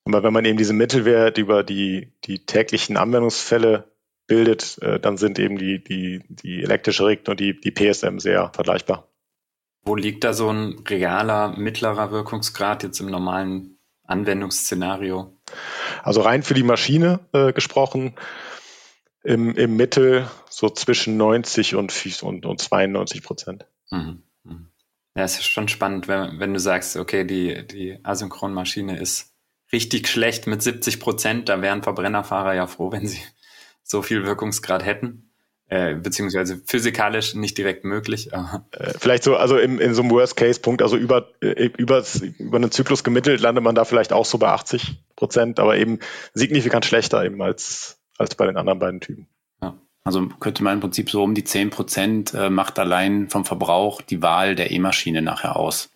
Aber 0.05 0.23
wenn 0.23 0.33
man 0.33 0.45
eben 0.45 0.59
diesen 0.59 0.77
Mittelwert 0.77 1.39
über 1.39 1.63
die, 1.63 2.13
die 2.25 2.45
täglichen 2.45 2.97
Anwendungsfälle 2.97 3.93
bildet, 4.27 4.79
äh, 4.83 4.99
dann 4.99 5.17
sind 5.17 5.39
eben 5.39 5.59
die, 5.59 5.83
die, 5.83 6.23
die 6.29 6.63
elektrisch 6.63 7.01
erregten 7.01 7.31
und 7.31 7.41
die, 7.41 7.59
die 7.59 7.71
PSM 7.71 8.19
sehr 8.19 8.51
vergleichbar. 8.53 9.12
Wo 9.85 9.97
liegt 9.97 10.25
da 10.25 10.33
so 10.33 10.49
ein 10.49 10.79
realer 10.89 11.57
mittlerer 11.57 12.11
Wirkungsgrad 12.11 12.83
jetzt 12.83 13.01
im 13.01 13.07
normalen 13.07 13.79
Anwendungsszenario? 14.05 15.37
Also 16.03 16.21
rein 16.21 16.43
für 16.43 16.55
die 16.55 16.63
Maschine 16.63 17.21
äh, 17.33 17.53
gesprochen, 17.53 18.15
im, 19.25 19.55
im 19.55 19.77
Mittel 19.77 20.29
so 20.51 20.69
zwischen 20.71 21.17
90 21.17 21.75
und, 21.75 21.93
und, 22.23 22.47
und 22.47 22.61
92 22.61 23.23
Prozent. 23.23 23.67
Mhm. 23.91 24.23
Mhm. 24.45 24.69
Ja, 25.15 25.25
es 25.25 25.39
ist 25.39 25.47
schon 25.47 25.69
spannend, 25.69 26.09
wenn, 26.09 26.39
wenn 26.39 26.55
du 26.55 26.61
sagst, 26.61 26.97
okay, 26.97 27.25
die, 27.25 27.67
die 27.67 27.99
Asynchronmaschine 28.03 28.99
ist 28.99 29.35
richtig 29.73 30.09
schlecht 30.09 30.47
mit 30.47 30.63
70 30.63 31.01
Prozent, 31.01 31.49
da 31.49 31.61
wären 31.63 31.83
Verbrennerfahrer 31.83 32.55
ja 32.55 32.67
froh, 32.67 32.93
wenn 32.93 33.07
sie 33.07 33.23
so 33.83 34.03
viel 34.03 34.25
Wirkungsgrad 34.25 34.85
hätten. 34.85 35.32
Äh, 35.73 35.95
beziehungsweise 35.95 36.61
physikalisch 36.67 37.35
nicht 37.35 37.57
direkt 37.57 37.85
möglich. 37.85 38.31
Äh, 38.73 38.93
vielleicht 38.99 39.23
so, 39.23 39.37
also 39.37 39.57
im, 39.57 39.81
in 39.81 39.95
so 39.95 40.03
einem 40.03 40.11
Worst-Case-Punkt, 40.11 40.83
also 40.83 40.99
über, 40.99 41.31
äh, 41.41 41.71
über, 41.79 42.05
über 42.39 42.57
einen 42.59 42.71
Zyklus 42.71 43.05
gemittelt 43.05 43.41
landet 43.41 43.65
man 43.65 43.75
da 43.75 43.87
vielleicht 43.87 44.13
auch 44.13 44.27
so 44.27 44.37
bei 44.37 44.49
80 44.49 45.03
Prozent, 45.17 45.59
aber 45.59 45.79
eben 45.79 45.99
signifikant 46.35 46.85
schlechter 46.85 47.25
eben 47.25 47.41
als, 47.41 47.99
als 48.19 48.35
bei 48.35 48.45
den 48.45 48.59
anderen 48.59 48.81
beiden 48.81 49.01
Typen. 49.01 49.29
Ja. 49.63 49.79
Also 50.05 50.29
könnte 50.41 50.63
man 50.63 50.75
im 50.75 50.81
Prinzip 50.81 51.09
so 51.09 51.23
um 51.23 51.35
die 51.35 51.45
10 51.45 51.71
Prozent 51.71 52.35
äh, 52.35 52.51
macht 52.51 52.79
allein 52.79 53.31
vom 53.31 53.47
Verbrauch 53.47 54.03
die 54.03 54.21
Wahl 54.21 54.55
der 54.55 54.73
E-Maschine 54.73 55.23
nachher 55.23 55.57
aus. 55.57 55.89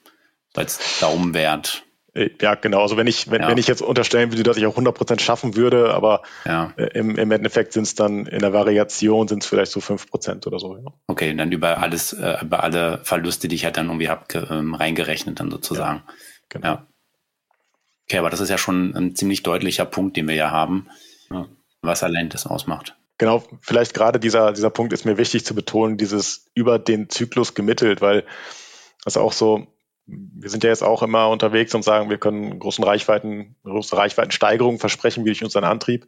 Als 0.55 1.01
Daumenwert. 1.01 1.85
Äh, 2.17 2.31
ja, 2.41 2.55
genau. 2.55 2.81
Also 2.81 2.97
wenn 2.97 3.07
ich, 3.07 3.31
wenn, 3.31 3.43
ja. 3.43 3.49
wenn 3.49 3.59
ich 3.59 3.67
jetzt 3.67 3.83
unterstellen 3.83 4.33
würde, 4.33 4.43
dass 4.43 4.57
ich 4.57 4.67
auch 4.67 4.77
100% 4.77 5.21
schaffen 5.21 5.55
würde, 5.55 5.93
aber 5.93 6.23
ja. 6.45 6.73
Äh, 6.77 6.99
im, 6.99 7.17
im 7.17 7.31
Endeffekt 7.31 7.73
sind 7.73 7.85
es 7.85 7.95
dann 7.95 8.27
in 8.27 8.41
der 8.41 8.53
Variation 8.53 9.29
sind 9.29 9.43
es 9.43 9.49
vielleicht 9.49 9.73
so 9.73 9.81
5% 9.81 10.47
oder 10.47 10.59
so. 10.59 10.77
Ja. 10.77 10.85
Okay, 11.07 11.35
dann 11.35 11.53
über 11.53 11.79
alles, 11.79 12.15
äh, 12.15 12.39
über 12.43 12.63
alle 12.63 13.01
Verluste, 13.05 13.49
die 13.49 13.57
ich 13.57 13.65
halt 13.65 13.77
dann 13.77 13.87
irgendwie 13.87 14.09
habe, 14.09 14.25
ähm, 14.51 14.75
reingerechnet 14.75 15.39
dann 15.41 15.51
sozusagen. 15.51 16.03
Ja, 16.07 16.15
genau. 16.49 16.67
Ja. 16.67 16.87
Okay, 18.09 18.19
aber 18.19 18.31
das 18.31 18.41
ist 18.41 18.51
ja 18.51 18.59
schon 18.59 18.95
ein 18.95 19.15
ziemlich 19.15 19.43
deutlicher 19.43 19.85
Punkt, 19.85 20.17
den 20.17 20.29
wir 20.29 20.37
ja 20.37 20.51
haben, 20.51 20.89
ja. 21.31 21.47
was 21.83 22.03
allein 22.03 22.29
das 22.29 22.47
ausmacht. 22.47 22.97
Genau, 23.19 23.43
vielleicht 23.61 23.95
gerade 23.95 24.21
dieser, 24.21 24.53
dieser 24.53 24.71
Punkt 24.71 24.93
ist 24.93 25.05
mir 25.05 25.19
wichtig 25.19 25.45
zu 25.45 25.55
betonen, 25.55 25.97
dieses 25.97 26.51
über 26.55 26.79
den 26.79 27.09
Zyklus 27.09 27.55
gemittelt, 27.55 28.01
weil 28.01 28.25
das 29.05 29.17
auch 29.17 29.33
so, 29.33 29.67
wir 30.07 30.51
sind 30.51 30.63
ja 30.63 30.71
jetzt 30.71 30.85
auch 30.85 31.03
immer 31.03 31.29
unterwegs 31.29 31.75
und 31.75 31.83
sagen, 31.83 32.11
wir 32.11 32.19
können 32.19 32.59
großen 32.59 32.85
Reichweiten, 32.85 33.57
große 33.65 33.97
Reichweitensteigerungen 33.97 34.79
versprechen 34.79 35.25
wie 35.25 35.31
durch 35.31 35.43
unseren 35.43 35.65
Antrieb. 35.65 36.07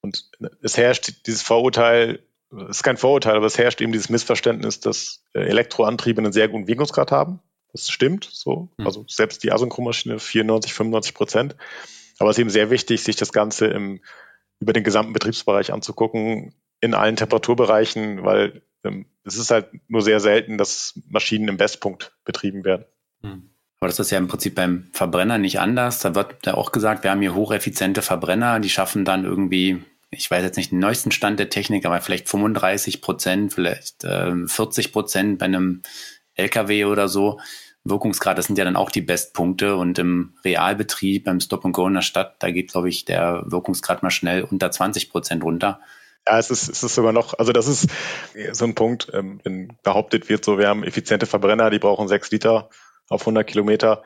Und 0.00 0.30
es 0.62 0.76
herrscht 0.76 1.26
dieses 1.26 1.42
Vorurteil, 1.42 2.22
es 2.52 2.78
ist 2.78 2.82
kein 2.84 2.96
Vorurteil, 2.96 3.36
aber 3.36 3.46
es 3.46 3.58
herrscht 3.58 3.80
eben 3.80 3.92
dieses 3.92 4.08
Missverständnis, 4.08 4.78
dass 4.78 5.24
äh, 5.34 5.40
Elektroantriebe 5.40 6.20
einen 6.20 6.32
sehr 6.32 6.48
guten 6.48 6.68
Wirkungsgrad 6.68 7.10
haben. 7.10 7.40
Das 7.72 7.88
stimmt 7.88 8.28
so. 8.30 8.70
Mhm. 8.78 8.86
Also 8.86 9.04
selbst 9.08 9.42
die 9.42 9.50
Asynchronmaschine 9.50 10.20
94, 10.20 10.72
95 10.72 11.14
Prozent. 11.14 11.56
Aber 12.18 12.30
es 12.30 12.36
ist 12.36 12.40
eben 12.40 12.50
sehr 12.50 12.70
wichtig, 12.70 13.02
sich 13.02 13.16
das 13.16 13.32
Ganze 13.32 13.66
im, 13.66 14.00
über 14.60 14.72
den 14.72 14.84
gesamten 14.84 15.12
Betriebsbereich 15.12 15.72
anzugucken, 15.72 16.54
in 16.80 16.94
allen 16.94 17.16
Temperaturbereichen, 17.16 18.24
weil 18.24 18.62
ähm, 18.84 19.06
es 19.24 19.36
ist 19.36 19.50
halt 19.50 19.68
nur 19.88 20.02
sehr 20.02 20.20
selten, 20.20 20.56
dass 20.56 21.00
Maschinen 21.08 21.48
im 21.48 21.56
Bestpunkt 21.56 22.16
betrieben 22.24 22.64
werden. 22.64 22.86
Aber 23.78 23.88
das 23.88 23.98
ist 23.98 24.10
ja 24.10 24.18
im 24.18 24.28
Prinzip 24.28 24.54
beim 24.54 24.88
Verbrenner 24.92 25.38
nicht 25.38 25.60
anders. 25.60 26.00
Da 26.00 26.14
wird 26.14 26.46
ja 26.46 26.54
auch 26.54 26.72
gesagt, 26.72 27.04
wir 27.04 27.10
haben 27.10 27.20
hier 27.20 27.34
hocheffiziente 27.34 28.02
Verbrenner, 28.02 28.58
die 28.58 28.70
schaffen 28.70 29.04
dann 29.04 29.24
irgendwie, 29.24 29.82
ich 30.10 30.30
weiß 30.30 30.42
jetzt 30.42 30.56
nicht 30.56 30.72
den 30.72 30.78
neuesten 30.78 31.10
Stand 31.10 31.38
der 31.38 31.50
Technik, 31.50 31.84
aber 31.84 32.00
vielleicht 32.00 32.28
35 32.28 33.02
Prozent, 33.02 33.52
vielleicht 33.52 34.04
äh, 34.04 34.46
40 34.46 34.92
Prozent 34.92 35.38
bei 35.38 35.46
einem 35.46 35.82
LKW 36.34 36.86
oder 36.86 37.08
so. 37.08 37.38
Wirkungsgrad, 37.84 38.36
das 38.36 38.46
sind 38.46 38.58
ja 38.58 38.64
dann 38.64 38.76
auch 38.76 38.90
die 38.90 39.02
Bestpunkte 39.02 39.76
und 39.76 39.98
im 39.98 40.34
Realbetrieb, 40.44 41.24
beim 41.24 41.38
Stop 41.38 41.64
and 41.64 41.74
Go 41.74 41.86
in 41.86 41.94
der 41.94 42.02
Stadt, 42.02 42.34
da 42.40 42.50
geht, 42.50 42.72
glaube 42.72 42.88
ich, 42.88 43.04
der 43.04 43.44
Wirkungsgrad 43.46 44.02
mal 44.02 44.10
schnell 44.10 44.42
unter 44.42 44.70
20 44.70 45.10
Prozent 45.10 45.44
runter. 45.44 45.80
Ja, 46.26 46.38
es 46.38 46.50
ist, 46.50 46.68
es 46.68 46.82
ist 46.82 46.96
sogar 46.96 47.12
noch, 47.12 47.38
also 47.38 47.52
das 47.52 47.68
ist 47.68 47.88
so 48.50 48.64
ein 48.64 48.74
Punkt, 48.74 49.08
ähm, 49.12 49.40
wenn 49.44 49.76
behauptet 49.84 50.28
wird, 50.28 50.44
so 50.44 50.58
wir 50.58 50.66
haben 50.66 50.82
effiziente 50.82 51.26
Verbrenner, 51.26 51.70
die 51.70 51.78
brauchen 51.78 52.08
sechs 52.08 52.30
Liter 52.32 52.68
auf 53.08 53.22
100 53.22 53.46
Kilometer. 53.46 54.02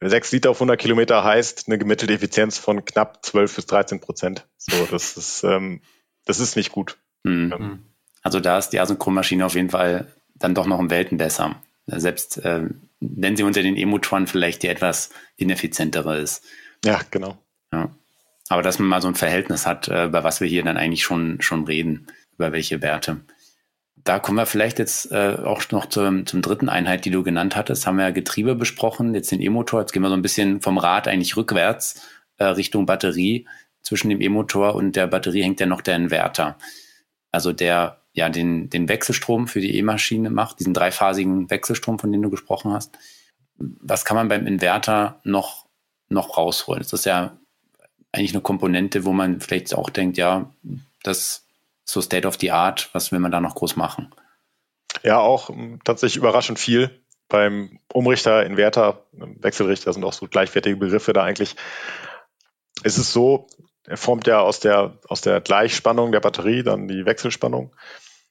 Sechs 0.00 0.32
Liter 0.32 0.50
auf 0.50 0.56
100 0.56 0.80
Kilometer 0.80 1.22
heißt 1.22 1.68
eine 1.68 1.78
gemittelte 1.78 2.14
Effizienz 2.14 2.58
von 2.58 2.84
knapp 2.84 3.24
12 3.24 3.56
bis 3.56 3.66
13 3.66 4.00
Prozent. 4.00 4.46
So, 4.58 4.86
das 4.90 5.16
ist, 5.16 5.44
ähm, 5.44 5.80
das 6.24 6.40
ist 6.40 6.56
nicht 6.56 6.72
gut. 6.72 6.98
Mhm. 7.22 7.52
Ähm, 7.52 7.82
also 8.22 8.40
da 8.40 8.58
ist 8.58 8.70
die 8.70 8.80
Asynchronmaschine 8.80 9.46
auf 9.46 9.54
jeden 9.54 9.70
Fall 9.70 10.12
dann 10.34 10.54
doch 10.54 10.66
noch 10.66 10.78
um 10.78 10.90
Welten 10.90 11.18
besser. 11.18 11.56
Selbst 11.86 12.38
äh, 12.44 12.68
wenn 13.02 13.36
sie 13.36 13.42
unter 13.42 13.62
den 13.62 13.76
E-Motoren 13.76 14.26
vielleicht 14.26 14.62
die 14.62 14.68
etwas 14.68 15.10
ineffizientere 15.36 16.18
ist. 16.18 16.44
Ja, 16.84 17.00
genau. 17.10 17.36
Ja. 17.72 17.90
Aber 18.48 18.62
dass 18.62 18.78
man 18.78 18.88
mal 18.88 19.02
so 19.02 19.08
ein 19.08 19.14
Verhältnis 19.14 19.66
hat, 19.66 19.88
äh, 19.88 20.06
über 20.06 20.24
was 20.24 20.40
wir 20.40 20.48
hier 20.48 20.62
dann 20.62 20.76
eigentlich 20.76 21.02
schon, 21.02 21.40
schon 21.40 21.64
reden, 21.64 22.06
über 22.36 22.52
welche 22.52 22.82
Werte. 22.82 23.20
Da 24.04 24.18
kommen 24.18 24.38
wir 24.38 24.46
vielleicht 24.46 24.78
jetzt 24.78 25.12
äh, 25.12 25.36
auch 25.44 25.62
noch 25.70 25.86
zum, 25.86 26.26
zum 26.26 26.42
dritten 26.42 26.68
Einheit, 26.68 27.04
die 27.04 27.10
du 27.10 27.22
genannt 27.22 27.54
hattest. 27.54 27.86
Haben 27.86 27.96
wir 27.96 28.04
ja 28.04 28.10
Getriebe 28.10 28.54
besprochen, 28.54 29.14
jetzt 29.14 29.30
den 29.30 29.40
E-Motor. 29.40 29.80
Jetzt 29.80 29.92
gehen 29.92 30.02
wir 30.02 30.08
so 30.08 30.16
ein 30.16 30.22
bisschen 30.22 30.60
vom 30.60 30.78
Rad 30.78 31.06
eigentlich 31.06 31.36
rückwärts 31.36 32.02
äh, 32.38 32.44
Richtung 32.44 32.86
Batterie. 32.86 33.46
Zwischen 33.82 34.10
dem 34.10 34.20
E-Motor 34.20 34.74
und 34.74 34.96
der 34.96 35.06
Batterie 35.06 35.42
hängt 35.42 35.60
ja 35.60 35.66
noch 35.66 35.80
der 35.80 35.96
Inverter. 35.96 36.56
Also 37.30 37.52
der 37.52 38.02
ja 38.12 38.28
den, 38.28 38.68
den 38.68 38.88
Wechselstrom 38.88 39.48
für 39.48 39.60
die 39.60 39.76
E-Maschine 39.76 40.30
macht, 40.30 40.60
diesen 40.60 40.74
dreiphasigen 40.74 41.50
Wechselstrom, 41.50 41.98
von 41.98 42.12
dem 42.12 42.22
du 42.22 42.30
gesprochen 42.30 42.72
hast. 42.72 42.98
Was 43.56 44.04
kann 44.04 44.16
man 44.16 44.28
beim 44.28 44.46
Inverter 44.46 45.20
noch, 45.24 45.66
noch 46.08 46.36
rausholen? 46.36 46.82
Das 46.82 46.92
ist 46.92 47.06
ja 47.06 47.36
eigentlich 48.12 48.34
eine 48.34 48.42
Komponente, 48.42 49.04
wo 49.04 49.12
man 49.12 49.40
vielleicht 49.40 49.74
auch 49.74 49.88
denkt, 49.88 50.18
ja, 50.18 50.50
das 51.02 51.46
so 51.92 52.00
State 52.00 52.26
of 52.26 52.38
the 52.40 52.50
Art, 52.50 52.88
was 52.92 53.12
will 53.12 53.18
man 53.18 53.30
da 53.30 53.40
noch 53.40 53.54
groß 53.54 53.76
machen? 53.76 54.14
Ja, 55.02 55.18
auch 55.18 55.50
ähm, 55.50 55.80
tatsächlich 55.84 56.16
überraschend 56.16 56.58
viel. 56.58 57.02
Beim 57.28 57.78
Umrichter, 57.92 58.44
Inverter, 58.44 59.06
Wechselrichter 59.12 59.92
sind 59.92 60.04
auch 60.04 60.12
so 60.12 60.26
gleichwertige 60.26 60.76
Begriffe 60.76 61.12
da 61.12 61.22
eigentlich. 61.22 61.56
Es 62.82 62.98
ist 62.98 63.12
so, 63.12 63.46
er 63.84 63.96
formt 63.96 64.26
ja 64.26 64.40
aus 64.40 64.60
der, 64.60 64.98
aus 65.08 65.20
der 65.20 65.40
Gleichspannung 65.40 66.12
der 66.12 66.20
Batterie 66.20 66.62
dann 66.62 66.88
die 66.88 67.06
Wechselspannung 67.06 67.74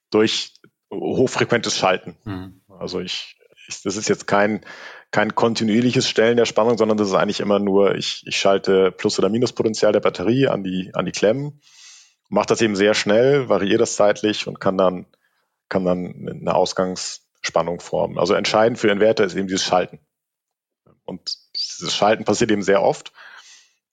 durch 0.09 0.53
hochfrequentes 0.91 1.77
Schalten. 1.77 2.17
Mhm. 2.25 2.61
Also 2.67 2.99
ich, 2.99 3.37
ich, 3.67 3.81
das 3.83 3.95
ist 3.95 4.09
jetzt 4.09 4.27
kein, 4.27 4.61
kein 5.11 5.35
kontinuierliches 5.35 6.07
Stellen 6.07 6.37
der 6.37 6.45
Spannung, 6.45 6.77
sondern 6.77 6.97
das 6.97 7.07
ist 7.07 7.15
eigentlich 7.15 7.39
immer 7.39 7.59
nur, 7.59 7.95
ich, 7.95 8.23
ich 8.25 8.37
schalte 8.37 8.91
Plus- 8.91 9.19
oder 9.19 9.29
Minuspotential 9.29 9.93
der 9.93 9.99
Batterie 9.99 10.47
an 10.47 10.63
die, 10.63 10.91
an 10.93 11.05
die 11.05 11.11
Klemmen 11.11 11.61
macht 12.31 12.49
das 12.49 12.61
eben 12.61 12.77
sehr 12.77 12.93
schnell, 12.93 13.49
variiert 13.49 13.81
das 13.81 13.97
zeitlich 13.97 14.47
und 14.47 14.61
kann 14.61 14.77
dann, 14.77 15.05
kann 15.67 15.83
dann 15.83 16.29
eine 16.41 16.55
Ausgangsspannung 16.55 17.81
formen. 17.81 18.17
Also 18.17 18.33
entscheidend 18.33 18.79
für 18.79 18.87
den 18.87 18.97
Inverter 18.97 19.25
ist 19.25 19.35
eben 19.35 19.47
dieses 19.47 19.65
Schalten. 19.65 19.99
Und 21.03 21.37
dieses 21.53 21.93
Schalten 21.93 22.23
passiert 22.23 22.49
eben 22.49 22.63
sehr 22.63 22.81
oft. 22.81 23.11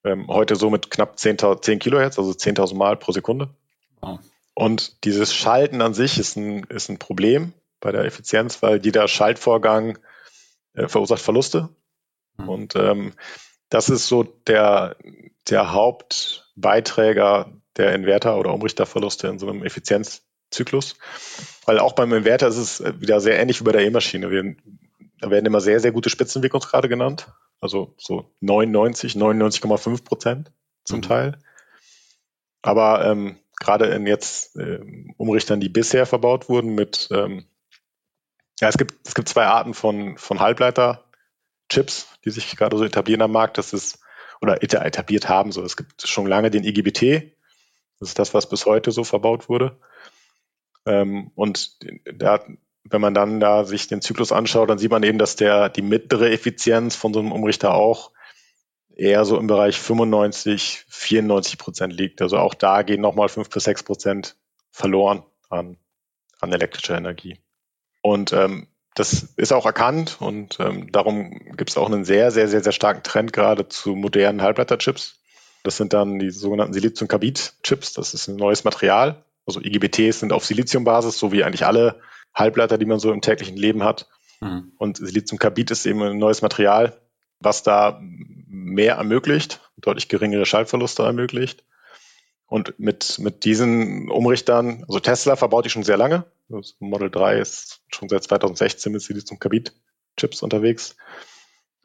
Ähm, 0.05 0.29
heute 0.29 0.55
so 0.55 0.71
mit 0.71 0.89
knapp 0.89 1.19
10, 1.19 1.39
10 1.61 1.81
Kilohertz, 1.81 2.17
also 2.17 2.31
10.000 2.31 2.77
Mal 2.77 2.97
pro 2.97 3.11
Sekunde. 3.11 3.51
Oh. 4.03 4.19
Und 4.55 5.05
dieses 5.05 5.35
Schalten 5.35 5.83
an 5.83 5.93
sich 5.93 6.17
ist 6.19 6.37
ein, 6.37 6.63
ist 6.65 6.91
ein 6.91 7.01
Problem 7.01 7.53
bei 7.81 7.91
der 7.91 8.05
Effizienz, 8.05 8.63
weil 8.63 8.85
jeder 8.85 9.09
Schaltvorgang 9.09 9.99
äh, 10.75 10.87
verursacht 10.87 11.23
Verluste. 11.23 11.71
Mhm. 12.37 12.49
Und 12.49 12.77
ähm, 12.77 13.15
das 13.69 13.89
ist 13.89 14.07
so 14.07 14.23
der, 14.23 14.97
der 15.49 15.73
Hauptbeiträger 15.73 17.53
der 17.79 17.95
Inverter- 17.95 18.39
oder 18.39 18.53
Umrichterverluste 18.53 19.29
in 19.29 19.39
so 19.39 19.49
einem 19.49 19.65
Effizienzzyklus. 19.65 20.97
Weil 21.65 21.79
auch 21.79 21.93
beim 21.93 22.13
Inverter 22.13 22.49
ist 22.49 22.57
es 22.57 23.01
wieder 23.01 23.21
sehr 23.21 23.39
ähnlich 23.39 23.61
wie 23.61 23.65
bei 23.65 23.73
der 23.73 23.87
E-Maschine. 23.87 24.31
Wir, 24.31 24.57
da 25.21 25.31
werden 25.31 25.47
immer 25.47 25.61
sehr, 25.61 25.81
sehr 25.81 25.93
gute 25.93 26.11
Spitzenwirkungsgrade 26.11 26.89
genannt. 26.89 27.29
Also 27.61 27.95
so 27.99 28.31
99, 28.41 29.15
99,5 29.15 30.05
Prozent 30.05 30.53
zum 30.85 30.99
mhm. 30.99 31.03
Teil. 31.03 31.39
Aber 32.63 33.05
ähm, 33.05 33.37
gerade 33.59 33.87
in 33.87 34.07
jetzt 34.07 34.57
äh, 34.57 34.81
Umrichtern, 35.17 35.61
die 35.61 35.69
bisher 35.69 36.07
verbaut 36.07 36.49
wurden 36.49 36.75
mit, 36.75 37.09
ähm, 37.11 37.47
ja, 38.61 38.69
es 38.69 38.79
gibt, 38.79 38.95
es 39.07 39.15
gibt 39.15 39.29
zwei 39.29 39.47
Arten 39.47 39.75
von, 39.75 40.19
von 40.19 40.41
Halbleiter-Chips, 40.41 42.09
die 42.25 42.31
sich 42.31 42.57
gerade 42.57 42.77
so 42.77 42.85
etablieren 42.85 43.23
am 43.23 43.33
Markt. 43.33 43.59
Das 43.59 43.73
ist, 43.73 44.01
oder 44.41 44.63
etabliert 44.63 45.29
haben. 45.29 45.53
So, 45.53 45.63
es 45.63 45.77
gibt 45.77 46.07
schon 46.07 46.27
lange 46.27 46.51
den 46.51 46.65
IGBT, 46.65 47.33
das 48.01 48.11
ist 48.11 48.19
das, 48.19 48.35
was 48.35 48.49
bis 48.49 48.67
heute 48.67 48.91
so 48.91 49.05
verbaut 49.05 49.49
wurde. 49.49 49.79
Ähm, 50.87 51.31
und 51.35 51.79
da, 52.05 52.45
wenn 52.85 53.01
man 53.01 53.15
dann 53.15 53.41
da 53.41 53.65
sich 53.65 53.89
den 53.89 54.01
Zyklus 54.01 54.33
anschaut, 54.33 54.71
dann 54.71 54.79
sieht 54.79 54.91
man 54.91 55.03
eben, 55.03 55.19
dass 55.19 55.37
der, 55.37 55.69
die 55.69 55.83
mittlere 55.83 56.31
Effizienz 56.31 56.97
von 56.97 57.13
so 57.13 57.21
einem 57.21 57.33
Umrichter 57.33 57.75
auch 57.75 58.13
eher 58.95 59.25
so 59.25 59.39
im 59.39 59.47
Bereich 59.47 59.79
95, 59.79 60.85
94 60.89 61.59
Prozent 61.59 61.93
liegt. 61.93 62.21
Also 62.21 62.39
auch 62.39 62.55
da 62.55 62.83
gehen 62.83 63.01
nochmal 63.01 63.29
fünf 63.29 63.49
bis 63.49 63.65
sechs 63.65 63.83
Prozent 63.83 64.37
verloren 64.71 65.23
an, 65.49 65.77
an 66.41 66.53
elektrischer 66.53 66.97
Energie. 66.97 67.39
Und 68.03 68.33
ähm, 68.33 68.69
das 68.95 69.35
ist 69.37 69.53
auch 69.53 69.67
erkannt 69.67 70.17
und 70.21 70.59
ähm, 70.59 70.91
darum 70.91 71.31
gibt 71.57 71.71
es 71.71 71.77
auch 71.77 71.87
einen 71.87 72.05
sehr, 72.05 72.33
sehr, 72.33 72.49
sehr, 72.49 72.63
sehr 72.63 72.73
starken 72.73 73.05
Trend 73.05 73.33
gerade 73.33 73.69
zu 73.69 73.95
modernen 73.95 74.43
Halbleiterchips. 74.43 75.21
Das 75.69 75.77
sind 75.77 75.93
dann 75.93 76.19
die 76.19 76.31
sogenannten 76.31 76.73
Silizium-Carbid-Chips. 76.73 77.93
Das 77.93 78.15
ist 78.15 78.27
ein 78.27 78.37
neues 78.37 78.65
Material. 78.65 79.23
Also 79.45 79.61
IGBTs 79.61 80.21
sind 80.21 80.33
auf 80.33 80.47
Siliziumbasis, 80.47 81.19
so 81.19 81.31
wie 81.31 81.45
eigentlich 81.45 81.67
alle 81.67 82.01
Halbleiter, 82.35 82.79
die 82.79 82.87
man 82.87 82.99
so 82.99 83.13
im 83.13 83.21
täglichen 83.21 83.59
Leben 83.59 83.85
hat. 83.85 84.09
Mhm. 84.41 84.73
Und 84.79 84.97
Silizium-Carbid 84.97 85.71
ist 85.71 85.85
eben 85.85 86.03
ein 86.03 86.17
neues 86.17 86.41
Material, 86.41 86.99
was 87.41 87.65
da 87.65 88.01
mehr 88.01 88.95
ermöglicht, 88.95 89.61
deutlich 89.77 90.09
geringere 90.09 90.47
Schaltverluste 90.47 91.03
ermöglicht. 91.03 91.65
Und 92.47 92.79
mit, 92.79 93.19
mit 93.19 93.45
diesen 93.45 94.11
Umrichtern, 94.11 94.87
also 94.89 95.01
Tesla 95.01 95.37
verbaut 95.37 95.67
die 95.67 95.71
schon 95.71 95.83
sehr 95.83 95.99
lange. 95.99 96.25
Das 96.49 96.77
Model 96.79 97.11
3 97.11 97.41
ist 97.41 97.83
schon 97.95 98.09
seit 98.09 98.23
2016 98.23 98.91
mit 98.91 99.03
Silizium-Carbid-Chips 99.03 100.43
unterwegs. 100.43 100.97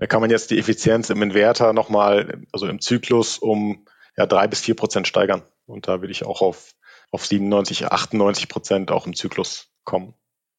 Da 0.04 0.08
kann 0.08 0.20
man 0.20 0.30
jetzt 0.30 0.52
die 0.52 0.60
Effizienz 0.60 1.10
im 1.12 1.22
Inverter 1.22 1.72
nochmal, 1.72 2.42
also 2.52 2.68
im 2.68 2.82
Zyklus 2.82 3.38
um 3.38 3.86
ja, 4.18 4.26
drei 4.26 4.50
bis 4.50 4.60
vier 4.60 4.76
Prozent 4.76 5.08
steigern. 5.08 5.44
Und 5.66 5.88
da 5.88 6.02
will 6.02 6.12
ich 6.12 6.26
auch 6.26 6.42
auf, 6.42 6.76
auf 7.10 7.26
97, 7.26 7.86
98 7.86 8.50
Prozent 8.50 8.92
auch 8.92 9.08
im 9.08 9.16
Zyklus 9.16 9.70
kommen. 9.86 10.14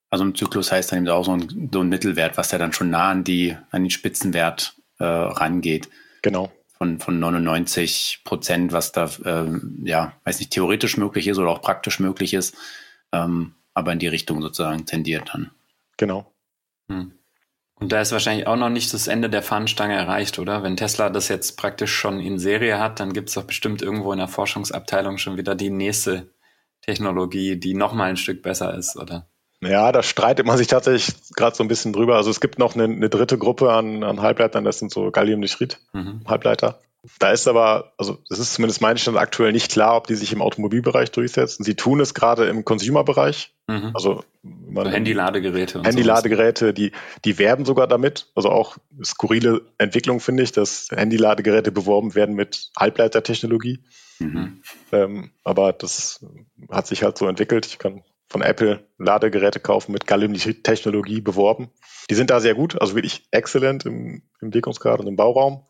Also 0.09 0.25
im 0.25 0.35
Zyklus 0.35 0.73
heißt 0.73 0.93
dann 0.93 1.01
eben 1.01 1.09
auch 1.09 1.27
so 1.27 1.33
ein, 1.33 1.69
so 1.71 1.81
ein 1.81 1.91
Mittelwert, 1.91 2.39
was 2.39 2.53
ja 2.53 2.59
dann 2.59 2.73
schon 2.73 2.89
nah 2.89 3.11
an, 3.11 3.23
die, 3.23 3.55
an 3.71 3.83
den 3.83 3.91
Spitzenwert 3.91 4.77
äh, 4.99 5.05
rangeht. 5.05 5.91
Genau. 6.23 6.51
Von, 6.79 6.99
von 6.99 7.19
99 7.19 8.23
Prozent, 8.25 8.73
was 8.73 8.93
da, 8.93 9.11
äh, 9.27 9.45
ja, 9.83 10.15
weiß 10.25 10.39
nicht, 10.39 10.53
theoretisch 10.53 10.97
möglich 10.97 11.29
ist 11.29 11.37
oder 11.37 11.51
auch 11.51 11.61
praktisch 11.61 12.01
möglich 12.01 12.33
ist, 12.33 12.57
ähm, 13.13 13.57
aber 13.75 13.93
in 13.93 13.99
die 13.99 14.09
Richtung 14.09 14.41
sozusagen 14.41 14.87
tendiert 14.87 15.35
dann. 15.35 15.51
Genau. 15.99 16.33
Hm. 16.89 17.13
Und 17.81 17.91
da 17.91 18.01
ist 18.01 18.13
wahrscheinlich 18.13 18.47
auch 18.47 18.57
noch 18.57 18.69
nicht 18.69 18.95
das 18.95 19.09
Ende 19.09 19.29
der 19.29 19.43
Fahnenstange 19.43 19.95
erreicht, 19.95 20.39
oder? 20.39 20.63
Wenn 20.63 20.77
Tesla 20.77 21.11
das 21.11 21.29
jetzt 21.29 21.57
praktisch 21.57 21.93
schon 21.93 22.21
in 22.21 22.39
Serie 22.39 22.79
hat, 22.79 23.01
dann 23.01 23.13
gibt 23.13 23.29
es 23.29 23.35
doch 23.35 23.45
bestimmt 23.45 23.83
irgendwo 23.83 24.13
in 24.13 24.19
der 24.19 24.29
Forschungsabteilung 24.29 25.19
schon 25.19 25.37
wieder 25.37 25.55
die 25.55 25.71
nächste 25.71 26.31
Technologie, 26.83 27.57
die 27.57 27.75
noch 27.75 27.93
mal 27.93 28.11
ein 28.11 28.17
Stück 28.17 28.43
besser 28.43 28.75
ist, 28.75 28.97
oder? 28.97 29.27
Ja, 29.61 29.93
da 29.93 30.03
streitet 30.03 30.47
man 30.47 30.59
sich 30.59 30.67
tatsächlich 30.67 31.15
gerade 31.35 31.57
so 31.57 31.65
ein 31.65 31.69
bisschen 31.69 31.93
drüber. 31.93 32.17
Also 32.17 32.31
es 32.31 32.41
gibt 32.41 32.59
noch 32.59 32.75
eine, 32.75 32.85
eine 32.85 33.09
dritte 33.09 33.39
Gruppe 33.39 33.73
an, 33.73 34.05
an 34.05 34.21
Halbleitern, 34.21 34.65
das 34.65 34.79
sind 34.79 34.93
so 34.93 35.11
Galliumnichrid-Halbleiter. 35.11 36.71
Mhm. 36.71 37.09
Da 37.19 37.33
ist 37.33 37.47
aber, 37.49 37.93
also 37.99 38.19
das 38.29 38.39
ist 38.39 38.55
zumindest 38.55 38.81
mein 38.81 38.97
Stand 38.97 39.19
aktuell 39.19 39.53
nicht 39.53 39.71
klar, 39.71 39.97
ob 39.97 40.07
die 40.07 40.15
sich 40.15 40.33
im 40.33 40.41
Automobilbereich 40.41 41.11
durchsetzen. 41.11 41.63
Sie 41.63 41.75
tun 41.75 42.01
es 42.01 42.15
gerade 42.15 42.47
im 42.47 42.65
Consumer-Bereich. 42.65 43.53
Mhm. 43.67 43.91
Also 43.95 44.25
man 44.75 44.89
Handy-Ladegeräte. 44.89 45.83
Handy-Ladegeräte, 45.83 46.75
die, 46.75 46.93
die 47.25 47.39
werben 47.39 47.65
sogar 47.65 47.87
damit. 47.87 48.31
Also 48.35 48.51
auch 48.51 48.77
skurrile 49.03 49.63
Entwicklung 49.79 50.21
finde 50.21 50.43
ich, 50.43 50.53
dass 50.53 50.89
Handy-Ladegeräte 50.91 51.73
beworben 51.73 52.15
werden 52.15 52.35
mit 52.35 52.71
Halbleitertechnologie. 52.79 53.85
Mhm. 54.19 54.63
Ähm, 54.93 55.31
aber 55.43 55.73
das 55.73 56.25
hat 56.71 56.87
sich 56.87 57.03
halt 57.03 57.19
so 57.19 57.27
entwickelt. 57.27 57.67
Ich 57.67 57.79
kann 57.79 58.03
von 58.29 58.43
Apple 58.43 58.87
Ladegeräte 58.99 59.61
kaufen 59.61 59.93
mit 59.93 60.07
Gallium-Technologie 60.07 61.21
beworben. 61.21 61.71
Die 62.11 62.15
sind 62.15 62.31
da 62.31 62.41
sehr 62.41 62.55
gut, 62.55 62.81
also 62.81 62.95
wirklich 62.95 63.27
exzellent 63.31 63.87
im, 63.87 64.23
im 64.41 64.53
Wirkungsgrad 64.53 65.01
und 65.01 65.07
im 65.07 65.17
Bauraum. 65.17 65.67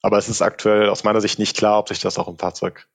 Aber 0.00 0.18
es 0.18 0.28
ist 0.28 0.42
aktuell 0.42 0.88
aus 0.88 1.04
meiner 1.04 1.20
Sicht 1.20 1.38
nicht 1.38 1.56
klar, 1.56 1.78
ob 1.78 1.88
sich 1.88 1.98
das 2.00 2.18
auch 2.18 2.28
im 2.28 2.38
Fahrzeug 2.38 2.88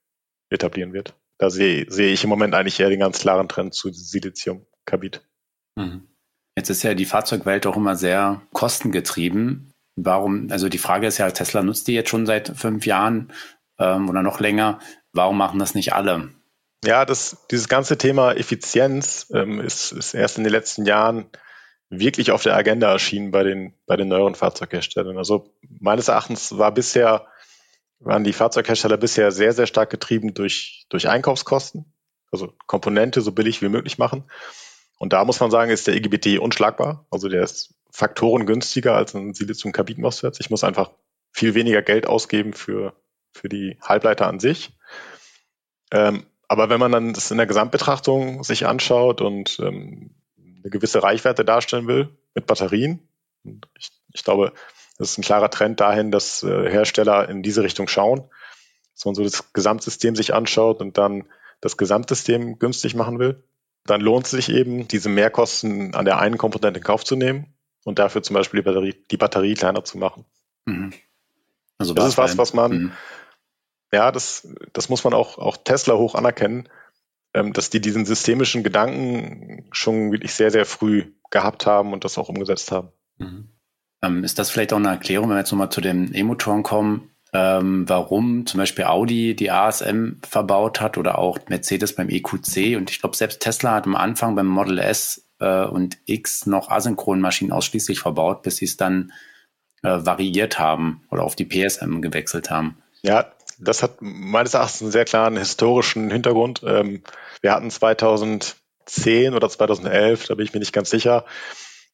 etablieren 0.49 0.93
wird. 0.93 1.15
Da 1.37 1.49
sehe, 1.49 1.85
sehe 1.89 2.13
ich 2.13 2.23
im 2.23 2.29
Moment 2.29 2.55
eigentlich 2.55 2.79
eher 2.79 2.89
den 2.89 2.99
ganz 2.99 3.19
klaren 3.19 3.49
Trend 3.49 3.73
zu 3.73 3.91
Siliziumkarbid. 3.91 5.21
Mhm. 5.75 6.07
Jetzt 6.55 6.69
ist 6.69 6.83
ja 6.83 6.93
die 6.93 7.05
Fahrzeugwelt 7.05 7.65
auch 7.65 7.77
immer 7.77 7.95
sehr 7.95 8.41
kostengetrieben. 8.53 9.73
Warum, 9.95 10.47
also 10.51 10.69
die 10.69 10.77
Frage 10.77 11.07
ist 11.07 11.17
ja, 11.17 11.29
Tesla 11.31 11.63
nutzt 11.63 11.87
die 11.87 11.93
jetzt 11.93 12.09
schon 12.09 12.25
seit 12.25 12.49
fünf 12.55 12.85
Jahren 12.85 13.31
ähm, 13.79 14.09
oder 14.09 14.23
noch 14.23 14.39
länger. 14.39 14.79
Warum 15.13 15.37
machen 15.37 15.59
das 15.59 15.75
nicht 15.75 15.93
alle? 15.93 16.29
Ja, 16.85 17.05
das, 17.05 17.45
dieses 17.49 17.69
ganze 17.69 17.97
Thema 17.97 18.33
Effizienz 18.33 19.27
ähm, 19.33 19.59
ist, 19.59 19.91
ist 19.91 20.13
erst 20.13 20.37
in 20.37 20.43
den 20.43 20.51
letzten 20.51 20.85
Jahren 20.85 21.27
wirklich 21.89 22.31
auf 22.31 22.43
der 22.43 22.55
Agenda 22.55 22.91
erschienen 22.91 23.31
bei 23.31 23.43
den, 23.43 23.73
bei 23.85 23.95
den 23.95 24.07
neueren 24.07 24.35
Fahrzeugherstellern. 24.35 25.17
Also 25.17 25.53
meines 25.79 26.07
Erachtens 26.07 26.57
war 26.57 26.73
bisher, 26.73 27.27
waren 27.99 28.23
die 28.23 28.33
Fahrzeughersteller 28.33 28.97
bisher 28.97 29.31
sehr, 29.31 29.53
sehr 29.53 29.67
stark 29.67 29.89
getrieben 29.89 30.33
durch, 30.33 30.85
durch 30.89 31.07
Einkaufskosten, 31.07 31.85
also 32.31 32.53
Komponente 32.67 33.21
so 33.21 33.31
billig 33.31 33.61
wie 33.61 33.69
möglich 33.69 33.97
machen. 33.97 34.25
Und 34.97 35.13
da 35.13 35.25
muss 35.25 35.39
man 35.39 35.51
sagen, 35.51 35.71
ist 35.71 35.87
der 35.87 35.95
EGBT 35.95 36.39
unschlagbar. 36.39 37.05
Also 37.09 37.29
der 37.29 37.43
ist 37.43 37.73
Faktoren 37.91 38.45
günstiger 38.45 38.95
als 38.95 39.13
ein 39.13 39.33
Silizium-Carbid-MOSFET. 39.33 40.37
Ich 40.39 40.49
muss 40.49 40.63
einfach 40.63 40.91
viel 41.31 41.55
weniger 41.55 41.81
Geld 41.81 42.07
ausgeben 42.07 42.53
für, 42.53 42.93
für 43.31 43.49
die 43.49 43.77
Halbleiter 43.81 44.27
an 44.27 44.39
sich. 44.39 44.71
Ähm, 45.91 46.25
aber 46.47 46.69
wenn 46.69 46.79
man 46.79 46.91
dann 46.91 47.13
das 47.13 47.31
in 47.31 47.37
der 47.37 47.47
Gesamtbetrachtung 47.47 48.43
sich 48.43 48.65
anschaut 48.65 49.21
und 49.21 49.59
ähm, 49.59 50.11
eine 50.63 50.71
gewisse 50.71 51.03
Reichweite 51.03 51.43
darstellen 51.43 51.87
will 51.87 52.09
mit 52.33 52.45
Batterien. 52.47 53.07
Ich, 53.77 53.91
ich 54.13 54.23
glaube, 54.23 54.53
das 54.97 55.11
ist 55.11 55.17
ein 55.17 55.23
klarer 55.23 55.49
Trend 55.49 55.79
dahin, 55.79 56.11
dass 56.11 56.43
äh, 56.43 56.69
Hersteller 56.69 57.27
in 57.29 57.43
diese 57.43 57.63
Richtung 57.63 57.87
schauen, 57.87 58.23
dass 58.95 59.05
man 59.05 59.15
so 59.15 59.23
das 59.23 59.51
Gesamtsystem 59.53 60.15
sich 60.15 60.33
anschaut 60.33 60.79
und 60.81 60.97
dann 60.97 61.27
das 61.61 61.77
Gesamtsystem 61.77 62.59
günstig 62.59 62.95
machen 62.95 63.19
will. 63.19 63.43
Dann 63.85 64.01
lohnt 64.01 64.25
es 64.25 64.31
sich 64.31 64.49
eben, 64.49 64.87
diese 64.87 65.09
Mehrkosten 65.09 65.93
an 65.93 66.05
der 66.05 66.19
einen 66.19 66.37
Komponente 66.37 66.79
in 66.79 66.83
Kauf 66.83 67.03
zu 67.03 67.15
nehmen 67.15 67.53
und 67.83 67.99
dafür 67.99 68.23
zum 68.23 68.33
Beispiel 68.35 68.61
die 68.61 68.65
Batterie, 68.65 68.95
die 69.11 69.17
Batterie 69.17 69.53
kleiner 69.55 69.83
zu 69.83 69.97
machen. 69.97 70.25
Mhm. 70.65 70.93
Also 71.77 71.93
das 71.93 72.09
ist 72.09 72.17
was, 72.17 72.37
was 72.37 72.53
man, 72.53 72.71
mhm. 72.71 72.91
ja, 73.91 74.11
das, 74.11 74.47
das 74.71 74.89
muss 74.89 75.03
man 75.03 75.13
auch, 75.13 75.37
auch 75.37 75.57
Tesla 75.57 75.95
hoch 75.95 76.15
anerkennen 76.15 76.69
ähm, 77.33 77.53
dass 77.53 77.69
die 77.69 77.81
diesen 77.81 78.05
systemischen 78.05 78.63
Gedanken 78.63 79.65
schon 79.71 80.11
wirklich 80.11 80.33
sehr, 80.33 80.51
sehr 80.51 80.65
früh 80.65 81.13
gehabt 81.31 81.65
haben 81.65 81.93
und 81.93 82.03
das 82.03 82.17
auch 82.17 82.29
umgesetzt 82.29 82.71
haben. 82.71 82.89
Mhm. 83.17 83.49
Ähm, 84.01 84.23
ist 84.23 84.37
das 84.39 84.51
vielleicht 84.51 84.73
auch 84.73 84.77
eine 84.77 84.89
Erklärung, 84.89 85.29
wenn 85.29 85.35
wir 85.35 85.39
jetzt 85.39 85.51
nochmal 85.51 85.71
zu 85.71 85.81
den 85.81 86.13
E-Motoren 86.13 86.63
kommen, 86.63 87.09
ähm, 87.33 87.89
warum 87.89 88.45
zum 88.45 88.59
Beispiel 88.59 88.85
Audi 88.85 89.35
die 89.35 89.49
ASM 89.49 90.19
verbaut 90.21 90.79
hat 90.79 90.97
oder 90.97 91.17
auch 91.17 91.39
Mercedes 91.49 91.95
beim 91.95 92.09
EQC 92.09 92.77
und 92.77 92.91
ich 92.91 92.99
glaube 92.99 93.15
selbst 93.15 93.41
Tesla 93.41 93.73
hat 93.73 93.85
am 93.85 93.95
Anfang 93.95 94.35
beim 94.35 94.47
Model 94.47 94.77
S 94.77 95.27
äh, 95.39 95.65
und 95.65 95.97
X 96.05 96.45
noch 96.45 96.69
Asynchronmaschinen 96.69 97.51
ausschließlich 97.51 97.99
verbaut, 97.99 98.43
bis 98.43 98.57
sie 98.57 98.65
es 98.65 98.77
dann 98.77 99.11
äh, 99.81 100.05
variiert 100.05 100.59
haben 100.59 101.03
oder 101.09 101.23
auf 101.23 101.35
die 101.35 101.45
PSM 101.45 102.01
gewechselt 102.01 102.51
haben. 102.51 102.77
Ja, 103.01 103.31
das 103.59 103.81
hat 103.81 103.97
meines 103.99 104.53
Erachtens 104.53 104.81
einen 104.81 104.91
sehr 104.91 105.05
klaren 105.05 105.37
historischen 105.37 106.11
Hintergrund. 106.11 106.61
Ähm, 106.65 107.03
wir 107.41 107.51
hatten 107.51 107.71
2010 107.71 109.33
oder 109.33 109.49
2011, 109.49 110.27
da 110.27 110.35
bin 110.35 110.45
ich 110.45 110.53
mir 110.53 110.59
nicht 110.59 110.73
ganz 110.73 110.89
sicher, 110.89 111.25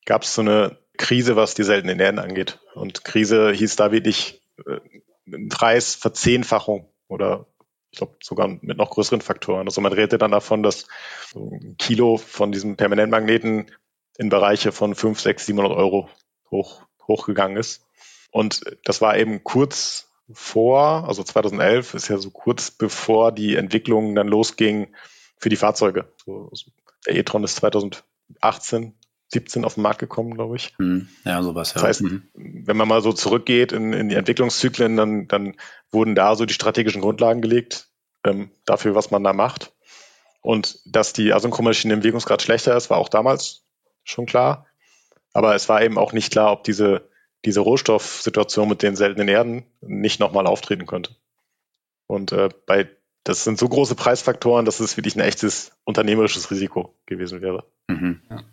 gab 0.06 0.24
es 0.24 0.34
so 0.34 0.42
eine 0.42 0.78
Krise, 0.98 1.36
was 1.36 1.56
die 1.56 1.64
seltenen 1.64 2.00
Erden 2.00 2.20
angeht. 2.20 2.60
Und 2.76 3.06
Krise 3.06 3.52
hieß 3.52 3.78
da 3.78 3.92
wirklich 3.92 4.42
äh, 4.68 4.80
Preisverzehnfachung 5.50 6.90
oder 7.08 7.46
ich 7.92 7.98
glaube 7.98 8.18
sogar 8.22 8.48
mit 8.48 8.78
noch 8.78 8.92
größeren 8.92 9.22
Faktoren. 9.22 9.68
Also 9.68 9.82
man 9.82 9.94
redete 9.94 10.18
dann 10.18 10.32
davon, 10.32 10.62
dass 10.64 10.88
ein 11.36 11.76
Kilo 11.78 12.18
von 12.18 12.52
diesem 12.52 12.76
Permanentmagneten 12.76 13.72
in 14.18 14.30
Bereiche 14.30 14.72
von 14.72 14.96
5, 14.96 15.20
6, 15.20 15.46
700 15.48 15.76
Euro 15.76 16.10
hoch, 16.52 16.84
hochgegangen 17.08 17.58
ist. 17.58 17.86
Und 18.32 18.62
das 18.84 19.02
war 19.02 19.18
eben 19.18 19.44
kurz 19.44 20.10
vor, 20.32 21.08
also 21.08 21.24
2011 21.24 21.96
ist 21.96 22.10
ja 22.10 22.18
so 22.18 22.30
kurz 22.30 22.70
bevor 22.70 23.32
die 23.32 23.56
Entwicklung 23.56 24.14
dann 24.14 24.28
losging 24.28 24.94
für 25.38 25.50
die 25.50 25.56
Fahrzeuge. 25.56 26.14
So, 26.24 26.52
der 27.08 27.16
e-tron 27.16 27.44
ist 27.44 27.56
2018, 27.56 28.94
17 29.30 29.64
auf 29.66 29.76
den 29.76 29.84
Markt 29.84 30.00
gekommen, 30.00 30.34
glaube 30.34 30.56
ich. 30.56 30.74
Hm, 30.78 31.08
ja, 31.24 31.42
sowas. 31.44 31.74
Das 31.74 31.84
heißt, 31.84 32.02
mhm. 32.02 32.24
wenn 32.34 32.78
man 32.78 32.88
mal 32.88 33.02
so 33.02 33.14
zurückgeht 33.14 33.72
in, 33.72 33.94
in 33.94 34.10
die 34.10 34.16
Entwicklungszyklen, 34.16 34.98
dann, 34.98 35.28
dann 35.28 35.56
wurden 35.92 36.16
da 36.16 36.36
so 36.36 36.46
die 36.46 36.54
strategischen 36.54 37.02
Grundlagen 37.02 37.42
gelegt 37.42 37.90
ähm, 38.24 38.52
dafür, 38.66 38.96
was 38.96 39.12
man 39.12 39.24
da 39.24 39.34
macht. 39.34 39.74
Und 40.42 40.80
dass 40.86 41.14
die 41.14 41.34
Asynchromaschine 41.34 41.94
im 41.94 42.04
Wirkungsgrad 42.04 42.42
schlechter 42.42 42.76
ist, 42.76 42.90
war 42.90 42.98
auch 42.98 43.10
damals 43.10 43.64
schon 44.04 44.26
klar. 44.26 44.66
Aber 45.34 45.54
es 45.54 45.70
war 45.70 45.82
eben 45.82 45.98
auch 45.98 46.14
nicht 46.14 46.32
klar, 46.32 46.52
ob 46.52 46.64
diese 46.64 47.10
diese 47.46 47.62
Rohstoffsituation 47.62 48.68
mit 48.68 48.84
den 48.84 48.96
seltenen 48.96 49.28
Erden 49.28 49.66
nicht 49.82 50.20
nochmal 50.20 50.48
auftreten 50.48 50.86
könnte. 50.86 51.16
Und 52.08 52.32
äh, 52.32 52.50
bei 52.66 52.90
das 53.24 53.44
sind 53.44 53.60
so 53.60 53.68
große 53.68 53.96
Preisfaktoren, 53.96 54.66
dass 54.66 54.80
es 54.80 54.98
wirklich 54.98 55.16
ein 55.16 55.22
echtes 55.22 55.74
unternehmerisches 55.84 56.50
Risiko 56.52 56.96
gewesen 57.06 57.42
wäre. 57.42 57.66
Mhm. 57.88 58.22
Ja. 58.30 58.44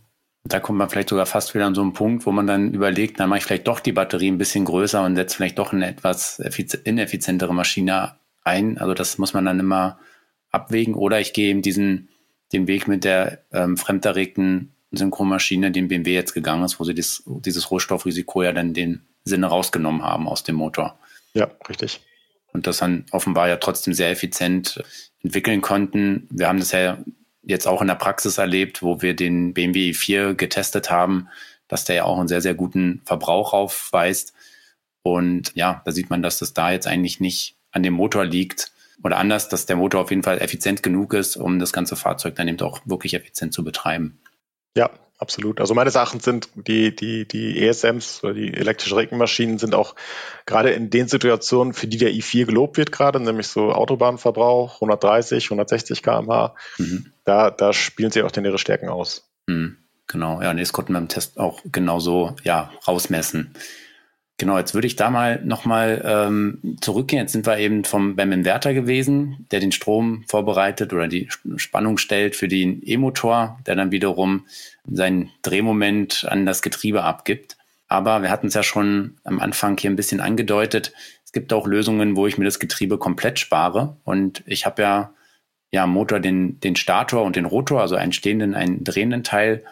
Da 0.48 0.60
kommt 0.60 0.78
man 0.78 0.88
vielleicht 0.88 1.08
sogar 1.08 1.26
fast 1.26 1.54
wieder 1.54 1.66
an 1.66 1.74
so 1.74 1.82
einen 1.82 1.92
Punkt, 1.92 2.26
wo 2.26 2.32
man 2.32 2.46
dann 2.46 2.72
überlegt, 2.72 3.18
dann 3.18 3.28
mache 3.28 3.38
ich 3.38 3.44
vielleicht 3.44 3.66
doch 3.66 3.80
die 3.80 3.92
Batterie 3.92 4.30
ein 4.30 4.38
bisschen 4.38 4.64
größer 4.64 5.04
und 5.04 5.16
setze 5.16 5.36
vielleicht 5.36 5.58
doch 5.58 5.72
eine 5.72 5.86
etwas 5.86 6.38
ineffizientere 6.84 7.54
Maschine 7.54 8.16
ein. 8.44 8.78
Also 8.78 8.94
das 8.94 9.18
muss 9.18 9.34
man 9.34 9.44
dann 9.44 9.60
immer 9.60 9.98
abwägen. 10.50 10.94
Oder 10.94 11.20
ich 11.20 11.32
gehe 11.32 11.50
eben 11.50 11.62
diesen, 11.62 12.08
den 12.52 12.68
Weg 12.68 12.86
mit 12.86 13.04
der 13.04 13.44
ähm, 13.52 13.76
fremderregten 13.76 14.72
Synchromaschine, 14.92 15.72
den 15.72 15.88
BMW 15.88 16.14
jetzt 16.14 16.32
gegangen 16.32 16.64
ist, 16.64 16.78
wo 16.78 16.84
sie 16.84 16.94
das, 16.94 17.22
dieses 17.26 17.70
Rohstoffrisiko 17.70 18.42
ja 18.42 18.52
dann 18.52 18.72
den 18.72 19.06
Sinne 19.24 19.46
rausgenommen 19.46 20.02
haben 20.02 20.28
aus 20.28 20.44
dem 20.44 20.56
Motor. 20.56 20.98
Ja, 21.34 21.50
richtig. 21.68 22.00
Und 22.52 22.66
das 22.66 22.78
dann 22.78 23.04
offenbar 23.10 23.48
ja 23.48 23.56
trotzdem 23.56 23.92
sehr 23.92 24.10
effizient 24.10 24.82
entwickeln 25.22 25.60
konnten. 25.60 26.28
Wir 26.30 26.48
haben 26.48 26.60
das 26.60 26.72
ja 26.72 26.98
jetzt 27.46 27.66
auch 27.66 27.80
in 27.80 27.88
der 27.88 27.94
Praxis 27.94 28.38
erlebt, 28.38 28.82
wo 28.82 29.00
wir 29.00 29.14
den 29.14 29.54
BMW 29.54 29.90
i4 29.90 30.34
getestet 30.34 30.90
haben, 30.90 31.28
dass 31.68 31.84
der 31.84 31.96
ja 31.96 32.04
auch 32.04 32.18
einen 32.18 32.28
sehr, 32.28 32.42
sehr 32.42 32.54
guten 32.54 33.00
Verbrauch 33.04 33.52
aufweist. 33.52 34.34
Und 35.02 35.52
ja, 35.54 35.82
da 35.84 35.92
sieht 35.92 36.10
man, 36.10 36.22
dass 36.22 36.38
das 36.38 36.52
da 36.52 36.72
jetzt 36.72 36.86
eigentlich 36.86 37.20
nicht 37.20 37.56
an 37.70 37.82
dem 37.82 37.94
Motor 37.94 38.24
liegt 38.24 38.72
oder 39.02 39.18
anders, 39.18 39.48
dass 39.48 39.66
der 39.66 39.76
Motor 39.76 40.02
auf 40.02 40.10
jeden 40.10 40.22
Fall 40.22 40.40
effizient 40.40 40.82
genug 40.82 41.14
ist, 41.14 41.36
um 41.36 41.58
das 41.58 41.72
ganze 41.72 41.96
Fahrzeug 41.96 42.34
dann 42.34 42.48
eben 42.48 42.60
auch 42.60 42.80
wirklich 42.84 43.14
effizient 43.14 43.54
zu 43.54 43.62
betreiben. 43.62 44.18
Ja, 44.76 44.90
absolut. 45.18 45.60
Also 45.60 45.74
meines 45.74 45.94
Erachtens 45.94 46.24
sind 46.24 46.48
die, 46.54 46.94
die, 46.94 47.26
die 47.26 47.66
ESMs 47.66 48.22
oder 48.22 48.34
die 48.34 48.52
elektrische 48.54 48.96
Reckenmaschinen 48.96 49.58
sind 49.58 49.74
auch 49.74 49.94
gerade 50.44 50.70
in 50.70 50.90
den 50.90 51.08
Situationen, 51.08 51.72
für 51.72 51.86
die 51.86 51.98
der 51.98 52.10
i4 52.10 52.46
gelobt 52.46 52.76
wird 52.76 52.92
gerade, 52.92 53.20
nämlich 53.20 53.48
so 53.48 53.72
Autobahnverbrauch, 53.72 54.76
130, 54.76 55.46
160 55.46 56.02
kmh, 56.02 56.54
mhm. 56.78 57.12
da, 57.24 57.50
da 57.50 57.72
spielen 57.72 58.10
sie 58.10 58.22
auch 58.22 58.30
dann 58.30 58.44
ihre 58.44 58.58
Stärken 58.58 58.88
aus. 58.88 59.28
Mhm. 59.46 59.78
Genau, 60.08 60.40
ja, 60.40 60.50
und 60.50 60.60
das 60.60 60.72
konnten 60.72 60.92
wir 60.92 60.98
im 60.98 61.08
Test 61.08 61.36
auch 61.38 61.60
genauso 61.64 62.36
ja, 62.44 62.70
rausmessen. 62.86 63.54
Genau, 64.38 64.58
jetzt 64.58 64.74
würde 64.74 64.86
ich 64.86 64.96
da 64.96 65.10
mal 65.10 65.40
nochmal 65.44 66.02
ähm, 66.04 66.76
zurückgehen. 66.82 67.22
Jetzt 67.22 67.32
sind 67.32 67.46
wir 67.46 67.58
eben 67.58 67.84
vom 67.84 68.16
beim 68.16 68.32
Inverter 68.32 68.74
gewesen, 68.74 69.46
der 69.50 69.60
den 69.60 69.72
Strom 69.72 70.24
vorbereitet 70.28 70.92
oder 70.92 71.08
die 71.08 71.28
Spannung 71.56 71.96
stellt 71.96 72.36
für 72.36 72.46
den 72.46 72.82
E-Motor, 72.84 73.58
der 73.66 73.76
dann 73.76 73.92
wiederum 73.92 74.44
seinen 74.90 75.30
Drehmoment 75.40 76.26
an 76.28 76.44
das 76.44 76.60
Getriebe 76.60 77.02
abgibt. 77.02 77.56
Aber 77.88 78.20
wir 78.20 78.30
hatten 78.30 78.48
es 78.48 78.54
ja 78.54 78.62
schon 78.62 79.16
am 79.24 79.40
Anfang 79.40 79.78
hier 79.78 79.90
ein 79.90 79.96
bisschen 79.96 80.20
angedeutet. 80.20 80.92
Es 81.24 81.32
gibt 81.32 81.52
auch 81.54 81.66
Lösungen, 81.66 82.14
wo 82.14 82.26
ich 82.26 82.36
mir 82.36 82.44
das 82.44 82.58
Getriebe 82.58 82.98
komplett 82.98 83.38
spare. 83.38 83.96
Und 84.04 84.42
ich 84.46 84.66
habe 84.66 84.82
ja 84.82 85.14
ja 85.70 85.86
Motor 85.86 86.20
den, 86.20 86.60
den 86.60 86.76
Stator 86.76 87.22
und 87.22 87.36
den 87.36 87.44
Rotor, 87.44 87.80
also 87.80 87.96
einen 87.96 88.12
stehenden, 88.12 88.54
einen 88.54 88.84
drehenden 88.84 89.24
Teil 89.24 89.64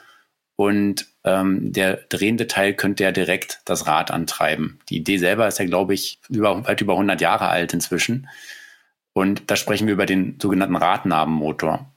und 0.57 1.07
ähm, 1.25 1.73
der 1.73 1.97
drehende 2.09 2.47
Teil 2.47 2.75
könnte 2.75 3.05
ja 3.05 3.13
direkt 3.13 3.61
das 3.65 3.87
Rad 3.87 4.11
antreiben. 4.11 4.79
Die 4.89 4.99
Idee 4.99 5.19
selber 5.19 5.49
ist 5.49 5.59
ja, 5.59 5.65
glaube 5.65 5.95
ich, 5.95 6.21
über, 6.29 6.67
weit 6.67 6.81
über 6.81 6.93
100 6.93 7.21
Jahre 7.21 7.49
alt 7.49 7.73
inzwischen. 7.73 8.29
Und 9.13 9.51
da 9.51 9.57
sprechen 9.57 9.87
wir 9.87 9.95
über 9.95 10.07
den 10.07 10.39
sogenannten 10.41 10.77
Radnabenmotor. 10.77 11.91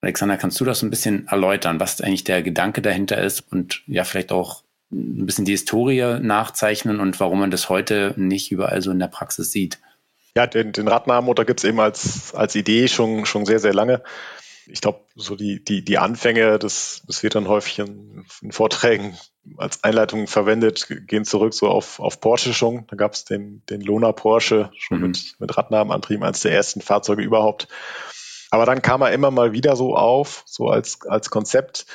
Alexander, 0.00 0.36
kannst 0.36 0.60
du 0.60 0.64
das 0.64 0.82
ein 0.82 0.90
bisschen 0.90 1.28
erläutern, 1.28 1.78
was 1.78 2.00
eigentlich 2.00 2.24
der 2.24 2.42
Gedanke 2.42 2.82
dahinter 2.82 3.22
ist 3.22 3.44
und 3.52 3.82
ja, 3.86 4.04
vielleicht 4.04 4.32
auch 4.32 4.62
ein 4.90 5.26
bisschen 5.26 5.44
die 5.44 5.52
Historie 5.52 6.18
nachzeichnen 6.20 7.00
und 7.00 7.18
warum 7.20 7.38
man 7.38 7.50
das 7.50 7.68
heute 7.68 8.12
nicht 8.16 8.52
überall 8.52 8.82
so 8.82 8.90
in 8.90 8.98
der 8.98 9.06
Praxis 9.06 9.52
sieht? 9.52 9.78
Ja, 10.36 10.46
den, 10.46 10.72
den 10.72 10.88
Radnahmotor 10.88 11.44
gibt 11.44 11.60
es 11.60 11.64
eben 11.64 11.80
als, 11.80 12.34
als 12.34 12.54
Idee 12.54 12.88
schon, 12.88 13.26
schon 13.26 13.46
sehr, 13.46 13.58
sehr 13.58 13.74
lange. 13.74 14.02
Ich 14.66 14.80
glaube, 14.80 15.00
so 15.14 15.36
die, 15.36 15.62
die, 15.62 15.84
die 15.84 15.98
Anfänge, 15.98 16.58
das, 16.58 17.02
das 17.06 17.22
wird 17.22 17.34
dann 17.34 17.48
häufig 17.48 17.78
in, 17.80 18.24
in 18.40 18.52
Vorträgen 18.52 19.16
als 19.56 19.82
Einleitung 19.82 20.26
verwendet, 20.26 20.86
gehen 21.06 21.24
zurück 21.24 21.54
so 21.54 21.68
auf, 21.68 21.98
auf 22.00 22.20
Porsche 22.20 22.54
schon. 22.54 22.86
Da 22.86 22.96
gab 22.96 23.12
es 23.12 23.24
den, 23.24 23.64
den 23.66 23.80
Lona 23.80 24.12
Porsche 24.12 24.70
schon 24.76 24.98
mhm. 24.98 25.08
mit, 25.08 25.36
mit 25.38 25.56
Radnahmenantrieb, 25.56 26.22
eines 26.22 26.40
der 26.40 26.52
ersten 26.52 26.80
Fahrzeuge 26.80 27.22
überhaupt. 27.22 27.68
Aber 28.50 28.66
dann 28.66 28.82
kam 28.82 29.02
er 29.02 29.12
immer 29.12 29.30
mal 29.30 29.52
wieder 29.52 29.76
so 29.76 29.96
auf, 29.96 30.44
so 30.46 30.68
als, 30.68 31.00
als 31.06 31.30
Konzept. 31.30 31.86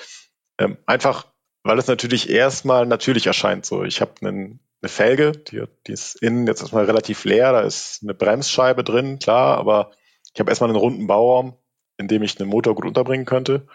Ähm, 0.58 0.77
einfach, 0.86 1.27
weil 1.63 1.80
es 1.80 1.88
natürlich 1.88 2.30
erstmal 2.30 2.86
natürlich 2.86 3.27
erscheint. 3.27 3.65
So, 3.65 3.84
ich 3.84 4.01
habe 4.01 4.13
einen 4.21 4.60
eine 4.82 4.89
Felge, 4.89 5.32
die, 5.32 5.63
die 5.88 5.91
ist 5.91 6.21
innen 6.21 6.47
jetzt 6.47 6.62
erstmal 6.62 6.86
relativ 6.86 7.25
leer, 7.25 7.51
da 7.51 7.62
ist 7.62 7.99
eine 8.03 8.13
Bremsscheibe 8.13 8.84
drin, 8.84 9.19
klar, 9.19 9.58
aber 9.58 9.91
ich 10.34 10.39
habe 10.39 10.51
erstmal 10.51 10.69
einen 10.69 10.80
runden 10.80 11.08
Bauraum, 11.08 11.58
in 11.97 12.07
dem 12.07 12.23
ich 12.23 12.39
einen 12.39 12.49
Motor 12.49 12.75
gut 12.75 12.86
unterbringen 12.86 13.25
könnte. 13.25 13.67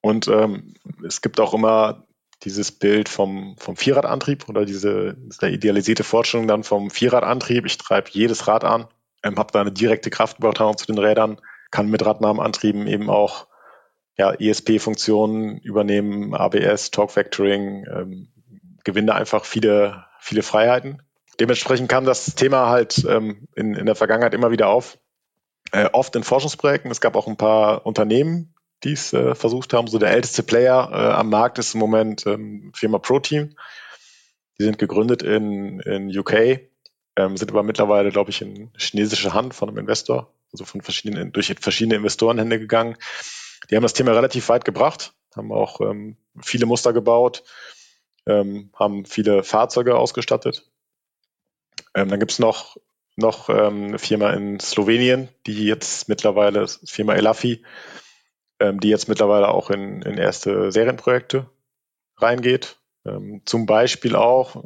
Und 0.00 0.28
ähm, 0.28 0.74
es 1.06 1.20
gibt 1.22 1.40
auch 1.40 1.54
immer 1.54 2.04
dieses 2.44 2.70
Bild 2.70 3.08
vom, 3.08 3.56
vom 3.58 3.76
Vierradantrieb 3.76 4.48
oder 4.48 4.64
diese, 4.64 5.16
diese 5.18 5.48
idealisierte 5.48 6.04
Vorstellung 6.04 6.46
dann 6.46 6.62
vom 6.62 6.90
Vierradantrieb. 6.90 7.66
Ich 7.66 7.78
treibe 7.78 8.10
jedes 8.12 8.46
Rad 8.46 8.64
an, 8.64 8.86
ähm, 9.24 9.36
habe 9.36 9.52
da 9.52 9.60
eine 9.60 9.72
direkte 9.72 10.10
Kraftübertragung 10.10 10.76
zu 10.78 10.86
den 10.86 10.98
Rädern, 10.98 11.40
kann 11.70 11.90
mit 11.90 12.04
Radnahmenantrieben 12.04 12.86
eben 12.86 13.10
auch 13.10 13.48
ja, 14.16 14.32
ESP-Funktionen 14.32 15.58
übernehmen, 15.58 16.34
ABS, 16.34 16.90
Torque 16.90 17.16
Vectoring, 17.16 17.86
ähm, 17.92 18.28
gewinne 18.84 19.14
einfach 19.14 19.44
viele 19.44 20.06
viele 20.28 20.42
Freiheiten. 20.42 21.02
Dementsprechend 21.40 21.88
kam 21.88 22.04
das 22.04 22.34
Thema 22.34 22.68
halt 22.68 23.04
ähm, 23.08 23.48
in, 23.54 23.74
in 23.74 23.86
der 23.86 23.94
Vergangenheit 23.94 24.34
immer 24.34 24.50
wieder 24.50 24.68
auf. 24.68 24.98
Äh, 25.72 25.90
oft 25.92 26.14
in 26.16 26.24
Forschungsprojekten. 26.24 26.90
Es 26.90 27.00
gab 27.00 27.16
auch 27.16 27.26
ein 27.26 27.36
paar 27.36 27.84
Unternehmen, 27.86 28.54
die 28.84 28.92
es 28.92 29.12
äh, 29.12 29.34
versucht 29.34 29.72
haben. 29.72 29.88
So 29.88 29.98
der 29.98 30.10
älteste 30.10 30.42
Player 30.42 30.88
äh, 30.92 31.12
am 31.14 31.30
Markt 31.30 31.58
ist 31.58 31.74
im 31.74 31.80
Moment 31.80 32.26
ähm, 32.26 32.72
Firma 32.74 32.98
Protein. 32.98 33.56
Die 34.58 34.64
sind 34.64 34.78
gegründet 34.78 35.22
in, 35.22 35.80
in 35.80 36.16
UK, 36.16 36.60
ähm, 37.16 37.36
sind 37.36 37.50
aber 37.50 37.62
mittlerweile, 37.62 38.10
glaube 38.10 38.30
ich, 38.30 38.42
in 38.42 38.72
chinesische 38.76 39.32
Hand 39.32 39.54
von 39.54 39.68
einem 39.68 39.78
Investor, 39.78 40.32
also 40.52 40.64
von 40.64 40.80
verschiedenen, 40.80 41.32
durch 41.32 41.54
verschiedene 41.60 41.96
Investorenhände 41.96 42.58
gegangen. 42.58 42.96
Die 43.70 43.76
haben 43.76 43.82
das 43.82 43.92
Thema 43.92 44.12
relativ 44.12 44.48
weit 44.48 44.64
gebracht, 44.64 45.12
haben 45.36 45.52
auch 45.52 45.80
ähm, 45.80 46.16
viele 46.40 46.66
Muster 46.66 46.92
gebaut, 46.92 47.44
ähm, 48.26 48.70
haben 48.74 49.04
viele 49.04 49.44
Fahrzeuge 49.44 49.96
ausgestattet. 49.96 50.68
Ähm, 51.94 52.08
dann 52.08 52.18
gibt's 52.18 52.38
noch, 52.38 52.76
noch 53.18 53.48
ähm, 53.48 53.88
eine 53.88 53.98
Firma 53.98 54.30
in 54.30 54.60
Slowenien, 54.60 55.28
die 55.46 55.64
jetzt 55.64 56.08
mittlerweile, 56.08 56.66
Firma 56.68 57.14
Elafi, 57.14 57.64
ähm, 58.60 58.80
die 58.80 58.88
jetzt 58.88 59.08
mittlerweile 59.08 59.48
auch 59.48 59.70
in, 59.70 60.02
in 60.02 60.16
erste 60.16 60.72
Serienprojekte 60.72 61.50
reingeht. 62.16 62.78
Ähm, 63.04 63.42
zum 63.44 63.66
Beispiel 63.66 64.16
auch, 64.16 64.62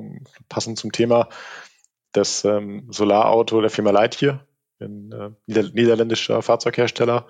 passend 0.49 0.79
zum 0.79 0.93
Thema, 0.93 1.29
das 2.13 2.45
ähm, 2.45 2.87
Solarauto 2.91 3.61
der 3.61 3.71
Firma 3.71 3.91
Lightyear, 3.91 4.47
ein 4.81 5.13
äh, 5.13 5.31
niederländischer 5.47 6.43
Fahrzeughersteller. 6.43 7.27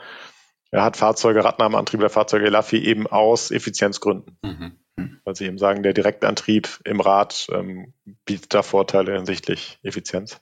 Er 0.70 0.84
hat 0.84 0.96
Fahrzeuge, 0.96 1.44
Radnahmeantrieb 1.44 2.00
der 2.00 2.10
Fahrzeuge 2.10 2.46
Elafi 2.46 2.78
eben 2.78 3.06
aus 3.06 3.50
Effizienzgründen. 3.50 4.38
Mhm. 4.42 4.78
Weil 5.24 5.36
sie 5.36 5.46
eben 5.46 5.58
sagen, 5.58 5.82
der 5.82 5.92
Direktantrieb 5.92 6.80
im 6.84 7.00
Rad 7.00 7.46
ähm, 7.52 7.94
bietet 8.24 8.54
da 8.54 8.62
Vorteile 8.62 9.14
hinsichtlich 9.14 9.78
Effizienz. 9.82 10.40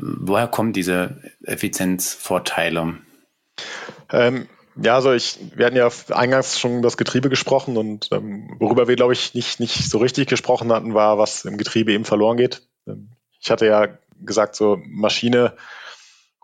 Woher 0.00 0.48
kommen 0.48 0.72
diese 0.72 1.20
Effizienzvorteile? 1.44 2.98
Ähm, 4.10 4.48
ja, 4.76 4.94
also 4.94 5.12
ich, 5.12 5.38
wir 5.54 5.66
hatten 5.66 5.76
ja 5.76 5.90
eingangs 6.10 6.58
schon 6.58 6.78
über 6.78 6.86
das 6.86 6.96
Getriebe 6.96 7.28
gesprochen 7.28 7.76
und 7.76 8.08
ähm, 8.12 8.56
worüber 8.58 8.88
wir, 8.88 8.96
glaube 8.96 9.12
ich, 9.12 9.34
nicht, 9.34 9.60
nicht 9.60 9.90
so 9.90 9.98
richtig 9.98 10.28
gesprochen 10.28 10.72
hatten, 10.72 10.94
war, 10.94 11.18
was 11.18 11.44
im 11.44 11.58
Getriebe 11.58 11.92
eben 11.92 12.04
verloren 12.04 12.36
geht. 12.36 12.66
Ähm, 12.86 13.10
ich 13.40 13.50
hatte 13.50 13.66
ja 13.66 13.98
gesagt, 14.20 14.56
so 14.56 14.80
Maschine 14.86 15.54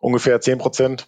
ungefähr 0.01 0.41
10 0.41 0.59
Prozent, 0.59 1.07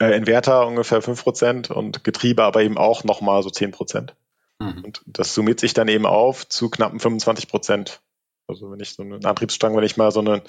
äh, 0.00 0.16
Inverter 0.16 0.66
ungefähr 0.66 1.02
5 1.02 1.22
Prozent 1.22 1.70
und 1.70 2.04
Getriebe 2.04 2.42
aber 2.42 2.62
eben 2.62 2.78
auch 2.78 3.04
nochmal 3.04 3.42
so 3.42 3.50
10 3.50 3.72
Prozent. 3.72 4.14
Mhm. 4.58 4.84
Und 4.84 5.02
das 5.06 5.34
summiert 5.34 5.60
sich 5.60 5.74
dann 5.74 5.88
eben 5.88 6.06
auf 6.06 6.48
zu 6.48 6.70
knappen 6.70 7.00
25 7.00 7.48
Prozent. 7.48 8.00
Also 8.46 8.70
wenn 8.70 8.80
ich 8.80 8.94
so 8.94 9.02
einen 9.02 9.24
Antriebsstrang, 9.24 9.76
wenn 9.76 9.84
ich 9.84 9.96
mal 9.96 10.10
so 10.10 10.20
einen, 10.20 10.42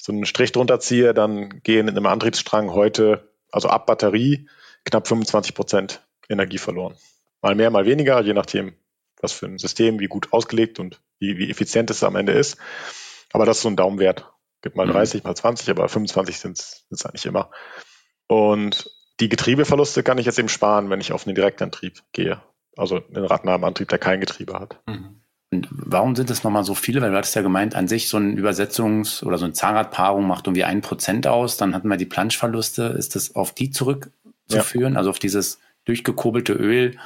so 0.00 0.12
einen 0.12 0.24
Strich 0.24 0.52
drunter 0.52 0.80
ziehe, 0.80 1.12
dann 1.12 1.62
gehen 1.62 1.86
in 1.86 1.96
einem 1.96 2.06
Antriebsstrang 2.06 2.72
heute, 2.72 3.30
also 3.52 3.68
ab 3.68 3.84
Batterie, 3.84 4.48
knapp 4.84 5.06
25 5.06 5.54
Prozent 5.54 6.02
Energie 6.28 6.58
verloren. 6.58 6.94
Mal 7.42 7.54
mehr, 7.54 7.70
mal 7.70 7.84
weniger, 7.84 8.22
je 8.22 8.32
nachdem, 8.32 8.72
was 9.20 9.32
für 9.32 9.46
ein 9.46 9.58
System, 9.58 10.00
wie 10.00 10.06
gut 10.06 10.32
ausgelegt 10.32 10.78
und 10.78 11.00
wie, 11.18 11.36
wie 11.36 11.50
effizient 11.50 11.90
es 11.90 12.02
am 12.02 12.16
Ende 12.16 12.32
ist. 12.32 12.56
Aber 13.32 13.44
das 13.44 13.58
ist 13.58 13.62
so 13.62 13.68
ein 13.68 13.76
Daumenwert. 13.76 14.32
Gibt 14.62 14.76
mal 14.76 14.86
30, 14.86 15.22
mhm. 15.22 15.28
mal 15.28 15.34
20, 15.34 15.68
aber 15.68 15.88
25 15.88 16.38
sind 16.38 16.58
es 16.58 17.04
eigentlich 17.04 17.26
immer. 17.26 17.50
Und 18.26 18.90
die 19.20 19.28
Getriebeverluste 19.28 20.02
kann 20.02 20.16
ich 20.16 20.24
jetzt 20.24 20.38
eben 20.38 20.48
sparen, 20.48 20.88
wenn 20.88 21.00
ich 21.00 21.12
auf 21.12 21.26
einen 21.26 21.34
Direktantrieb 21.34 22.02
gehe. 22.12 22.40
Also 22.76 23.02
einen 23.06 23.26
radnahen 23.26 23.64
Antrieb, 23.64 23.88
der 23.88 23.98
kein 23.98 24.20
Getriebe 24.20 24.58
hat. 24.58 24.80
Mhm. 24.86 25.19
Und 25.52 25.68
warum 25.70 26.14
sind 26.14 26.30
es 26.30 26.44
nochmal 26.44 26.64
so 26.64 26.74
viele? 26.74 27.02
Weil 27.02 27.10
du 27.10 27.16
hattest 27.16 27.34
ja 27.34 27.42
gemeint, 27.42 27.74
an 27.74 27.88
sich 27.88 28.08
so 28.08 28.18
ein 28.18 28.38
Übersetzungs- 28.38 29.24
oder 29.24 29.36
so 29.36 29.44
eine 29.44 29.52
Zahnradpaarung 29.52 30.26
macht 30.26 30.46
irgendwie 30.46 30.64
ein 30.64 30.80
Prozent 30.80 31.26
aus. 31.26 31.56
Dann 31.56 31.74
hatten 31.74 31.88
wir 31.88 31.96
die 31.96 32.06
Planschverluste. 32.06 32.84
Ist 32.84 33.16
das 33.16 33.34
auf 33.34 33.52
die 33.52 33.70
zurückzuführen? 33.70 34.92
Ja. 34.92 34.98
Also 34.98 35.10
auf 35.10 35.18
dieses 35.18 35.58
durchgekurbelte 35.86 36.52
Öl 36.52 36.98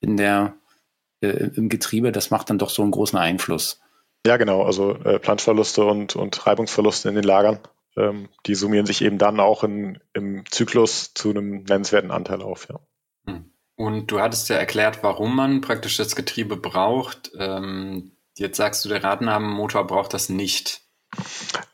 in 0.00 0.16
der, 0.16 0.54
äh, 1.20 1.50
im 1.54 1.68
Getriebe? 1.68 2.10
Das 2.10 2.30
macht 2.30 2.50
dann 2.50 2.58
doch 2.58 2.70
so 2.70 2.82
einen 2.82 2.90
großen 2.90 3.18
Einfluss. 3.18 3.80
Ja, 4.26 4.38
genau. 4.38 4.64
Also 4.64 4.96
äh, 4.96 5.20
Planschverluste 5.20 5.84
und, 5.84 6.16
und 6.16 6.46
Reibungsverluste 6.46 7.08
in 7.08 7.14
den 7.14 7.24
Lagern. 7.24 7.60
Ähm, 7.96 8.28
die 8.46 8.56
summieren 8.56 8.86
sich 8.86 9.02
eben 9.02 9.18
dann 9.18 9.38
auch 9.38 9.62
in, 9.62 10.00
im 10.14 10.44
Zyklus 10.50 11.14
zu 11.14 11.30
einem 11.30 11.62
nennenswerten 11.62 12.10
Anteil 12.10 12.42
auf. 12.42 12.66
Ja. 12.68 12.80
Und 13.76 14.08
du 14.08 14.20
hattest 14.20 14.48
ja 14.48 14.56
erklärt, 14.56 15.02
warum 15.02 15.34
man 15.34 15.60
praktisch 15.60 15.96
das 15.96 16.14
Getriebe 16.14 16.56
braucht. 16.56 17.32
Ähm, 17.38 18.12
jetzt 18.36 18.56
sagst 18.56 18.84
du, 18.84 18.88
der 18.88 19.02
Radnabenmotor 19.02 19.86
braucht 19.86 20.14
das 20.14 20.28
nicht. 20.28 20.82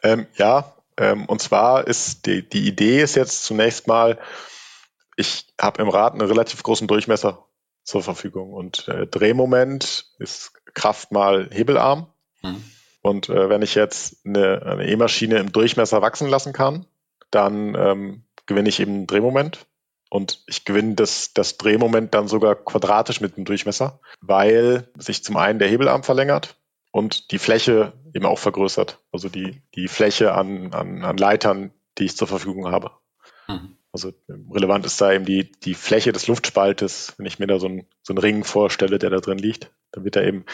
Ähm, 0.02 0.26
ja, 0.36 0.74
ähm, 0.96 1.26
und 1.26 1.42
zwar 1.42 1.86
ist 1.86 2.26
die, 2.26 2.48
die 2.48 2.66
Idee 2.66 3.02
ist 3.02 3.16
jetzt 3.16 3.44
zunächst 3.44 3.86
mal, 3.86 4.18
ich 5.16 5.46
habe 5.60 5.82
im 5.82 5.88
Rad 5.88 6.14
einen 6.14 6.26
relativ 6.26 6.62
großen 6.62 6.88
Durchmesser 6.88 7.46
zur 7.84 8.02
Verfügung 8.02 8.52
und 8.52 8.88
äh, 8.88 9.06
Drehmoment 9.06 10.06
ist 10.18 10.52
Kraft 10.74 11.12
mal 11.12 11.48
Hebelarm. 11.50 12.06
Mhm. 12.42 12.64
Und 13.02 13.28
äh, 13.28 13.48
wenn 13.48 13.62
ich 13.62 13.74
jetzt 13.74 14.24
eine 14.24 14.84
E-Maschine 14.86 15.38
im 15.38 15.52
Durchmesser 15.52 16.02
wachsen 16.02 16.28
lassen 16.28 16.52
kann, 16.52 16.86
dann 17.30 17.74
ähm, 17.74 18.24
gewinne 18.46 18.68
ich 18.68 18.80
eben 18.80 19.06
Drehmoment 19.06 19.66
und 20.10 20.42
ich 20.46 20.64
gewinne 20.64 20.96
das, 20.96 21.32
das 21.32 21.56
Drehmoment 21.56 22.12
dann 22.14 22.28
sogar 22.28 22.56
quadratisch 22.56 23.20
mit 23.20 23.36
dem 23.36 23.44
Durchmesser, 23.44 24.00
weil 24.20 24.88
sich 24.98 25.24
zum 25.24 25.36
einen 25.36 25.60
der 25.60 25.68
Hebelarm 25.68 26.02
verlängert 26.02 26.56
und 26.90 27.30
die 27.30 27.38
Fläche 27.38 27.92
eben 28.12 28.26
auch 28.26 28.38
vergrößert. 28.38 28.98
Also 29.12 29.28
die, 29.28 29.62
die 29.76 29.86
Fläche 29.86 30.34
an, 30.34 30.74
an, 30.74 31.04
an 31.04 31.16
Leitern, 31.16 31.72
die 31.96 32.06
ich 32.06 32.16
zur 32.16 32.26
Verfügung 32.26 32.72
habe. 32.72 32.90
Mhm. 33.46 33.76
Also 33.92 34.12
relevant 34.52 34.84
ist 34.84 35.00
da 35.00 35.12
eben 35.12 35.24
die, 35.24 35.50
die 35.52 35.74
Fläche 35.74 36.10
des 36.10 36.26
Luftspaltes. 36.26 37.14
Wenn 37.16 37.26
ich 37.26 37.38
mir 37.38 37.46
da 37.46 37.60
so 37.60 37.66
einen, 37.66 37.86
so 38.02 38.12
einen 38.12 38.18
Ring 38.18 38.42
vorstelle, 38.42 38.98
der 38.98 39.10
da 39.10 39.18
drin 39.18 39.38
liegt, 39.38 39.70
dann 39.92 40.04
wird 40.04 40.16
er 40.16 40.24
eben, 40.24 40.44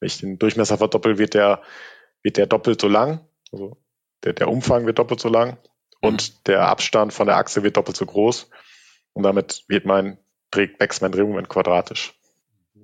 wenn 0.00 0.06
ich 0.08 0.18
den 0.18 0.38
Durchmesser 0.40 0.78
verdoppel, 0.78 1.18
wird 1.18 1.34
der, 1.34 1.62
wird 2.22 2.36
der 2.36 2.46
doppelt 2.46 2.80
so 2.80 2.88
lang. 2.88 3.20
Also 3.52 3.76
der, 4.24 4.32
der 4.32 4.48
Umfang 4.48 4.86
wird 4.86 4.98
doppelt 4.98 5.20
so 5.20 5.28
lang 5.28 5.56
und 6.00 6.30
mhm. 6.30 6.34
der 6.46 6.68
Abstand 6.68 7.12
von 7.12 7.28
der 7.28 7.36
Achse 7.36 7.62
wird 7.62 7.76
doppelt 7.76 7.96
so 7.96 8.06
groß. 8.06 8.50
Und 9.14 9.22
damit 9.22 9.64
wird 9.68 9.86
mein, 9.86 10.18
wächst 10.52 11.02
mein 11.02 11.12
Drehmoment 11.12 11.48
quadratisch. 11.48 12.14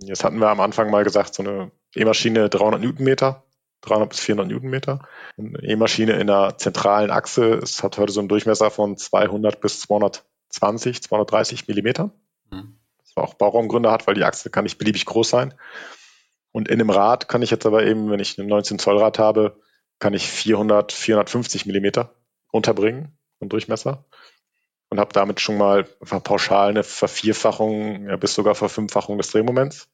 Jetzt 0.02 0.24
hatten 0.24 0.38
wir 0.38 0.48
am 0.48 0.60
Anfang 0.60 0.90
mal 0.90 1.04
gesagt, 1.04 1.34
so 1.34 1.42
eine 1.42 1.70
E-Maschine 1.94 2.48
300 2.48 2.80
Newtonmeter, 2.80 3.44
300 3.82 4.08
bis 4.08 4.20
400 4.20 4.48
Newtonmeter. 4.48 5.00
Eine 5.36 5.58
E-Maschine 5.62 6.12
in 6.12 6.30
einer 6.30 6.56
zentralen 6.56 7.10
Achse, 7.10 7.54
es 7.54 7.82
hat 7.82 7.98
heute 7.98 8.12
so 8.12 8.20
einen 8.20 8.28
Durchmesser 8.28 8.70
von 8.70 8.96
200 8.96 9.60
bis 9.60 9.80
220, 9.80 11.02
230 11.02 11.68
Millimeter. 11.68 12.12
Mhm. 12.50 12.78
Das 12.98 13.16
auch 13.16 13.34
Bauraumgründe 13.34 13.90
hat, 13.90 14.06
weil 14.06 14.14
die 14.14 14.24
Achse 14.24 14.50
kann 14.50 14.64
nicht 14.64 14.78
beliebig 14.78 15.04
groß 15.04 15.28
sein. 15.28 15.54
Und 16.52 16.68
in 16.68 16.80
einem 16.80 16.90
Rad 16.90 17.28
kann 17.28 17.42
ich 17.42 17.50
jetzt 17.50 17.66
aber 17.66 17.84
eben, 17.84 18.10
wenn 18.10 18.20
ich 18.20 18.38
ein 18.38 18.46
19 18.46 18.78
Zoll 18.78 18.98
Rad 18.98 19.18
habe, 19.18 19.60
kann 19.98 20.14
ich 20.14 20.28
400, 20.28 20.92
450 20.92 21.66
Millimeter 21.66 22.14
unterbringen 22.50 23.18
und 23.38 23.52
Durchmesser. 23.52 24.04
Und 24.90 24.98
habe 24.98 25.12
damit 25.12 25.40
schon 25.40 25.56
mal 25.56 25.84
pauschal 25.84 26.70
eine 26.70 26.82
Vervierfachung 26.82 28.08
ja, 28.08 28.16
bis 28.16 28.34
sogar 28.34 28.54
Verfünffachung 28.54 29.16
des 29.16 29.30
Drehmoments 29.30 29.88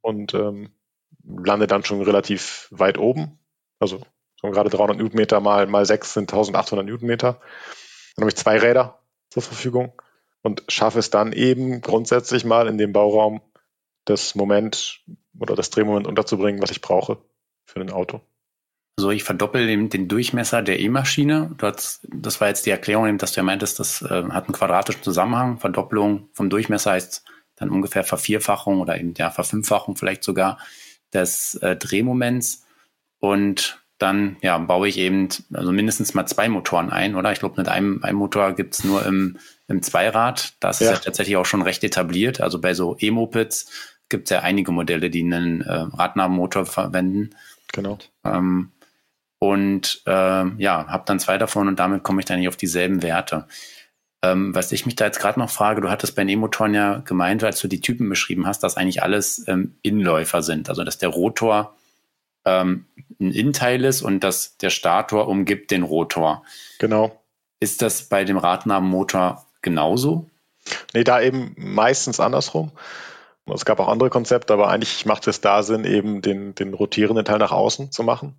und 0.00 0.34
ähm, 0.34 0.70
lande 1.24 1.66
dann 1.66 1.84
schon 1.84 2.02
relativ 2.02 2.68
weit 2.70 2.98
oben. 2.98 3.38
Also 3.78 4.00
so 4.40 4.50
gerade 4.50 4.70
300 4.70 4.96
Newtonmeter 4.96 5.40
mal, 5.40 5.66
mal 5.66 5.84
6 5.84 6.14
sind 6.14 6.32
1800 6.32 6.86
Newtonmeter. 6.86 7.40
Dann 8.16 8.22
habe 8.22 8.30
ich 8.30 8.36
zwei 8.36 8.58
Räder 8.58 8.98
zur 9.30 9.42
Verfügung 9.42 9.92
und 10.42 10.64
schaffe 10.68 10.98
es 10.98 11.10
dann 11.10 11.32
eben 11.32 11.82
grundsätzlich 11.82 12.44
mal 12.44 12.66
in 12.66 12.78
dem 12.78 12.92
Bauraum 12.92 13.42
das 14.06 14.34
Moment 14.34 15.04
oder 15.38 15.54
das 15.54 15.70
Drehmoment 15.70 16.06
unterzubringen, 16.06 16.62
was 16.62 16.70
ich 16.70 16.80
brauche 16.80 17.18
für 17.66 17.80
ein 17.80 17.90
Auto. 17.90 18.22
So, 18.98 19.12
ich 19.12 19.22
verdoppel 19.22 19.68
den, 19.68 19.90
den 19.90 20.08
Durchmesser 20.08 20.60
der 20.60 20.80
E-Maschine. 20.80 21.52
Das 21.56 22.40
war 22.40 22.48
jetzt 22.48 22.66
die 22.66 22.70
Erklärung, 22.70 23.16
dass 23.16 23.30
du 23.30 23.36
ja 23.36 23.44
meintest, 23.44 23.78
das 23.78 24.02
äh, 24.02 24.24
hat 24.30 24.46
einen 24.46 24.54
quadratischen 24.54 25.04
Zusammenhang. 25.04 25.58
Verdoppelung 25.58 26.28
vom 26.32 26.50
Durchmesser 26.50 26.90
heißt 26.90 27.22
dann 27.54 27.70
ungefähr 27.70 28.02
Vervierfachung 28.02 28.80
oder 28.80 28.98
eben 28.98 29.14
ja 29.16 29.30
Verfünffachung 29.30 29.94
vielleicht 29.94 30.24
sogar 30.24 30.58
des 31.14 31.54
äh, 31.62 31.76
Drehmoments. 31.76 32.66
Und 33.20 33.80
dann 33.98 34.36
ja, 34.42 34.58
baue 34.58 34.88
ich 34.88 34.98
eben 34.98 35.28
also 35.52 35.70
mindestens 35.70 36.14
mal 36.14 36.26
zwei 36.26 36.48
Motoren 36.48 36.90
ein, 36.90 37.14
oder? 37.14 37.30
Ich 37.30 37.38
glaube, 37.38 37.54
mit 37.56 37.68
einem, 37.68 38.02
einem 38.02 38.18
Motor 38.18 38.52
gibt's 38.54 38.82
nur 38.82 39.06
im, 39.06 39.38
im 39.68 39.80
Zweirad. 39.80 40.54
Das 40.58 40.80
ja. 40.80 40.90
ist 40.90 40.98
ja 40.98 41.04
tatsächlich 41.04 41.36
auch 41.36 41.46
schon 41.46 41.62
recht 41.62 41.84
etabliert. 41.84 42.40
Also 42.40 42.60
bei 42.60 42.74
so 42.74 42.96
E-Mopeds 42.98 43.70
gibt 44.08 44.24
es 44.24 44.30
ja 44.30 44.40
einige 44.40 44.72
Modelle, 44.72 45.08
die 45.08 45.22
einen 45.22 45.60
äh, 45.60 45.72
Radnabenmotor 45.72 46.66
verwenden. 46.66 47.30
Genau. 47.72 47.98
Ähm, 48.24 48.72
und 49.38 50.02
äh, 50.06 50.10
ja, 50.10 50.86
habe 50.88 51.04
dann 51.06 51.20
zwei 51.20 51.38
davon 51.38 51.68
und 51.68 51.78
damit 51.78 52.02
komme 52.02 52.20
ich 52.20 52.26
dann 52.26 52.38
nicht 52.38 52.48
auf 52.48 52.56
dieselben 52.56 53.02
Werte. 53.02 53.46
Ähm, 54.22 54.54
was 54.54 54.72
ich 54.72 54.84
mich 54.84 54.96
da 54.96 55.04
jetzt 55.06 55.20
gerade 55.20 55.38
noch 55.38 55.50
frage, 55.50 55.80
du 55.80 55.90
hattest 55.90 56.16
bei 56.16 56.22
den 56.22 56.30
E-Motoren 56.30 56.74
ja 56.74 56.98
gemeint, 56.98 57.44
als 57.44 57.60
du 57.60 57.68
die 57.68 57.80
Typen 57.80 58.08
beschrieben 58.08 58.46
hast, 58.46 58.64
dass 58.64 58.76
eigentlich 58.76 59.02
alles 59.02 59.44
ähm, 59.46 59.76
Inläufer 59.82 60.42
sind. 60.42 60.68
Also 60.68 60.82
dass 60.82 60.98
der 60.98 61.10
Rotor 61.10 61.76
ähm, 62.44 62.86
ein 63.20 63.30
Innenteil 63.30 63.84
ist 63.84 64.02
und 64.02 64.20
dass 64.20 64.56
der 64.56 64.70
Stator 64.70 65.28
umgibt 65.28 65.70
den 65.70 65.84
Rotor. 65.84 66.42
Genau. 66.80 67.16
Ist 67.60 67.80
das 67.82 68.08
bei 68.08 68.24
dem 68.24 68.38
Radnabenmotor 68.38 69.46
genauso? 69.62 70.28
Nee, 70.94 71.04
da 71.04 71.20
eben 71.20 71.54
meistens 71.56 72.18
andersrum. 72.18 72.72
Es 73.46 73.64
gab 73.64 73.80
auch 73.80 73.88
andere 73.88 74.10
Konzepte, 74.10 74.52
aber 74.52 74.68
eigentlich 74.68 75.06
macht 75.06 75.26
es 75.26 75.40
da 75.40 75.62
Sinn, 75.62 75.84
eben 75.84 76.22
den, 76.22 76.54
den 76.54 76.74
rotierenden 76.74 77.24
Teil 77.24 77.38
nach 77.38 77.52
außen 77.52 77.90
zu 77.92 78.02
machen. 78.02 78.38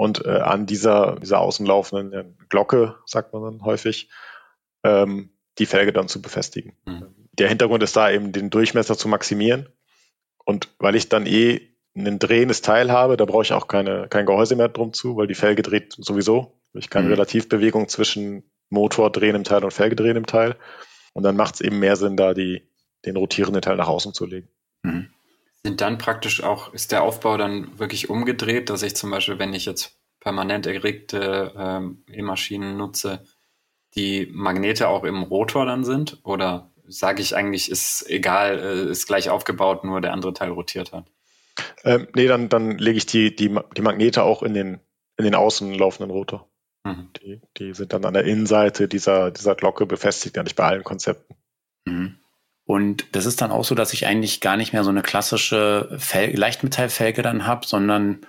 Und 0.00 0.24
äh, 0.24 0.30
an 0.30 0.64
dieser, 0.64 1.16
dieser 1.20 1.40
außenlaufenden 1.40 2.38
Glocke, 2.48 2.96
sagt 3.04 3.34
man 3.34 3.42
dann 3.42 3.62
häufig, 3.66 4.08
ähm, 4.82 5.28
die 5.58 5.66
Felge 5.66 5.92
dann 5.92 6.08
zu 6.08 6.22
befestigen. 6.22 6.72
Mhm. 6.86 7.14
Der 7.32 7.50
Hintergrund 7.50 7.82
ist 7.82 7.96
da 7.96 8.10
eben, 8.10 8.32
den 8.32 8.48
Durchmesser 8.48 8.96
zu 8.96 9.08
maximieren. 9.08 9.68
Und 10.46 10.70
weil 10.78 10.96
ich 10.96 11.10
dann 11.10 11.26
eh 11.26 11.60
ein 11.94 12.18
drehendes 12.18 12.62
Teil 12.62 12.90
habe, 12.90 13.18
da 13.18 13.26
brauche 13.26 13.42
ich 13.42 13.52
auch 13.52 13.68
keine, 13.68 14.08
kein 14.08 14.24
Gehäuse 14.24 14.56
mehr 14.56 14.70
drum 14.70 14.94
zu, 14.94 15.18
weil 15.18 15.26
die 15.26 15.34
Felge 15.34 15.60
dreht 15.60 15.94
sowieso. 15.98 16.58
Ich 16.72 16.88
keine 16.88 17.08
mhm. 17.08 17.12
Relativbewegung 17.12 17.88
zwischen 17.88 18.50
Motor 18.70 19.12
drehendem 19.12 19.44
Teil 19.44 19.62
und 19.64 19.74
Felge 19.74 19.96
drehendem 19.96 20.24
Teil. 20.24 20.56
Und 21.12 21.24
dann 21.24 21.36
macht 21.36 21.56
es 21.56 21.60
eben 21.60 21.78
mehr 21.78 21.96
Sinn, 21.96 22.16
da 22.16 22.32
die, 22.32 22.66
den 23.04 23.18
rotierenden 23.18 23.60
Teil 23.60 23.76
nach 23.76 23.88
außen 23.88 24.14
zu 24.14 24.24
legen. 24.24 24.48
Mhm. 24.82 25.10
Sind 25.64 25.80
dann 25.80 25.98
praktisch 25.98 26.42
auch, 26.42 26.72
ist 26.72 26.92
der 26.92 27.02
Aufbau 27.02 27.36
dann 27.36 27.78
wirklich 27.78 28.08
umgedreht, 28.08 28.70
dass 28.70 28.82
ich 28.82 28.96
zum 28.96 29.10
Beispiel, 29.10 29.38
wenn 29.38 29.52
ich 29.52 29.66
jetzt 29.66 29.98
permanent 30.20 30.66
erregte 30.66 31.52
ähm, 31.56 32.04
E-Maschinen 32.10 32.76
nutze, 32.76 33.24
die 33.94 34.28
Magnete 34.32 34.88
auch 34.88 35.04
im 35.04 35.22
Rotor 35.22 35.66
dann 35.66 35.84
sind? 35.84 36.18
Oder 36.22 36.70
sage 36.86 37.22
ich 37.22 37.36
eigentlich, 37.36 37.70
ist 37.70 38.08
egal, 38.08 38.58
äh, 38.58 38.90
ist 38.90 39.06
gleich 39.06 39.30
aufgebaut, 39.30 39.84
nur 39.84 40.00
der 40.00 40.12
andere 40.12 40.32
Teil 40.32 40.50
rotiert 40.50 40.92
hat? 40.92 41.10
Ähm, 41.84 42.08
nee, 42.14 42.26
dann, 42.26 42.48
dann 42.48 42.78
lege 42.78 42.98
ich 42.98 43.06
die, 43.06 43.34
die, 43.34 43.54
die 43.76 43.82
Magnete 43.82 44.22
auch 44.22 44.42
in 44.42 44.54
den, 44.54 44.80
in 45.16 45.24
den 45.24 45.34
außen 45.34 45.74
laufenden 45.74 46.10
Rotor. 46.10 46.48
Mhm. 46.84 47.10
Die, 47.20 47.40
die 47.58 47.74
sind 47.74 47.92
dann 47.92 48.04
an 48.04 48.14
der 48.14 48.24
Innenseite 48.24 48.88
dieser, 48.88 49.30
dieser 49.30 49.54
Glocke 49.54 49.86
befestigt, 49.86 50.36
ja 50.36 50.42
nicht 50.42 50.56
bei 50.56 50.64
allen 50.64 50.84
Konzepten. 50.84 51.36
Mhm. 51.84 52.19
Und 52.70 53.16
das 53.16 53.26
ist 53.26 53.40
dann 53.40 53.50
auch 53.50 53.64
so, 53.64 53.74
dass 53.74 53.92
ich 53.92 54.06
eigentlich 54.06 54.40
gar 54.40 54.56
nicht 54.56 54.72
mehr 54.72 54.84
so 54.84 54.90
eine 54.90 55.02
klassische 55.02 55.88
Fel 55.98 56.38
Leichtmetallfelge 56.38 57.20
dann 57.20 57.44
habe, 57.44 57.66
sondern 57.66 58.20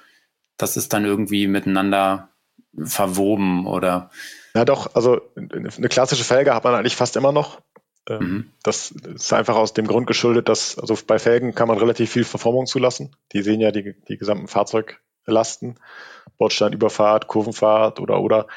das 0.58 0.78
ist 0.78 0.94
dann 0.94 1.06
irgendwie 1.06 1.46
miteinander 1.46 2.30
verwoben 2.76 3.68
oder. 3.68 4.10
Ja, 4.56 4.66
doch, 4.66 4.96
also 4.96 5.22
eine 5.36 5.90
klassische 5.90 6.24
Felge 6.24 6.56
hat 6.56 6.64
man 6.64 6.74
eigentlich 6.74 6.96
fast 6.96 7.18
immer 7.18 7.32
noch. 7.32 7.62
Ähm, 8.10 8.20
mhm. 8.20 8.52
Das 8.64 8.90
ist 8.90 9.32
einfach 9.32 9.56
aus 9.56 9.76
dem 9.76 9.86
Grund 9.86 10.08
geschuldet, 10.08 10.50
dass, 10.50 10.76
also 10.80 10.98
bei 11.06 11.20
Felgen 11.20 11.54
kann 11.54 11.68
man 11.68 11.78
relativ 11.78 12.10
viel 12.10 12.24
Verformung 12.24 12.66
zulassen. 12.66 13.16
Die 13.34 13.44
sehen 13.44 13.62
ja 13.62 13.70
die, 13.70 13.94
die 14.08 14.18
gesamten 14.18 14.48
Fahrzeuglasten, 14.48 15.80
Bordsteinüberfahrt, 16.40 17.28
Kurvenfahrt 17.28 18.00
oder, 18.00 18.20
oder. 18.20 18.48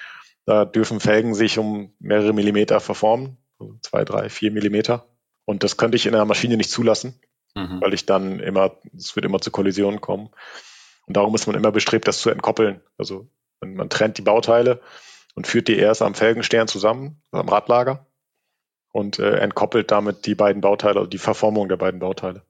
Da 0.46 0.64
dürfen 0.64 0.98
Felgen 0.98 1.34
sich 1.34 1.58
um 1.58 1.92
mehrere 1.98 2.32
Millimeter 2.32 2.80
verformen. 2.80 3.36
Also 3.58 3.76
zwei, 3.82 4.06
drei, 4.06 4.30
vier 4.30 4.50
Millimeter. 4.50 5.04
Und 5.44 5.62
das 5.62 5.76
könnte 5.76 5.96
ich 5.96 6.06
in 6.06 6.14
einer 6.14 6.24
Maschine 6.24 6.56
nicht 6.56 6.70
zulassen, 6.70 7.20
mhm. 7.54 7.80
weil 7.80 7.94
ich 7.94 8.06
dann 8.06 8.40
immer, 8.40 8.76
es 8.96 9.14
wird 9.14 9.26
immer 9.26 9.40
zu 9.40 9.50
Kollisionen 9.50 10.00
kommen. 10.00 10.30
Und 11.06 11.16
darum 11.16 11.34
ist 11.34 11.46
man 11.46 11.56
immer 11.56 11.72
bestrebt, 11.72 12.08
das 12.08 12.20
zu 12.20 12.30
entkoppeln. 12.30 12.80
Also 12.96 13.28
man, 13.60 13.74
man 13.74 13.90
trennt 13.90 14.18
die 14.18 14.22
Bauteile 14.22 14.80
und 15.34 15.46
führt 15.46 15.68
die 15.68 15.76
erst 15.76 16.02
am 16.02 16.14
Felgenstern 16.14 16.68
zusammen, 16.68 17.22
am 17.30 17.48
Radlager 17.48 18.06
und 18.92 19.18
äh, 19.18 19.38
entkoppelt 19.38 19.90
damit 19.90 20.26
die 20.26 20.34
beiden 20.34 20.62
Bauteile, 20.62 21.00
also 21.00 21.08
die 21.08 21.18
Verformung 21.18 21.68
der 21.68 21.76
beiden 21.76 22.00
Bauteile. 22.00 22.42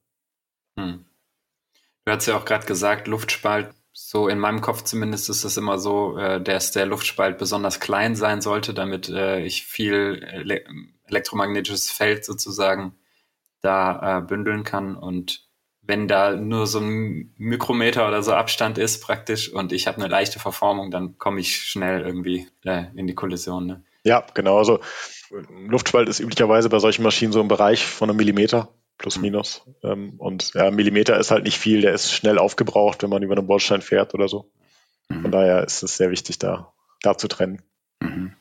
Hm. 0.78 1.04
Du 2.04 2.12
hast 2.12 2.26
ja 2.26 2.36
auch 2.36 2.44
gerade 2.44 2.66
gesagt, 2.66 3.08
Luftspalt, 3.08 3.74
so 3.96 4.26
in 4.26 4.40
meinem 4.40 4.60
Kopf 4.60 4.82
zumindest 4.82 5.30
ist 5.30 5.44
es 5.44 5.56
immer 5.56 5.78
so, 5.78 6.18
äh, 6.18 6.42
dass 6.42 6.72
der 6.72 6.84
Luftspalt 6.84 7.38
besonders 7.38 7.78
klein 7.78 8.16
sein 8.16 8.42
sollte, 8.42 8.74
damit 8.74 9.08
äh, 9.08 9.40
ich 9.44 9.64
viel 9.64 10.26
ele 10.30 10.64
elektromagnetisches 11.06 11.90
Feld 11.90 12.24
sozusagen 12.24 12.96
da 13.60 14.18
äh, 14.18 14.20
bündeln 14.22 14.64
kann. 14.64 14.96
Und 14.96 15.46
wenn 15.82 16.08
da 16.08 16.34
nur 16.34 16.66
so 16.66 16.80
ein 16.80 17.34
Mikrometer 17.36 18.08
oder 18.08 18.22
so 18.22 18.32
Abstand 18.32 18.78
ist 18.78 19.00
praktisch 19.00 19.52
und 19.52 19.72
ich 19.72 19.86
habe 19.86 19.98
eine 19.98 20.08
leichte 20.08 20.40
Verformung, 20.40 20.90
dann 20.90 21.16
komme 21.18 21.40
ich 21.40 21.56
schnell 21.56 22.00
irgendwie 22.00 22.48
äh, 22.64 22.86
in 22.96 23.06
die 23.06 23.14
Kollision. 23.14 23.66
Ne? 23.66 23.84
Ja, 24.02 24.26
genau. 24.34 24.58
Also 24.58 24.80
Luftspalt 25.68 26.08
ist 26.08 26.20
üblicherweise 26.20 26.68
bei 26.68 26.80
solchen 26.80 27.02
Maschinen 27.02 27.32
so 27.32 27.40
im 27.40 27.48
Bereich 27.48 27.86
von 27.86 28.10
einem 28.10 28.16
Millimeter 28.16 28.70
plus 28.98 29.18
minus. 29.18 29.62
Mhm. 29.82 30.14
und 30.18 30.54
ja, 30.54 30.70
Millimeter 30.70 31.18
ist 31.18 31.30
halt 31.30 31.44
nicht 31.44 31.58
viel, 31.58 31.80
der 31.80 31.92
ist 31.92 32.12
schnell 32.12 32.38
aufgebraucht, 32.38 33.02
wenn 33.02 33.10
man 33.10 33.22
über 33.22 33.36
einen 33.36 33.46
Bordstein 33.46 33.82
fährt 33.82 34.14
oder 34.14 34.28
so. 34.28 34.50
Mhm. 35.08 35.22
Von 35.22 35.30
daher 35.30 35.64
ist 35.64 35.82
es 35.82 35.96
sehr 35.96 36.10
wichtig, 36.10 36.38
da, 36.38 36.72
da 37.02 37.16
zu 37.18 37.28
trennen. 37.28 37.62
Mhm. 38.00 38.32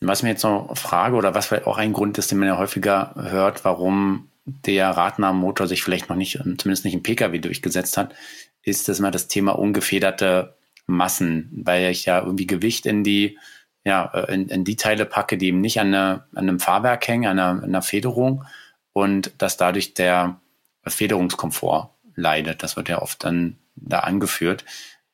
Was 0.00 0.22
mir 0.22 0.30
jetzt 0.30 0.44
noch 0.44 0.76
frage, 0.76 1.16
oder 1.16 1.34
was 1.34 1.52
auch 1.52 1.76
ein 1.76 1.92
Grund 1.92 2.16
ist, 2.18 2.30
den 2.30 2.38
man 2.38 2.48
ja 2.48 2.58
häufiger 2.58 3.14
hört, 3.16 3.64
warum 3.64 4.30
der 4.46 4.90
Radnahmotor 4.90 5.66
sich 5.66 5.82
vielleicht 5.82 6.08
noch 6.08 6.16
nicht, 6.16 6.38
zumindest 6.38 6.84
nicht 6.84 6.94
im 6.94 7.02
Pkw 7.02 7.38
durchgesetzt 7.38 7.96
hat, 7.96 8.14
ist 8.62 8.88
das 8.88 9.00
mal 9.00 9.10
das 9.10 9.28
Thema 9.28 9.52
ungefederte 9.52 10.56
Massen, 10.86 11.50
weil 11.64 11.90
ich 11.90 12.06
ja 12.06 12.20
irgendwie 12.20 12.46
Gewicht 12.46 12.86
in 12.86 13.04
die 13.04 13.38
ja, 13.84 14.10
äh, 14.12 14.34
in, 14.34 14.48
in 14.48 14.64
die 14.64 14.76
Teile 14.76 15.06
packe, 15.06 15.38
die 15.38 15.48
eben 15.48 15.60
nicht 15.60 15.80
an, 15.80 15.88
eine, 15.88 16.24
an 16.34 16.48
einem 16.48 16.60
Fahrwerk 16.60 17.06
hängen, 17.08 17.26
an 17.26 17.38
einer, 17.38 17.62
an 17.62 17.64
einer 17.64 17.82
Federung 17.82 18.44
und 18.92 19.32
dass 19.38 19.56
dadurch 19.56 19.94
der 19.94 20.40
Federungskomfort 20.86 21.90
leidet. 22.14 22.62
Das 22.62 22.76
wird 22.76 22.88
ja 22.88 23.02
oft 23.02 23.24
dann 23.24 23.56
da 23.76 24.00
angeführt. 24.00 24.64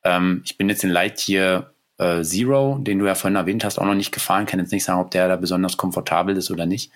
Ähm, 0.04 0.42
ich 0.44 0.56
bin 0.56 0.68
jetzt 0.68 0.84
in 0.84 0.90
Lightyear 0.90 1.72
äh, 1.98 2.22
Zero, 2.22 2.78
den 2.80 2.98
du 2.98 3.06
ja 3.06 3.14
vorhin 3.14 3.36
erwähnt 3.36 3.64
hast, 3.64 3.78
auch 3.78 3.84
noch 3.84 3.94
nicht 3.94 4.12
gefahren. 4.12 4.46
Kann 4.46 4.60
jetzt 4.60 4.72
nicht 4.72 4.84
sagen, 4.84 5.00
ob 5.00 5.10
der 5.10 5.28
da 5.28 5.36
besonders 5.36 5.76
komfortabel 5.76 6.36
ist 6.36 6.50
oder 6.50 6.66
nicht. 6.66 6.92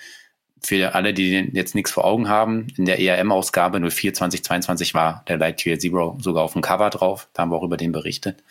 Für 0.63 0.95
alle, 0.95 1.15
die 1.15 1.51
jetzt 1.55 1.75
nichts 1.75 1.91
vor 1.91 2.05
Augen 2.05 2.29
haben, 2.29 2.67
in 2.77 2.85
der 2.85 3.01
ERM-Ausgabe 3.01 3.81
04 3.81 4.13
2022 4.13 4.93
war 4.93 5.25
der 5.27 5.39
Lightyear 5.39 5.79
Zero 5.79 6.19
sogar 6.21 6.45
auf 6.45 6.53
dem 6.53 6.61
Cover 6.61 6.91
drauf. 6.91 7.29
Da 7.33 7.43
haben 7.43 7.51
wir 7.51 7.57
auch 7.57 7.63
über 7.63 7.79
den 7.79 7.93
berichtet. 7.93 8.43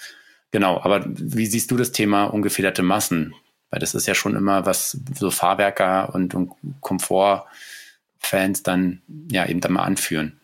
Genau, 0.52 0.82
aber 0.82 1.06
wie 1.06 1.46
siehst 1.46 1.70
du 1.70 1.78
das 1.78 1.92
Thema 1.92 2.26
ungefederte 2.26 2.82
Massen? 2.82 3.36
Weil 3.70 3.80
das 3.80 3.94
ist 3.94 4.08
ja 4.08 4.16
schon 4.16 4.36
immer, 4.36 4.66
was 4.66 4.98
so 5.14 5.30
Fahrwerker 5.30 6.16
und, 6.16 6.34
und 6.34 6.52
Komfortfans 8.20 8.64
dann 8.64 9.02
ja 9.32 9.46
eben 9.46 9.62
dann 9.62 9.74
mal 9.74 9.84
anführen. 9.84 10.40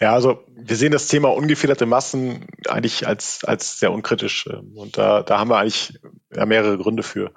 Ja, 0.00 0.12
also 0.12 0.44
wir 0.48 0.76
sehen 0.76 0.92
das 0.92 1.08
Thema 1.08 1.28
ungefederte 1.28 1.86
Massen 1.86 2.46
eigentlich 2.68 3.06
als, 3.06 3.44
als 3.44 3.80
sehr 3.80 3.92
unkritisch. 3.92 4.46
Ähm, 4.46 4.76
und 4.76 4.96
da, 4.96 5.22
da 5.22 5.38
haben 5.38 5.50
wir 5.50 5.58
eigentlich 5.58 5.98
ja, 6.34 6.46
mehrere 6.46 6.78
Gründe 6.78 7.02
für. 7.02 7.32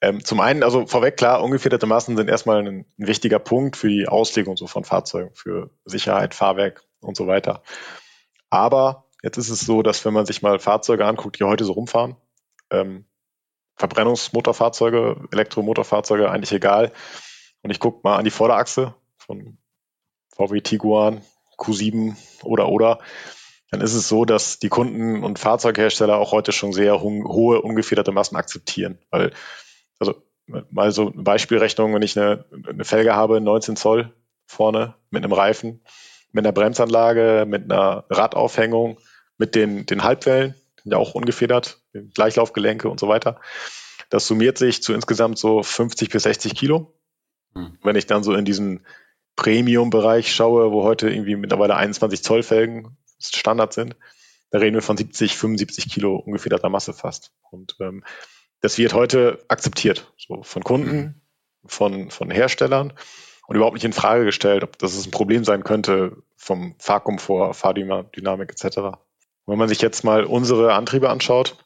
Ähm, 0.00 0.24
zum 0.24 0.40
einen, 0.40 0.62
also 0.62 0.86
vorweg 0.86 1.16
klar, 1.16 1.42
ungefederte 1.42 1.86
Massen 1.86 2.16
sind 2.16 2.28
erstmal 2.28 2.60
ein, 2.60 2.66
ein, 2.66 2.86
wichtiger 2.96 3.38
Punkt 3.38 3.76
für 3.76 3.88
die 3.88 4.08
Auslegung 4.08 4.56
so 4.56 4.66
von 4.66 4.84
Fahrzeugen, 4.84 5.30
für 5.34 5.70
Sicherheit, 5.84 6.34
Fahrwerk 6.34 6.82
und 7.00 7.16
so 7.16 7.26
weiter. 7.26 7.62
Aber 8.48 9.06
Jetzt 9.22 9.36
ist 9.36 9.50
es 9.50 9.60
so, 9.60 9.82
dass 9.82 10.04
wenn 10.06 10.14
man 10.14 10.24
sich 10.24 10.40
mal 10.40 10.58
Fahrzeuge 10.58 11.04
anguckt, 11.04 11.38
die 11.38 11.44
heute 11.44 11.64
so 11.64 11.72
rumfahren, 11.72 12.16
ähm, 12.70 13.04
Verbrennungsmotorfahrzeuge, 13.76 15.28
Elektromotorfahrzeuge 15.30 16.30
eigentlich 16.30 16.52
egal. 16.52 16.90
Und 17.62 17.70
ich 17.70 17.80
gucke 17.80 18.00
mal 18.02 18.16
an 18.16 18.24
die 18.24 18.30
Vorderachse 18.30 18.94
von 19.16 19.58
VW 20.34 20.60
Tiguan, 20.60 21.22
Q7 21.58 22.16
oder 22.42 22.68
oder, 22.68 23.00
dann 23.70 23.80
ist 23.80 23.94
es 23.94 24.08
so, 24.08 24.24
dass 24.24 24.58
die 24.58 24.68
Kunden 24.68 25.22
und 25.22 25.38
Fahrzeughersteller 25.38 26.18
auch 26.18 26.32
heute 26.32 26.50
schon 26.52 26.72
sehr 26.72 27.00
hohe 27.00 27.62
ungefederte 27.62 28.10
Massen 28.10 28.36
akzeptieren. 28.36 28.98
Weil, 29.10 29.32
also 29.98 30.14
mal 30.46 30.90
so 30.90 31.12
eine 31.12 31.22
Beispielrechnung, 31.22 31.94
wenn 31.94 32.02
ich 32.02 32.18
eine, 32.18 32.44
eine 32.68 32.84
Felge 32.84 33.14
habe, 33.14 33.40
19 33.40 33.76
Zoll 33.76 34.12
vorne 34.46 34.94
mit 35.10 35.22
einem 35.22 35.32
Reifen, 35.32 35.82
mit 36.32 36.44
einer 36.44 36.52
Bremsanlage, 36.52 37.44
mit 37.46 37.64
einer 37.64 38.04
Radaufhängung, 38.10 38.98
mit 39.38 39.54
den, 39.54 39.86
den 39.86 40.02
Halbwellen, 40.02 40.54
ja 40.84 40.96
auch 40.96 41.14
ungefedert, 41.14 41.80
Gleichlaufgelenke 41.92 42.88
und 42.88 42.98
so 42.98 43.06
weiter. 43.06 43.40
Das 44.08 44.26
summiert 44.26 44.58
sich 44.58 44.82
zu 44.82 44.92
insgesamt 44.92 45.38
so 45.38 45.62
50 45.62 46.10
bis 46.10 46.24
60 46.24 46.56
Kilo. 46.56 46.92
Hm. 47.54 47.78
Wenn 47.82 47.96
ich 47.96 48.06
dann 48.06 48.22
so 48.22 48.34
in 48.34 48.44
diesen 48.44 48.84
Premium-Bereich 49.36 50.34
schaue, 50.34 50.70
wo 50.72 50.84
heute 50.84 51.08
irgendwie 51.08 51.36
mittlerweile 51.36 51.76
21 51.76 52.22
Zoll 52.22 52.42
Felgen 52.42 52.96
Standard 53.18 53.72
sind, 53.72 53.96
da 54.50 54.58
reden 54.58 54.74
wir 54.74 54.82
von 54.82 54.96
70, 54.96 55.36
75 55.36 55.90
Kilo 55.90 56.16
ungefederter 56.16 56.68
Masse 56.68 56.92
fast. 56.92 57.32
Und 57.50 57.76
ähm, 57.80 58.04
das 58.60 58.78
wird 58.78 58.94
heute 58.94 59.38
akzeptiert, 59.48 60.12
so 60.18 60.42
von 60.42 60.64
Kunden, 60.64 60.96
mhm. 60.96 61.14
von, 61.66 62.10
von 62.10 62.30
Herstellern 62.30 62.92
und 63.46 63.56
überhaupt 63.56 63.74
nicht 63.74 63.84
in 63.84 63.92
Frage 63.92 64.24
gestellt, 64.24 64.62
ob 64.62 64.78
das 64.78 65.04
ein 65.04 65.10
Problem 65.10 65.44
sein 65.44 65.64
könnte 65.64 66.16
vom 66.36 66.74
Fahrkomfort, 66.78 67.54
Fahrdynamik 67.54 68.50
etc. 68.50 68.78
Und 68.78 68.96
wenn 69.46 69.58
man 69.58 69.68
sich 69.68 69.80
jetzt 69.80 70.04
mal 70.04 70.24
unsere 70.24 70.74
Antriebe 70.74 71.08
anschaut, 71.08 71.56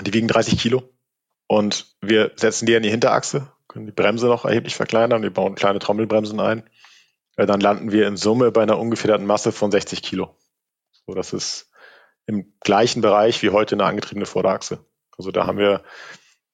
die 0.00 0.14
wiegen 0.14 0.28
30 0.28 0.58
Kilo 0.58 0.82
und 1.46 1.96
wir 2.00 2.32
setzen 2.36 2.66
die 2.66 2.76
an 2.76 2.82
die 2.82 2.90
Hinterachse, 2.90 3.52
können 3.72 3.86
die 3.86 3.92
Bremse 3.92 4.26
noch 4.26 4.44
erheblich 4.44 4.76
verkleinern, 4.76 5.22
wir 5.22 5.32
bauen 5.32 5.54
kleine 5.54 5.78
Trommelbremsen 5.78 6.40
ein, 6.40 6.68
äh, 7.36 7.46
dann 7.46 7.60
landen 7.60 7.90
wir 7.90 8.06
in 8.06 8.16
Summe 8.16 8.52
bei 8.52 8.62
einer 8.62 8.78
ungefederten 8.78 9.26
Masse 9.26 9.52
von 9.52 9.70
60 9.70 10.02
Kilo. 10.02 10.36
So, 11.06 11.14
das 11.14 11.32
ist 11.32 11.70
im 12.26 12.52
gleichen 12.60 13.02
Bereich 13.02 13.42
wie 13.42 13.50
heute 13.50 13.74
eine 13.74 13.84
angetriebene 13.84 14.26
Vorderachse. 14.26 14.84
Also 15.16 15.30
da 15.30 15.46
haben 15.46 15.58
wir, 15.58 15.82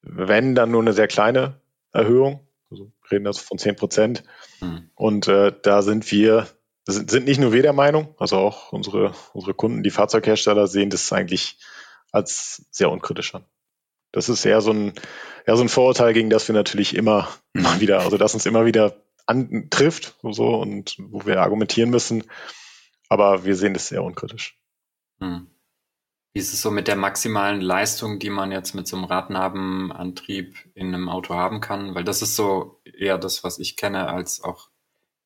wenn, 0.02 0.54
dann 0.54 0.70
nur 0.70 0.80
eine 0.80 0.92
sehr 0.92 1.08
kleine 1.08 1.60
Erhöhung. 1.92 2.46
Also 2.70 2.92
reden 3.10 3.26
also 3.26 3.42
von 3.42 3.58
10 3.58 3.76
Prozent. 3.76 4.24
Mhm. 4.60 4.90
Und 4.94 5.28
äh, 5.28 5.52
da 5.62 5.82
sind 5.82 6.10
wir, 6.10 6.46
sind, 6.86 7.10
sind 7.10 7.26
nicht 7.26 7.40
nur 7.40 7.52
wir 7.52 7.62
der 7.62 7.72
Meinung, 7.72 8.14
also 8.18 8.36
auch 8.36 8.72
unsere, 8.72 9.14
unsere 9.32 9.54
Kunden, 9.54 9.82
die 9.82 9.90
Fahrzeughersteller 9.90 10.66
sehen 10.66 10.90
das 10.90 11.12
eigentlich 11.12 11.58
als 12.12 12.66
sehr 12.70 12.90
unkritisch 12.90 13.34
an. 13.34 13.44
Das 14.12 14.28
ist 14.28 14.44
eher 14.44 14.60
so 14.60 14.72
ein, 14.72 14.92
eher 15.46 15.56
so 15.56 15.62
ein 15.62 15.68
Vorurteil, 15.68 16.12
gegen 16.12 16.30
das 16.30 16.48
wir 16.48 16.54
natürlich 16.54 16.96
immer, 16.96 17.28
mhm. 17.52 17.60
immer 17.60 17.80
wieder, 17.80 18.00
also 18.00 18.16
das 18.16 18.34
uns 18.34 18.46
immer 18.46 18.64
wieder 18.64 18.96
antrifft 19.26 20.16
so, 20.22 20.56
und 20.56 20.96
wo 20.98 21.26
wir 21.26 21.42
argumentieren 21.42 21.90
müssen. 21.90 22.24
Aber 23.08 23.44
wir 23.44 23.56
sehen 23.56 23.74
das 23.74 23.88
sehr 23.88 24.02
unkritisch. 24.02 24.58
Mhm. 25.18 25.48
Wie 26.32 26.40
ist 26.40 26.52
es 26.52 26.62
so 26.62 26.70
mit 26.70 26.88
der 26.88 26.96
maximalen 26.96 27.60
Leistung, 27.60 28.18
die 28.18 28.30
man 28.30 28.52
jetzt 28.52 28.74
mit 28.74 28.86
so 28.86 28.96
einem 28.96 29.06
Radnabenantrieb 29.06 30.56
in 30.74 30.94
einem 30.94 31.08
Auto 31.08 31.34
haben 31.34 31.60
kann? 31.60 31.94
Weil 31.94 32.04
das 32.04 32.22
ist 32.22 32.36
so 32.36 32.80
eher 32.84 33.18
das, 33.18 33.44
was 33.44 33.58
ich 33.58 33.76
kenne, 33.76 34.08
als 34.08 34.42
auch 34.42 34.68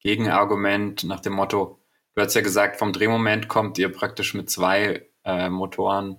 Gegenargument 0.01 1.05
nach 1.05 1.21
dem 1.21 1.35
Motto, 1.35 1.81
du 2.15 2.23
hast 2.23 2.35
ja 2.35 2.41
gesagt, 2.41 2.77
vom 2.77 2.93
Drehmoment 2.93 3.49
kommt 3.49 3.79
ihr 3.79 3.91
praktisch 3.91 4.35
mit 4.35 4.51
zwei 4.51 5.09
äh, 5.25 5.49
Motoren 5.49 6.19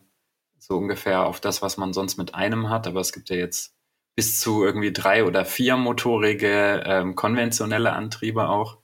so 0.65 0.77
ungefähr 0.77 1.25
auf 1.25 1.41
das, 1.41 1.61
was 1.61 1.75
man 1.75 1.91
sonst 1.91 2.17
mit 2.17 2.35
einem 2.35 2.69
hat, 2.69 2.87
aber 2.87 3.01
es 3.01 3.11
gibt 3.11 3.29
ja 3.29 3.35
jetzt 3.35 3.75
bis 4.15 4.39
zu 4.39 4.63
irgendwie 4.63 4.93
drei 4.93 5.25
oder 5.25 5.43
vier 5.43 5.75
motorige 5.75 6.83
ähm, 6.85 7.15
konventionelle 7.15 7.91
Antriebe 7.91 8.47
auch, 8.47 8.77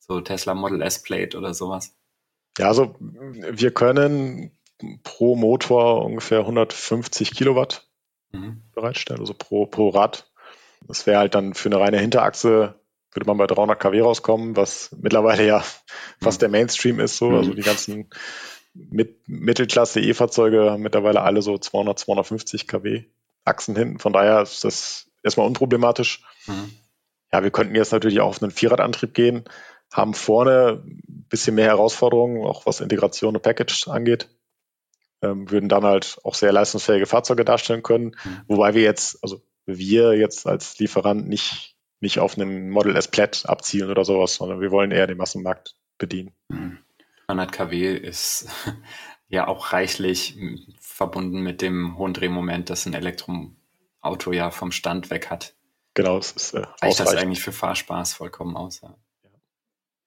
so 0.00 0.20
Tesla 0.20 0.54
Model 0.54 0.82
S 0.82 1.02
Plate 1.02 1.38
oder 1.38 1.54
sowas. 1.54 1.96
Ja, 2.58 2.66
also 2.66 2.96
wir 2.98 3.70
können 3.70 4.58
pro 5.04 5.36
Motor 5.36 6.04
ungefähr 6.04 6.40
150 6.40 7.30
Kilowatt 7.32 7.88
mhm. 8.32 8.62
bereitstellen, 8.74 9.20
also 9.20 9.34
pro, 9.34 9.66
pro 9.66 9.90
Rad. 9.90 10.28
Das 10.88 11.06
wäre 11.06 11.20
halt 11.20 11.36
dann 11.36 11.54
für 11.54 11.68
eine 11.68 11.78
reine 11.78 12.00
Hinterachse, 12.00 12.80
würde 13.12 13.26
man 13.26 13.36
bei 13.36 13.46
300 13.46 13.78
kW 13.78 14.00
rauskommen, 14.00 14.56
was 14.56 14.90
mittlerweile 15.00 15.46
ja 15.46 15.62
fast 16.20 16.38
mhm. 16.38 16.40
der 16.40 16.48
Mainstream 16.48 16.98
ist, 16.98 17.18
so. 17.18 17.26
Also 17.26 17.34
mhm. 17.34 17.38
Also 17.38 17.54
die 17.54 17.62
ganzen 17.62 18.10
mit 18.74 19.28
Mittelklasse 19.28 20.00
E-Fahrzeuge 20.00 20.70
haben 20.70 20.82
mittlerweile 20.82 21.22
alle 21.22 21.42
so 21.42 21.58
200, 21.58 21.98
250 21.98 22.66
kW 22.68 23.04
Achsen 23.44 23.76
hinten. 23.76 23.98
Von 23.98 24.12
daher 24.12 24.42
ist 24.42 24.64
das 24.64 25.10
erstmal 25.22 25.46
unproblematisch. 25.46 26.22
Mhm. 26.46 26.70
Ja, 27.32 27.42
wir 27.42 27.50
könnten 27.50 27.74
jetzt 27.74 27.92
natürlich 27.92 28.20
auch 28.20 28.28
auf 28.28 28.42
einen 28.42 28.50
Vierradantrieb 28.50 29.14
gehen, 29.14 29.44
haben 29.92 30.14
vorne 30.14 30.82
ein 30.84 31.26
bisschen 31.28 31.54
mehr 31.54 31.66
Herausforderungen, 31.66 32.44
auch 32.44 32.66
was 32.66 32.80
Integration 32.80 33.36
und 33.36 33.42
Package 33.42 33.88
angeht 33.88 34.28
ähm, 35.22 35.50
würden 35.50 35.68
dann 35.68 35.84
halt 35.84 36.18
auch 36.24 36.34
sehr 36.34 36.52
leistungsfähige 36.52 37.06
Fahrzeuge 37.06 37.44
darstellen 37.44 37.82
können. 37.82 38.16
Mhm. 38.24 38.40
Wobei 38.48 38.74
wir 38.74 38.82
jetzt, 38.82 39.22
also 39.22 39.42
wir 39.66 40.16
jetzt 40.16 40.46
als 40.46 40.78
Lieferant 40.78 41.28
nicht, 41.28 41.76
nicht 42.00 42.18
auf 42.18 42.36
einen 42.36 42.70
Model 42.70 42.96
S 42.96 43.08
Plaid 43.08 43.44
abzielen 43.46 43.90
oder 43.90 44.04
sowas, 44.04 44.34
sondern 44.34 44.60
wir 44.60 44.70
wollen 44.70 44.90
eher 44.90 45.06
den 45.06 45.18
Massenmarkt 45.18 45.76
bedienen. 45.98 46.34
100 47.30 47.50
mhm. 47.50 47.54
kW 47.54 47.96
ist 47.96 48.48
ja 49.28 49.48
auch 49.48 49.72
reichlich 49.72 50.36
verbunden 50.80 51.40
mit 51.40 51.62
dem 51.62 51.96
hohen 51.96 52.14
Drehmoment, 52.14 52.70
das 52.70 52.86
ein 52.86 52.94
Elektroauto 52.94 54.32
ja 54.32 54.50
vom 54.50 54.72
Stand 54.72 55.10
weg 55.10 55.30
hat. 55.30 55.54
Genau, 55.94 56.18
es 56.18 56.32
ist 56.32 56.54
äh, 56.54 56.62
Reicht 56.82 57.00
das 57.00 57.14
eigentlich 57.14 57.40
für 57.40 57.52
Fahrspaß 57.52 58.14
vollkommen 58.14 58.56
aus. 58.56 58.80
Ja. 58.82 58.94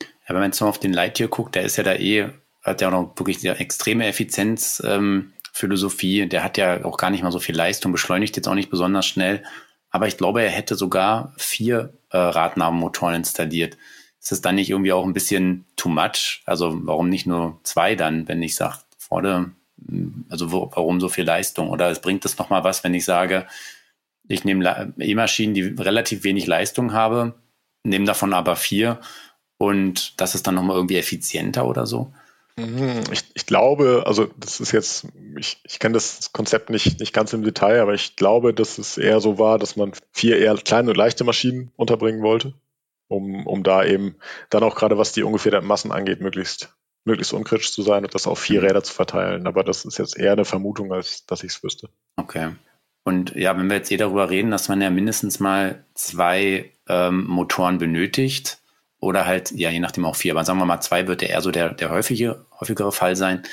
Ja, 0.02 0.30
wenn 0.30 0.38
man 0.38 0.52
jetzt 0.52 0.62
noch 0.62 0.70
auf 0.70 0.80
den 0.80 0.94
Lightyear 0.94 1.30
guckt, 1.30 1.56
der 1.56 1.64
ist 1.64 1.76
ja 1.76 1.84
da 1.84 1.96
eh 1.96 2.30
hat 2.64 2.82
ja 2.82 2.88
auch 2.88 2.92
noch 2.92 3.14
wirklich 3.18 3.48
eine 3.48 3.60
extreme 3.60 4.08
Effizienzphilosophie. 4.08 6.22
Ähm, 6.22 6.30
der 6.30 6.44
hat 6.44 6.58
ja 6.58 6.84
auch 6.86 6.98
gar 6.98 7.10
nicht 7.10 7.24
mal 7.24 7.32
so 7.32 7.40
viel 7.40 7.56
Leistung, 7.56 7.92
beschleunigt 7.92 8.36
jetzt 8.38 8.48
auch 8.48 8.56
nicht 8.56 8.70
besonders 8.70 9.06
schnell. 9.06 9.44
Aber 9.90 10.08
ich 10.08 10.18
glaube, 10.18 10.42
er 10.42 10.50
hätte 10.50 10.76
sogar 10.76 11.34
vier 11.38 11.94
äh, 12.10 12.18
Radnabenmotoren 12.18 13.16
installiert. 13.16 13.78
Ist 14.24 14.32
das 14.32 14.42
dann 14.42 14.56
nicht 14.56 14.70
irgendwie 14.70 14.94
auch 14.94 15.06
ein 15.06 15.12
bisschen 15.12 15.66
too 15.76 15.90
much? 15.90 16.44
Also 16.46 16.80
warum 16.86 17.10
nicht 17.10 17.28
nur 17.28 17.60
zwei 17.64 17.96
dann, 17.96 18.26
wenn 18.30 18.42
ich 18.42 18.56
sage, 18.56 18.78
vorne, 18.98 19.52
hm, 19.86 20.24
also 20.30 20.54
wo, 20.54 20.72
warum 20.74 21.02
so 21.02 21.10
viel 21.10 21.26
Leistung? 21.26 21.70
Oder 21.70 21.90
es 21.90 22.00
bringt 22.00 22.24
es 22.24 22.38
nochmal 22.38 22.64
was, 22.64 22.86
wenn 22.86 22.94
ich 22.94 23.04
sage, 23.04 23.46
ich 24.30 24.46
nehme 24.46 24.94
E-Maschinen, 24.98 25.54
die 25.54 25.64
relativ 25.64 26.24
wenig 26.24 26.48
Leistung 26.48 26.94
habe, 26.94 27.34
nehme 27.84 28.06
davon 28.06 28.34
aber 28.34 28.56
vier 28.56 29.02
und 29.58 30.20
das 30.22 30.36
ist 30.36 30.48
dann 30.48 30.56
nochmal 30.56 30.78
irgendwie 30.78 30.96
effizienter 30.96 31.66
oder 31.68 31.86
so? 31.86 32.14
Mhm, 32.56 33.04
ich, 33.12 33.24
ich 33.34 33.46
glaube, 33.46 34.04
also 34.06 34.30
das 34.38 34.62
ist 34.62 34.72
jetzt, 34.72 35.08
ich, 35.38 35.58
ich 35.66 35.80
kenne 35.80 35.96
das 35.96 36.32
Konzept 36.32 36.70
nicht, 36.70 37.02
nicht 37.02 37.12
ganz 37.12 37.34
im 37.34 37.44
Detail, 37.44 37.82
aber 37.82 37.94
ich 37.94 38.16
glaube, 38.16 38.54
dass 38.54 38.78
es 38.78 38.98
eher 38.98 39.20
so 39.20 39.38
war, 39.38 39.60
dass 39.60 39.76
man 39.76 39.92
vier 40.14 40.38
eher 40.38 40.56
kleine 40.56 40.92
und 40.92 40.96
leichte 40.96 41.26
Maschinen 41.26 41.72
unterbringen 41.76 42.22
wollte, 42.22 42.54
um, 43.08 43.46
um 43.48 43.64
da 43.64 43.84
eben 43.84 44.16
dann 44.50 44.64
auch 44.64 44.76
gerade 44.76 44.98
was 44.98 45.12
die 45.12 45.24
ungefähr 45.24 45.62
Massen 45.62 45.92
angeht, 45.92 46.22
möglichst, 46.22 46.76
möglichst 47.06 47.34
unkritisch 47.34 47.72
zu 47.72 47.82
sein 47.82 48.04
und 48.04 48.16
das 48.16 48.28
auf 48.28 48.40
vier 48.40 48.62
mhm. 48.62 48.68
Räder 48.68 48.84
zu 48.84 48.94
verteilen. 48.94 49.48
Aber 49.48 49.64
das 49.64 49.86
ist 49.86 49.98
jetzt 49.98 50.18
eher 50.18 50.34
eine 50.34 50.46
Vermutung, 50.46 50.92
als 50.94 51.26
dass 51.26 51.44
ich 51.44 51.54
es 51.54 51.64
wüsste. 51.64 51.90
Okay. 52.16 52.52
Und 53.04 53.36
ja, 53.36 53.58
wenn 53.58 53.70
wir 53.70 53.78
jetzt 53.78 53.92
eh 53.92 53.98
darüber 53.98 54.30
reden, 54.30 54.52
dass 54.52 54.70
man 54.70 54.82
ja 54.82 54.90
mindestens 54.90 55.40
mal 55.40 55.84
zwei 55.94 56.72
ähm, 56.88 57.26
Motoren 57.26 57.78
benötigt, 57.78 58.64
oder 59.04 59.26
halt, 59.26 59.52
ja, 59.52 59.70
je 59.70 59.80
nachdem 59.80 60.06
auch 60.06 60.16
vier. 60.16 60.32
Aber 60.32 60.46
sagen 60.46 60.60
wir 60.60 60.66
mal, 60.66 60.82
zwei 60.82 61.08
wird 61.08 61.22
ja 61.22 61.28
eher 61.28 61.42
so 61.42 61.52
der, 61.52 61.74
der 61.74 61.90
häufige, 61.90 62.46
häufigere 62.60 62.92
Fall 62.92 63.16
sein. 63.16 63.44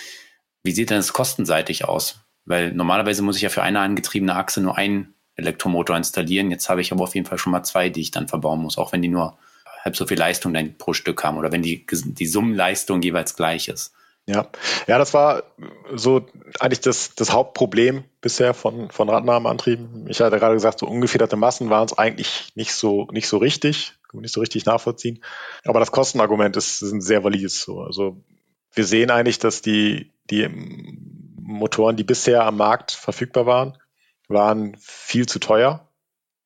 Wie 0.62 0.70
sieht 0.70 0.90
denn 0.90 0.98
das 0.98 1.12
kostenseitig 1.12 1.86
aus? 1.86 2.20
Weil 2.44 2.72
normalerweise 2.72 3.22
muss 3.22 3.36
ich 3.36 3.42
ja 3.42 3.48
für 3.48 3.62
eine 3.62 3.80
angetriebene 3.80 4.36
Achse 4.36 4.61
nur 4.61 4.78
einen 4.78 5.14
Elektromotor 5.41 5.97
installieren. 5.97 6.51
Jetzt 6.51 6.68
habe 6.68 6.80
ich 6.80 6.93
aber 6.93 7.05
auf 7.05 7.14
jeden 7.14 7.26
Fall 7.26 7.38
schon 7.38 7.53
mal 7.53 7.62
zwei, 7.62 7.88
die 7.88 8.01
ich 8.01 8.11
dann 8.11 8.28
verbauen 8.28 8.61
muss, 8.61 8.78
auch 8.78 8.93
wenn 8.93 9.03
die 9.03 9.09
nur 9.09 9.38
halb 9.84 9.97
so 9.97 10.07
viel 10.07 10.18
Leistung 10.18 10.53
dann 10.55 10.76
pro 10.76 10.93
Stück 10.93 11.24
haben 11.24 11.38
oder 11.38 11.53
wenn 11.53 11.62
die, 11.62 11.86
die 11.86 12.26
Summenleistung 12.26 13.03
jeweils 13.03 13.36
gleich 13.36 13.68
ist. 13.68 13.93
Ja, 14.26 14.47
ja, 14.86 14.99
das 14.99 15.12
war 15.14 15.43
so 15.95 16.26
eigentlich 16.61 16.80
das, 16.80 17.14
das 17.14 17.32
Hauptproblem 17.32 18.05
bisher 18.20 18.55
von, 18.55 18.91
von 18.91 19.09
Radnahmeantrieben. 19.09 20.07
Ich 20.09 20.20
hatte 20.20 20.38
gerade 20.38 20.55
gesagt, 20.55 20.78
so 20.78 20.86
ungefederte 20.86 21.36
Massen 21.36 21.70
waren 21.70 21.86
es 21.86 21.99
eigentlich 21.99 22.53
nicht 22.55 22.74
so, 22.74 23.09
nicht 23.11 23.26
so 23.26 23.38
richtig, 23.38 23.95
nicht 24.12 24.32
so 24.32 24.41
richtig 24.41 24.66
nachvollziehen. 24.66 25.22
Aber 25.64 25.80
das 25.80 25.91
Kostenargument 25.91 26.57
ist, 26.57 26.82
ist 26.82 26.93
ein 26.93 27.01
sehr 27.01 27.24
valides. 27.24 27.62
So. 27.62 27.80
Also 27.80 28.22
wir 28.72 28.84
sehen 28.84 29.11
eigentlich, 29.11 29.38
dass 29.38 29.62
die, 29.62 30.12
die 30.30 30.49
Motoren, 31.41 31.97
die 31.97 32.05
bisher 32.05 32.45
am 32.45 32.57
Markt 32.57 32.93
verfügbar 32.93 33.47
waren, 33.47 33.78
waren 34.31 34.76
viel 34.81 35.26
zu 35.26 35.39
teuer 35.39 35.89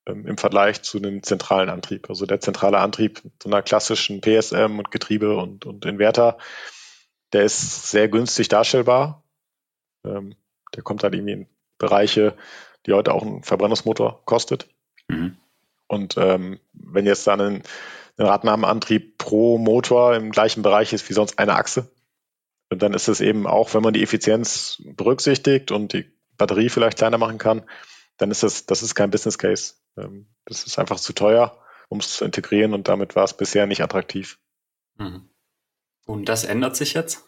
ähm, 0.06 0.26
im 0.26 0.38
Vergleich 0.38 0.82
zu 0.82 0.98
einem 0.98 1.22
zentralen 1.22 1.68
Antrieb. 1.68 2.08
Also 2.10 2.26
der 2.26 2.40
zentrale 2.40 2.78
Antrieb 2.78 3.22
so 3.42 3.48
einer 3.48 3.62
klassischen 3.62 4.20
PSM 4.20 4.78
und 4.78 4.90
Getriebe 4.90 5.36
und, 5.36 5.66
und 5.66 5.84
Inverter 5.84 6.38
der 7.32 7.42
ist 7.42 7.90
sehr 7.90 8.08
günstig 8.08 8.48
darstellbar. 8.48 9.24
Ähm, 10.04 10.36
der 10.74 10.82
kommt 10.84 11.02
dann 11.02 11.12
irgendwie 11.12 11.32
in 11.32 11.46
Bereiche 11.78 12.36
die 12.86 12.92
heute 12.92 13.14
auch 13.14 13.22
ein 13.22 13.42
Verbrennungsmotor 13.42 14.22
kostet. 14.24 14.68
Mhm. 15.08 15.36
Und 15.86 16.16
ähm, 16.16 16.60
wenn 16.72 17.06
jetzt 17.06 17.26
dann 17.26 17.40
ein, 17.40 17.62
ein 18.16 18.26
Radnahmenantrieb 18.26 19.18
pro 19.18 19.58
Motor 19.58 20.14
im 20.14 20.30
gleichen 20.30 20.62
Bereich 20.62 20.92
ist 20.92 21.08
wie 21.08 21.14
sonst 21.14 21.38
eine 21.38 21.54
Achse, 21.54 21.90
dann 22.70 22.94
ist 22.94 23.08
es 23.08 23.20
eben 23.20 23.46
auch, 23.46 23.74
wenn 23.74 23.82
man 23.82 23.94
die 23.94 24.02
Effizienz 24.02 24.82
berücksichtigt 24.84 25.70
und 25.70 25.92
die 25.92 26.10
Batterie 26.36 26.68
vielleicht 26.68 26.98
kleiner 26.98 27.18
machen 27.18 27.38
kann, 27.38 27.62
dann 28.16 28.30
ist 28.30 28.42
das, 28.42 28.66
das 28.66 28.82
ist 28.82 28.94
kein 28.94 29.10
Business 29.10 29.38
Case. 29.38 29.74
Ähm, 29.96 30.26
das 30.44 30.64
ist 30.64 30.78
einfach 30.78 31.00
zu 31.00 31.12
teuer, 31.12 31.58
um 31.88 31.98
es 32.00 32.16
zu 32.16 32.24
integrieren 32.24 32.74
und 32.74 32.88
damit 32.88 33.16
war 33.16 33.24
es 33.24 33.36
bisher 33.36 33.66
nicht 33.66 33.82
attraktiv. 33.82 34.38
Mhm. 34.96 35.28
Und 36.06 36.28
das 36.28 36.44
ändert 36.44 36.76
sich 36.76 36.94
jetzt? 36.94 37.24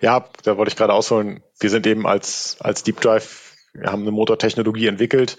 Ja, 0.00 0.28
da 0.42 0.56
wollte 0.56 0.70
ich 0.70 0.76
gerade 0.76 0.92
ausholen. 0.92 1.42
Wir 1.58 1.70
sind 1.70 1.86
eben 1.86 2.06
als, 2.06 2.56
als 2.60 2.82
Deep 2.82 3.00
Drive, 3.00 3.56
wir 3.72 3.92
haben 3.92 4.02
eine 4.02 4.10
Motortechnologie 4.10 4.88
entwickelt, 4.88 5.38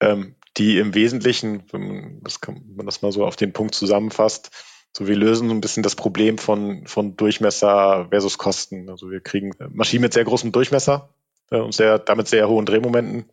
ähm, 0.00 0.34
die 0.56 0.78
im 0.78 0.94
Wesentlichen, 0.94 1.64
wenn 1.70 1.86
man, 1.86 2.20
das 2.22 2.40
kann, 2.40 2.56
wenn 2.66 2.76
man 2.76 2.86
das 2.86 3.02
mal 3.02 3.12
so 3.12 3.24
auf 3.24 3.36
den 3.36 3.52
Punkt 3.52 3.74
zusammenfasst, 3.74 4.50
so 4.92 5.06
wir 5.06 5.16
lösen 5.16 5.48
so 5.48 5.54
ein 5.54 5.60
bisschen 5.60 5.82
das 5.82 5.94
Problem 5.94 6.38
von, 6.38 6.86
von 6.86 7.16
Durchmesser 7.16 8.08
versus 8.10 8.38
Kosten. 8.38 8.88
Also 8.88 9.10
wir 9.10 9.20
kriegen 9.20 9.52
Maschinen 9.68 10.02
mit 10.02 10.14
sehr 10.14 10.24
großem 10.24 10.52
Durchmesser 10.52 11.10
äh, 11.50 11.58
und 11.58 11.74
sehr, 11.74 11.98
damit 11.98 12.28
sehr 12.28 12.48
hohen 12.48 12.66
Drehmomenten 12.66 13.30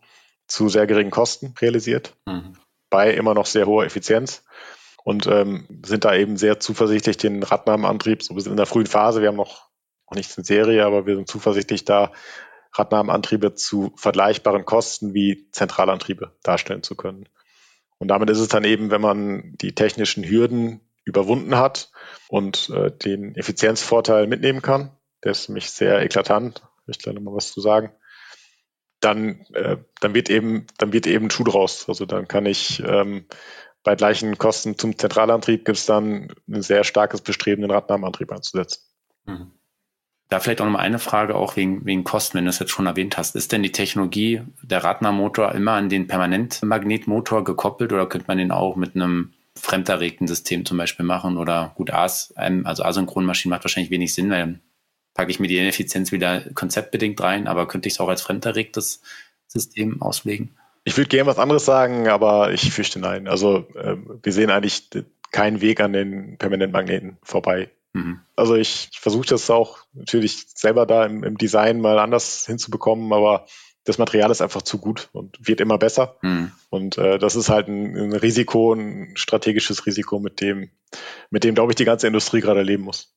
zu 0.48 0.70
sehr 0.70 0.88
geringen 0.88 1.12
Kosten 1.12 1.54
realisiert, 1.60 2.16
mhm. 2.26 2.58
bei 2.90 3.12
immer 3.12 3.34
noch 3.34 3.46
sehr 3.46 3.66
hoher 3.66 3.86
Effizienz. 3.86 4.44
Und 5.04 5.28
ähm, 5.28 5.68
sind 5.86 6.06
da 6.06 6.16
eben 6.16 6.38
sehr 6.38 6.60
zuversichtlich, 6.62 7.18
den 7.18 7.44
Radnahmenantrieb, 7.44 8.24
so 8.24 8.36
wir 8.36 8.42
sind 8.42 8.54
in 8.54 8.58
der 8.58 8.66
frühen 8.66 8.88
Phase, 8.88 9.22
wir 9.22 9.28
haben 9.28 9.36
noch, 9.36 9.70
noch 10.10 10.16
nichts 10.16 10.38
in 10.38 10.46
Serie, 10.46 10.86
aber 10.86 11.06
wir 11.06 11.16
sind 11.16 11.28
zuversichtlich, 11.28 11.84
da 11.84 12.14
Radnahmenantriebe 12.74 13.54
zu 13.54 13.94
vergleichbaren 13.98 14.66
Kosten 14.66 15.14
wie 15.14 15.50
Zentralantriebe 15.52 16.36
darstellen 16.42 16.84
zu 16.84 16.96
können. 16.96 17.28
Und 18.00 18.08
damit 18.08 18.30
ist 18.30 18.40
es 18.40 18.48
dann 18.48 18.64
eben, 18.64 18.92
wenn 18.92 19.02
man 19.02 19.56
die 19.58 19.76
technischen 19.76 20.24
Hürden 20.24 20.82
überwunden 21.06 21.58
hat 21.58 21.92
und 22.30 22.70
äh, 22.70 22.92
den 22.92 23.36
Effizienzvorteil 23.36 24.28
mitnehmen 24.28 24.62
kann, 24.62 24.92
der 25.24 25.32
ist 25.32 25.50
nämlich 25.50 25.70
sehr 25.70 26.02
eklatant, 26.02 26.64
ich 26.88 27.00
gleich 27.00 27.16
nochmal 27.16 27.36
was 27.36 27.52
zu 27.52 27.62
sagen, 27.62 27.92
dann, 29.04 29.46
äh, 29.54 29.78
dann 30.00 30.14
wird 30.14 30.30
eben, 30.30 30.66
dann 30.78 30.94
wird 30.94 31.08
eben 31.08 31.26
ein 31.26 31.32
Schuh 31.32 31.44
draus. 31.44 31.88
Also 31.88 32.06
dann 32.06 32.28
kann 32.28 32.46
ich 32.46 32.82
ähm, 32.86 33.26
bei 33.84 33.96
gleichen 33.96 34.38
Kosten 34.38 34.78
zum 34.78 34.98
Zentralantrieb 34.98 35.66
gibt 35.66 35.78
es 35.78 35.86
dann 35.86 36.30
ein 36.48 36.62
sehr 36.62 36.84
starkes 36.84 37.22
Bestreben, 37.22 37.62
den 37.62 37.72
Radnahmenantrieb 37.72 38.32
einzusetzen. 38.32 38.82
Mhm. 39.26 39.52
Da 40.30 40.40
vielleicht 40.40 40.62
auch 40.62 40.66
noch 40.66 40.72
mal 40.72 40.80
eine 40.80 41.00
Frage 41.00 41.36
auch 41.36 41.58
wegen, 41.58 41.86
wegen 41.86 42.04
Kosten, 42.06 42.38
wenn 42.38 42.46
du 42.46 42.50
es 42.50 42.60
jetzt 42.60 42.72
schon 42.72 42.86
erwähnt 42.86 43.18
hast. 43.18 43.36
Ist 43.36 43.52
denn 43.52 43.62
die 43.62 43.74
Technologie 43.74 44.42
der 44.62 44.84
Radnahmotor 44.84 45.52
immer 45.52 45.74
an 45.74 45.90
den 45.90 46.08
Permanentmagnetmotor 46.08 47.44
gekoppelt 47.44 47.92
oder 47.92 48.08
könnte 48.08 48.28
man 48.28 48.38
den 48.38 48.52
auch 48.52 48.76
mit 48.78 48.96
einem 48.96 49.34
fremderregten 49.56 50.28
System 50.28 50.66
zum 50.66 50.78
Beispiel 50.78 51.06
machen? 51.06 51.38
Oder 51.38 51.74
gut, 51.76 51.92
AS, 51.92 52.34
also 52.36 52.84
Asynchronmaschinen 52.84 53.52
macht 53.52 53.66
wahrscheinlich 53.66 53.92
wenig 53.92 54.14
Sinn, 54.14 54.30
weil 54.32 54.60
packe 55.14 55.32
ich 55.32 55.40
mir 55.40 55.48
die 55.48 55.58
Ineffizienz 55.58 56.12
wieder 56.12 56.42
konzeptbedingt 56.54 57.22
rein, 57.22 57.48
aber 57.48 57.68
könnte 57.68 57.88
ich 57.88 57.96
es 57.96 58.00
auch 58.00 58.10
als 58.10 58.22
fremderregtes 58.22 59.02
System 59.48 60.02
auslegen? 60.02 60.56
Ich 60.86 60.98
würde 60.98 61.10
gerne 61.10 61.28
was 61.28 61.40
anderes 61.40 61.66
sagen, 61.66 62.08
aber 62.08 62.52
ich 62.52 62.72
fürchte 62.72 63.00
nein. 63.00 63.28
Also 63.28 63.68
äh, 63.76 63.96
wir 64.22 64.34
sehen 64.34 64.50
eigentlich 64.50 64.90
keinen 65.32 65.62
Weg 65.62 65.80
an 65.80 65.94
den 65.94 66.38
Permanentmagneten 66.38 67.18
vorbei. 67.24 67.70
Mhm. 67.94 68.22
Also 68.36 68.56
ich, 68.56 68.90
ich 68.92 69.00
versuche 69.00 69.28
das 69.28 69.50
auch 69.50 69.80
natürlich 69.94 70.46
selber 70.56 70.86
da 70.86 71.06
im, 71.06 71.24
im, 71.24 71.38
Design 71.38 71.80
mal 71.80 72.00
anders 72.00 72.46
hinzubekommen, 72.46 73.14
aber 73.14 73.46
das 73.86 73.98
Material 73.98 74.32
ist 74.32 74.42
einfach 74.42 74.62
zu 74.62 74.78
gut 74.78 75.10
und 75.12 75.38
wird 75.42 75.62
immer 75.62 75.78
besser. 75.78 76.18
Mhm. 76.22 76.52
Und 76.70 76.98
äh, 76.98 77.20
das 77.20 77.36
ist 77.36 77.50
halt 77.50 77.68
ein, 77.68 77.96
ein, 77.96 78.14
Risiko, 78.14 78.74
ein 78.74 79.12
strategisches 79.16 79.86
Risiko, 79.86 80.20
mit 80.20 80.42
dem, 80.42 80.70
mit 81.30 81.44
dem, 81.44 81.56
glaube 81.56 81.72
ich, 81.72 81.76
die 81.76 81.86
ganze 81.86 82.08
Industrie 82.08 82.42
gerade 82.42 82.64
leben 82.64 82.84
muss. 82.84 83.13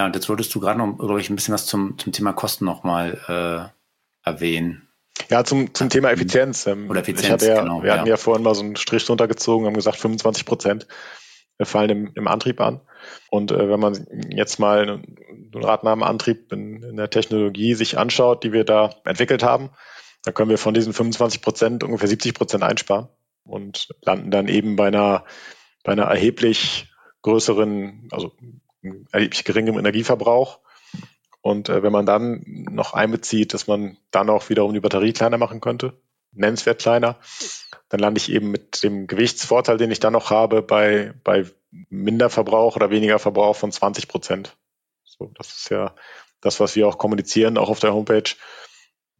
Ja, 0.00 0.06
und 0.06 0.14
jetzt 0.14 0.30
wolltest 0.30 0.54
du 0.54 0.60
gerade 0.60 0.78
noch, 0.78 0.96
glaube 0.96 1.20
ich, 1.20 1.28
ein 1.28 1.36
bisschen 1.36 1.52
was 1.52 1.66
zum, 1.66 1.98
zum 1.98 2.10
Thema 2.10 2.32
Kosten 2.32 2.64
nochmal 2.64 3.20
äh, 3.28 4.26
erwähnen. 4.26 4.88
Ja, 5.28 5.44
zum, 5.44 5.74
zum 5.74 5.90
Thema 5.90 6.10
Effizienz. 6.10 6.66
Ähm, 6.66 6.88
Oder 6.88 7.02
Effizienz, 7.02 7.44
ja, 7.44 7.60
genau, 7.60 7.82
Wir 7.82 7.92
hatten 7.92 8.06
ja. 8.06 8.12
ja 8.12 8.16
vorhin 8.16 8.42
mal 8.42 8.54
so 8.54 8.62
einen 8.62 8.76
Strich 8.76 9.06
runtergezogen, 9.10 9.66
haben 9.66 9.74
gesagt, 9.74 9.98
25 9.98 10.46
Prozent 10.46 10.86
fallen 11.60 11.90
im, 11.90 12.12
im 12.14 12.28
Antrieb 12.28 12.62
an. 12.62 12.80
Und 13.28 13.52
äh, 13.52 13.68
wenn 13.68 13.78
man 13.78 14.06
jetzt 14.30 14.58
mal 14.58 14.88
einen 14.88 15.50
Radnahmenantrieb 15.54 16.50
in, 16.50 16.82
in 16.82 16.96
der 16.96 17.10
Technologie 17.10 17.74
sich 17.74 17.98
anschaut, 17.98 18.42
die 18.42 18.54
wir 18.54 18.64
da 18.64 18.94
entwickelt 19.04 19.42
haben, 19.42 19.68
dann 20.24 20.32
können 20.32 20.48
wir 20.48 20.56
von 20.56 20.72
diesen 20.72 20.94
25 20.94 21.42
Prozent 21.42 21.84
ungefähr 21.84 22.08
70 22.08 22.32
Prozent 22.32 22.62
einsparen 22.62 23.08
und 23.44 23.88
landen 24.00 24.30
dann 24.30 24.48
eben 24.48 24.76
bei 24.76 24.86
einer, 24.86 25.26
bei 25.84 25.92
einer 25.92 26.04
erheblich 26.04 26.90
größeren, 27.20 28.08
also 28.10 28.32
erheblich 29.12 29.44
geringem 29.44 29.78
Energieverbrauch 29.78 30.60
und 31.42 31.68
äh, 31.68 31.82
wenn 31.82 31.92
man 31.92 32.06
dann 32.06 32.42
noch 32.70 32.94
einbezieht, 32.94 33.54
dass 33.54 33.66
man 33.66 33.96
dann 34.10 34.30
auch 34.30 34.48
wiederum 34.48 34.74
die 34.74 34.80
Batterie 34.80 35.12
kleiner 35.12 35.38
machen 35.38 35.60
könnte, 35.60 35.94
nennenswert 36.32 36.80
kleiner, 36.80 37.18
dann 37.88 38.00
lande 38.00 38.18
ich 38.18 38.30
eben 38.30 38.50
mit 38.50 38.82
dem 38.82 39.06
Gewichtsvorteil, 39.06 39.78
den 39.78 39.90
ich 39.90 40.00
dann 40.00 40.12
noch 40.12 40.30
habe, 40.30 40.62
bei, 40.62 41.14
bei 41.24 41.46
minder 41.88 42.30
Verbrauch 42.30 42.76
oder 42.76 42.90
weniger 42.90 43.18
Verbrauch 43.18 43.56
von 43.56 43.72
20 43.72 44.08
Prozent. 44.08 44.56
So, 45.04 45.32
das 45.34 45.56
ist 45.56 45.70
ja 45.70 45.94
das, 46.40 46.60
was 46.60 46.76
wir 46.76 46.86
auch 46.86 46.98
kommunizieren, 46.98 47.58
auch 47.58 47.68
auf 47.68 47.80
der 47.80 47.94
Homepage, 47.94 48.30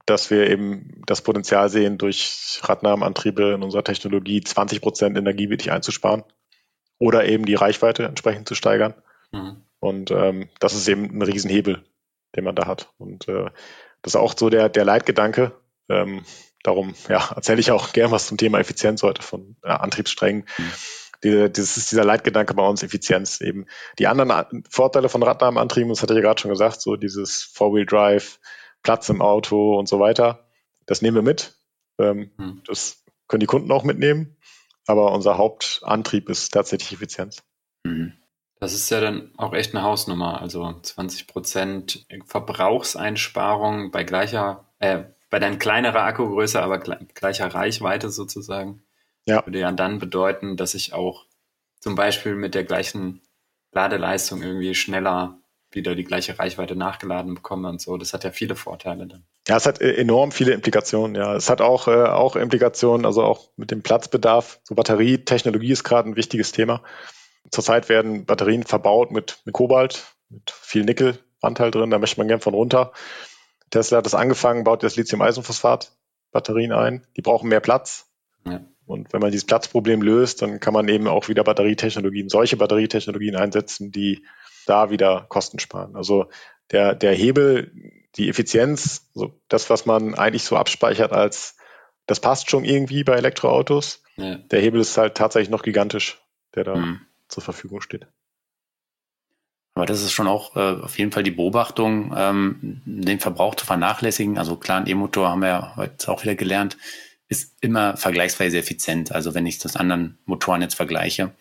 dass 0.07 0.31
wir 0.31 0.49
eben 0.49 1.03
das 1.07 1.23
Potenzial 1.23 1.69
sehen, 1.69 1.99
durch 1.99 2.61
Radnahmenantriebe 2.63 3.53
in 3.53 3.63
unserer 3.63 3.85
Technologie 3.85 4.43
20 4.43 4.81
Prozent 4.81 5.17
Energie 5.17 5.51
wirklich 5.51 5.73
einzusparen 5.73 6.25
oder 6.99 7.27
eben 7.27 7.47
die 7.47 7.55
Reichweite 7.55 8.05
entsprechend 8.05 8.49
zu 8.49 8.55
steigern. 8.55 8.95
Mhm. 9.33 9.63
Und 9.79 10.11
ähm, 10.11 10.49
das 10.59 10.75
ist 10.75 10.89
eben 10.89 11.05
ein 11.05 11.23
Riesenhebel, 11.23 11.85
den 12.37 12.45
man 12.45 12.55
da 12.55 12.67
hat. 12.67 12.93
Und 12.99 13.29
äh, 13.29 13.51
das 14.03 14.15
ist 14.15 14.17
auch 14.17 14.35
so 14.37 14.51
der, 14.51 14.69
der 14.69 14.85
Leitgedanke. 14.85 15.53
Ähm, 15.89 16.25
darum 16.63 16.95
ja, 17.09 17.31
erzähle 17.35 17.61
ich 17.61 17.71
auch 17.71 17.93
gern 17.93 18.11
was 18.11 18.27
zum 18.27 18.37
Thema 18.37 18.59
Effizienz 18.59 19.03
heute 19.03 19.23
von 19.23 19.57
äh, 19.63 19.69
Antriebssträngen. 19.69 20.45
Mhm. 20.59 20.73
Die, 21.23 21.53
das 21.53 21.77
ist 21.77 21.91
dieser 21.91 22.05
Leitgedanke 22.05 22.55
bei 22.55 22.67
uns, 22.67 22.83
Effizienz 22.83 23.41
eben. 23.41 23.67
Die 23.99 24.07
anderen 24.07 24.65
Vorteile 24.71 25.09
von 25.09 25.23
Radnahmenantrieben, 25.23 25.91
das 25.91 26.03
hatte 26.03 26.15
ich 26.15 26.19
ja 26.19 26.23
gerade 26.23 26.41
schon 26.41 26.51
gesagt, 26.51 26.81
so 26.81 26.97
dieses 26.97 27.43
Four-Wheel-Drive, 27.43 28.41
Platz 28.83 29.09
im 29.11 29.21
Auto 29.21 29.79
und 29.79 29.87
so 29.87 30.01
weiter, 30.01 30.49
das 30.87 31.03
nehmen 31.03 31.17
wir 31.17 31.23
mit. 31.23 31.59
Ähm, 31.99 32.31
mhm. 32.39 32.63
Das 32.67 33.05
können 33.29 33.41
die 33.41 33.47
Kunden 33.47 33.71
auch 33.71 33.85
mitnehmen. 33.85 34.37
Aber 34.87 35.13
unser 35.13 35.37
Hauptantrieb 35.37 36.29
ist 36.31 36.51
tatsächlich 36.53 36.93
Effizienz. 36.93 37.43
Mhm. 37.85 38.15
Das 38.61 38.75
ist 38.75 38.91
ja 38.91 39.01
dann 39.01 39.31
auch 39.39 39.55
echt 39.55 39.75
eine 39.75 39.83
Hausnummer. 39.83 40.41
Also 40.41 40.75
20 40.83 41.27
Prozent 41.27 42.07
Verbrauchseinsparung 42.27 43.91
bei 43.91 44.05
gleicher, 44.05 44.67
äh, 44.79 45.05
bei 45.31 45.39
dann 45.39 45.59
kleinerer 45.59 46.03
Akkugröße, 46.03 46.63
aber 46.63 46.79
gleicher 46.79 47.53
Reichweite 47.55 48.11
sozusagen. 48.11 48.83
Ja. 49.25 49.45
Würde 49.47 49.61
ja 49.61 49.73
dann 49.73 49.99
bedeuten, 49.99 50.57
dass 50.57 50.75
ich 50.75 50.93
auch 50.93 51.25
zum 51.81 51.95
Beispiel 51.95 52.35
mit 52.35 52.55
der 52.55 52.65
gleichen 52.65 53.23
Ladeleistung 53.73 54.43
irgendwie 54.43 54.75
schneller 54.75 55.39
wieder 55.71 55.95
die 55.95 56.05
gleiche 56.05 56.39
Reichweite 56.39 56.77
nachgeladen 56.77 57.35
bekomme 57.35 57.69
und 57.69 57.81
so. 57.81 57.97
Das 57.97 58.13
hat 58.13 58.25
ja 58.25 58.33
viele 58.33 58.57
Vorteile 58.57 59.07
dann. 59.07 59.25
Ja, 59.49 59.57
es 59.57 59.67
hat 59.67 59.81
äh, 59.81 59.95
enorm 59.95 60.33
viele 60.33 60.53
Implikationen. 60.53 61.15
Ja, 61.15 61.35
es 61.35 61.49
hat 61.49 61.61
auch, 61.61 61.89
äh, 61.89 62.05
auch 62.05 62.37
Implikationen, 62.37 63.07
also 63.07 63.23
auch 63.23 63.49
mit 63.57 63.71
dem 63.71 63.83
Platzbedarf. 63.83 64.61
So 64.65 64.75
Batterietechnologie 64.75 65.73
ist 65.73 65.85
gerade 65.85 66.11
ein 66.11 66.17
wichtiges 66.17 66.53
Thema. 66.53 66.83
Zurzeit 67.51 67.89
werden 67.89 68.27
Batterien 68.27 68.65
verbaut 68.65 69.11
mit, 69.11 69.41
mit 69.45 69.55
Kobalt, 69.55 70.15
mit 70.29 70.51
viel 70.51 70.85
Nickelanteil 70.85 71.71
drin, 71.71 71.91
da 71.91 71.99
möchte 71.99 72.21
man 72.21 72.29
gern 72.29 72.41
von 72.41 72.55
runter. 72.55 72.93
Tesla 73.71 73.99
hat 73.99 74.07
das 74.07 74.15
angefangen, 74.15 74.65
baut 74.65 74.83
jetzt 74.83 74.97
Lithium-Eisenphosphat-Batterien 74.97 76.73
ein. 76.73 77.07
Die 77.17 77.23
brauchen 77.23 77.49
mehr 77.49 77.61
Platz. 77.61 78.09
Ja. 78.45 78.61
Und 78.87 79.13
wenn 79.13 79.21
man 79.21 79.31
dieses 79.31 79.47
Platzproblem 79.47 80.03
löst, 80.03 80.43
dann 80.43 80.59
kann 80.59 80.75
man 80.75 80.89
eben 80.89 81.07
auch 81.07 81.29
wieder 81.29 81.45
Batterietechnologien, 81.45 82.29
solche 82.29 82.57
Batterietechnologien 82.57 83.37
einsetzen, 83.37 83.93
die 83.93 84.25
da 84.67 84.91
wieder 84.91 85.27
Kosten 85.29 85.61
sparen. 85.61 85.95
Also 85.95 86.29
der, 86.73 86.97
der 86.97 87.13
Hebel, 87.13 87.73
die 88.17 88.29
Effizienz, 88.29 89.09
so 89.15 89.41
das, 89.49 89.71
was 89.71 89.87
man 89.87 90.15
eigentlich 90.17 90.43
so 90.43 90.57
abspeichert 90.57 91.13
als, 91.13 91.57
das 92.07 92.19
passt 92.19 92.51
schon 92.51 92.65
irgendwie 92.65 93.05
bei 93.05 93.15
Elektroautos. 93.15 94.03
Ja. 94.17 94.37
Der 94.37 94.61
Hebel 94.61 94.81
ist 94.81 94.99
halt 94.99 95.17
tatsächlich 95.17 95.51
noch 95.51 95.63
gigantisch, 95.63 96.19
der 96.57 96.65
da 96.65 96.75
mhm 96.75 97.01
zur 97.31 97.43
Verfügung 97.43 97.81
steht. 97.81 98.07
Aber 99.75 99.87
das 99.87 100.03
ist 100.03 100.13
schon 100.13 100.27
auch 100.27 100.57
äh, 100.57 100.83
auf 100.83 100.99
jeden 100.99 101.13
Fall 101.13 101.23
die 101.23 101.31
Beobachtung, 101.31 102.13
ähm, 102.17 102.83
den 102.85 103.21
Verbrauch 103.21 103.55
zu 103.55 103.65
vernachlässigen. 103.65 104.37
Also 104.37 104.57
klar, 104.57 104.81
ein 104.81 104.87
E-Motor 104.87 105.31
haben 105.31 105.41
wir 105.41 105.49
ja 105.49 105.77
heute 105.77 106.11
auch 106.11 106.23
wieder 106.23 106.35
gelernt, 106.35 106.77
ist 107.29 107.57
immer 107.61 107.97
vergleichsweise 107.97 108.59
effizient. 108.59 109.13
Also 109.13 109.35
wenn 109.35 109.47
ich 109.47 109.59
das 109.59 109.77
anderen 109.77 110.19
Motoren 110.27 110.63
jetzt 110.63 110.75
vergleiche. 110.75 111.33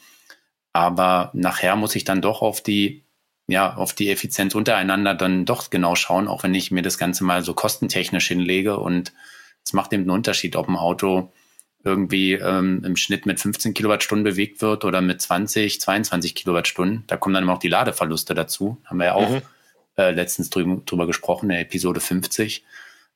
Aber 0.71 1.31
nachher 1.33 1.75
muss 1.75 1.95
ich 1.95 2.03
dann 2.03 2.21
doch 2.21 2.41
auf 2.41 2.61
die, 2.61 3.03
ja, 3.47 3.75
auf 3.75 3.93
die 3.93 4.11
Effizienz 4.11 4.53
untereinander 4.53 5.15
dann 5.15 5.45
doch 5.45 5.71
genau 5.71 5.95
schauen, 5.95 6.27
auch 6.27 6.43
wenn 6.43 6.53
ich 6.53 6.69
mir 6.69 6.83
das 6.83 6.99
Ganze 6.99 7.23
mal 7.23 7.43
so 7.43 7.55
kostentechnisch 7.55 8.27
hinlege 8.27 8.77
und 8.77 9.11
Es 9.65 9.73
macht 9.73 9.91
eben 9.93 10.03
einen 10.03 10.11
Unterschied, 10.11 10.55
ob 10.55 10.69
ein 10.69 10.75
Auto 10.75 11.33
irgendwie 11.83 12.33
ähm, 12.33 12.83
im 12.83 12.95
Schnitt 12.95 13.25
mit 13.25 13.39
15 13.39 13.73
Kilowattstunden 13.73 14.23
bewegt 14.23 14.61
wird 14.61 14.83
oder 14.83 15.01
mit 15.01 15.21
20, 15.21 15.79
22 15.79 16.35
Kilowattstunden. 16.35 17.03
Da 17.07 17.17
kommen 17.17 17.33
dann 17.33 17.43
immer 17.43 17.53
auch 17.53 17.59
die 17.59 17.69
Ladeverluste 17.69 18.33
dazu. 18.33 18.77
Haben 18.85 18.97
wir 18.97 19.05
ja 19.05 19.13
auch 19.13 19.29
mhm. 19.29 19.41
äh, 19.97 20.11
letztens 20.11 20.49
drüber, 20.49 20.81
drüber 20.85 21.07
gesprochen, 21.07 21.45
in 21.45 21.49
der 21.51 21.61
Episode 21.61 22.01
50. 22.01 22.65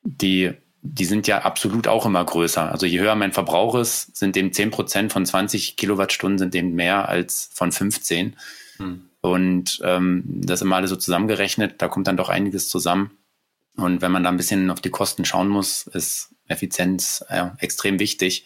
Die, 0.04 0.52
die 0.82 1.06
sind 1.06 1.28
ja 1.28 1.40
absolut 1.40 1.88
auch 1.88 2.06
immer 2.06 2.24
größer. 2.24 2.72
Also 2.72 2.86
je 2.86 3.00
höher 3.00 3.16
mein 3.16 3.34
Verbrauch 3.34 3.76
ist, 3.76 4.16
sind 4.16 4.38
eben 4.38 4.54
10 4.54 4.72
Prozent 4.72 5.14
von 5.14 5.26
20 5.26 5.76
Kilowattstunden 5.76 6.40
sind 6.40 6.56
eben 6.56 6.74
mehr 6.74 7.10
als 7.10 7.50
von 7.54 7.72
15. 7.72 8.36
Mhm. 8.80 9.02
Und 9.20 9.82
ähm, 9.84 10.24
das 10.26 10.62
immer 10.62 10.78
alles 10.78 10.90
so 10.90 10.96
zusammengerechnet, 10.96 11.82
da 11.82 11.88
kommt 11.90 12.08
dann 12.08 12.18
doch 12.18 12.30
einiges 12.30 12.70
zusammen. 12.70 13.12
Und 13.76 14.02
wenn 14.02 14.12
man 14.12 14.24
da 14.24 14.30
ein 14.30 14.38
bisschen 14.38 14.70
auf 14.70 14.82
die 14.82 14.90
Kosten 14.90 15.26
schauen 15.26 15.48
muss, 15.48 15.88
ist 15.88 16.33
Effizienz 16.48 17.24
äh, 17.30 17.46
extrem 17.60 18.00
wichtig. 18.00 18.46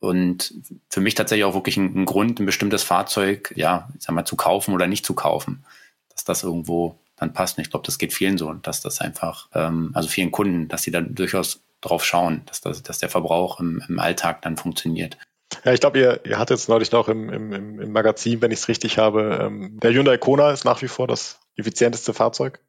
Und 0.00 0.54
für 0.88 1.00
mich 1.00 1.14
tatsächlich 1.14 1.44
auch 1.44 1.54
wirklich 1.54 1.76
ein, 1.76 1.94
ein, 1.94 2.06
Grund, 2.06 2.40
ein 2.40 2.46
bestimmtes 2.46 2.82
Fahrzeug, 2.82 3.52
ja, 3.56 3.88
ich 3.96 4.04
sag 4.04 4.14
mal, 4.14 4.24
zu 4.24 4.36
kaufen 4.36 4.74
oder 4.74 4.86
nicht 4.86 5.06
zu 5.06 5.14
kaufen. 5.14 5.64
Dass 6.10 6.24
das 6.24 6.42
irgendwo 6.42 6.98
dann 7.16 7.32
passt. 7.32 7.56
Und 7.56 7.62
ich 7.62 7.70
glaube, 7.70 7.86
das 7.86 7.98
geht 7.98 8.12
vielen 8.12 8.36
so, 8.36 8.52
dass 8.52 8.80
das 8.80 9.00
einfach, 9.00 9.48
ähm, 9.54 9.92
also 9.94 10.08
vielen 10.08 10.32
Kunden, 10.32 10.68
dass 10.68 10.82
sie 10.82 10.90
da 10.90 11.00
durchaus 11.00 11.60
drauf 11.80 12.04
schauen, 12.04 12.42
dass, 12.46 12.60
das, 12.60 12.82
dass 12.82 12.98
der 12.98 13.08
Verbrauch 13.08 13.60
im, 13.60 13.82
im 13.88 13.98
Alltag 13.98 14.42
dann 14.42 14.56
funktioniert. 14.56 15.18
Ja, 15.64 15.72
ich 15.72 15.80
glaube, 15.80 15.98
ihr, 15.98 16.20
ihr 16.24 16.38
hattet 16.38 16.58
jetzt 16.58 16.68
neulich 16.68 16.92
noch 16.92 17.08
im, 17.08 17.28
im, 17.28 17.80
im 17.80 17.92
Magazin, 17.92 18.40
wenn 18.40 18.50
ich 18.50 18.60
es 18.60 18.68
richtig 18.68 18.98
habe, 18.98 19.38
ähm, 19.40 19.78
der 19.80 19.92
Hyundai 19.92 20.16
Kona 20.16 20.50
ist 20.50 20.64
nach 20.64 20.82
wie 20.82 20.88
vor 20.88 21.06
das 21.06 21.38
effizienteste 21.56 22.14
Fahrzeug 22.14 22.60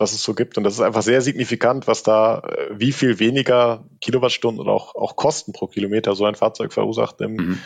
was 0.00 0.12
es 0.12 0.22
so 0.22 0.34
gibt. 0.34 0.56
Und 0.56 0.64
das 0.64 0.74
ist 0.74 0.80
einfach 0.80 1.02
sehr 1.02 1.20
signifikant, 1.20 1.86
was 1.86 2.02
da, 2.02 2.38
äh, 2.40 2.70
wie 2.72 2.92
viel 2.92 3.18
weniger 3.18 3.84
Kilowattstunden 4.00 4.60
oder 4.60 4.72
auch, 4.72 4.94
auch 4.94 5.14
Kosten 5.14 5.52
pro 5.52 5.66
Kilometer 5.66 6.16
so 6.16 6.24
ein 6.24 6.34
Fahrzeug 6.34 6.72
verursacht 6.72 7.20
im 7.20 7.34
mhm. 7.34 7.58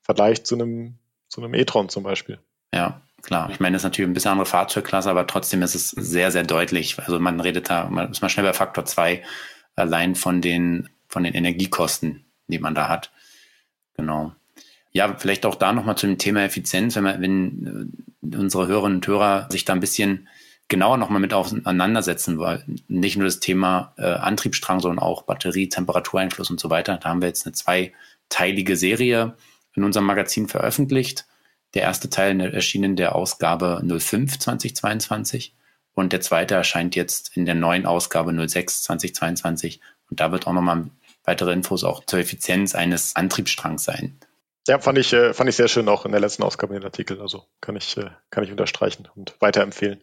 Vergleich 0.00 0.44
zu 0.44 0.54
einem, 0.54 0.98
zu 1.28 1.42
einem 1.42 1.52
e-tron 1.54 1.88
zum 1.88 2.04
Beispiel. 2.04 2.38
Ja, 2.72 3.02
klar. 3.22 3.50
Ich 3.50 3.58
meine, 3.58 3.74
das 3.74 3.80
ist 3.80 3.84
natürlich 3.84 4.08
ein 4.08 4.14
bisschen 4.14 4.30
andere 4.30 4.46
Fahrzeugklasse, 4.46 5.10
aber 5.10 5.26
trotzdem 5.26 5.62
ist 5.62 5.74
es 5.74 5.90
sehr, 5.90 6.30
sehr 6.30 6.44
deutlich. 6.44 6.98
Also 7.00 7.18
man 7.18 7.40
redet 7.40 7.68
da, 7.70 7.88
man 7.90 8.10
ist 8.10 8.22
mal 8.22 8.28
schnell 8.28 8.46
bei 8.46 8.52
Faktor 8.52 8.84
2 8.84 9.22
allein 9.74 10.14
von 10.14 10.40
den, 10.40 10.88
von 11.08 11.24
den 11.24 11.34
Energiekosten, 11.34 12.24
die 12.46 12.60
man 12.60 12.76
da 12.76 12.88
hat. 12.88 13.10
Genau. 13.96 14.32
Ja, 14.92 15.16
vielleicht 15.18 15.44
auch 15.44 15.56
da 15.56 15.72
nochmal 15.72 15.96
zu 15.96 16.06
dem 16.06 16.18
Thema 16.18 16.44
Effizienz, 16.44 16.94
wenn 16.94 17.02
man, 17.02 17.20
wenn 17.20 17.90
äh, 18.22 18.36
unsere 18.36 18.68
Hörerinnen 18.68 18.98
und 18.98 19.06
Hörer 19.08 19.48
sich 19.50 19.64
da 19.64 19.72
ein 19.72 19.80
bisschen 19.80 20.28
genauer 20.68 20.96
nochmal 20.96 21.20
mit 21.20 21.34
auseinandersetzen, 21.34 22.38
weil 22.38 22.64
nicht 22.88 23.16
nur 23.16 23.26
das 23.26 23.40
Thema 23.40 23.92
äh, 23.96 24.04
Antriebsstrang, 24.04 24.80
sondern 24.80 24.98
auch 24.98 25.22
Batterie, 25.22 25.68
Temperatureinfluss 25.68 26.50
und 26.50 26.60
so 26.60 26.70
weiter. 26.70 26.96
Da 26.96 27.10
haben 27.10 27.20
wir 27.20 27.28
jetzt 27.28 27.46
eine 27.46 27.52
zweiteilige 27.52 28.76
Serie 28.76 29.36
in 29.74 29.84
unserem 29.84 30.06
Magazin 30.06 30.48
veröffentlicht. 30.48 31.26
Der 31.74 31.82
erste 31.82 32.08
Teil 32.08 32.40
erschien 32.40 32.84
in 32.84 32.96
der 32.96 33.14
Ausgabe 33.14 33.82
05 33.84 34.38
2022 34.38 35.54
und 35.94 36.12
der 36.12 36.20
zweite 36.20 36.54
erscheint 36.54 36.94
jetzt 36.96 37.36
in 37.36 37.46
der 37.46 37.54
neuen 37.54 37.84
Ausgabe 37.84 38.32
06 38.32 38.84
2022 38.84 39.80
und 40.10 40.20
da 40.20 40.32
wird 40.32 40.46
auch 40.46 40.52
nochmal 40.52 40.86
weitere 41.24 41.52
Infos 41.52 41.84
auch 41.84 42.04
zur 42.04 42.20
Effizienz 42.20 42.74
eines 42.74 43.16
Antriebsstrangs 43.16 43.84
sein. 43.84 44.16
Ja, 44.66 44.78
fand 44.78 44.96
ich, 44.96 45.12
äh, 45.12 45.34
fand 45.34 45.50
ich 45.50 45.56
sehr 45.56 45.68
schön 45.68 45.88
auch 45.88 46.06
in 46.06 46.12
der 46.12 46.20
letzten 46.20 46.42
Ausgabe 46.42 46.74
den 46.74 46.84
Artikel. 46.84 47.20
Also 47.20 47.46
kann 47.60 47.76
ich, 47.76 47.96
äh, 47.98 48.10
kann 48.30 48.44
ich 48.44 48.50
unterstreichen 48.50 49.08
und 49.14 49.36
weiterempfehlen. 49.40 50.02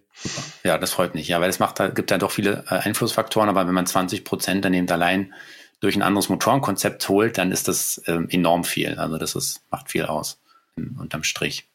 Ja, 0.64 0.78
das 0.78 0.92
freut 0.92 1.16
mich. 1.16 1.28
Ja, 1.28 1.42
weil 1.42 1.50
es 1.50 1.60
macht, 1.60 1.78
gibt 1.96 2.12
da 2.12 2.18
doch 2.20 2.32
viele 2.32 2.64
äh, 2.70 2.76
Einflussfaktoren, 2.76 3.50
aber 3.50 3.66
wenn 3.66 3.74
man 3.74 3.88
20 3.88 4.24
Prozent 4.24 4.64
dann 4.64 4.74
eben 4.74 4.90
allein 4.90 5.34
durch 5.80 5.96
ein 5.96 6.04
anderes 6.04 6.30
Motorenkonzept 6.30 7.10
holt, 7.10 7.40
dann 7.40 7.52
ist 7.52 7.68
das 7.68 8.02
ähm, 8.06 8.28
enorm 8.30 8.64
viel. 8.64 9.00
Also 9.00 9.18
das 9.18 9.34
ist, 9.36 9.64
macht 9.72 9.90
viel 9.90 10.06
aus 10.06 10.40
unterm 10.76 11.24
Strich. 11.24 11.68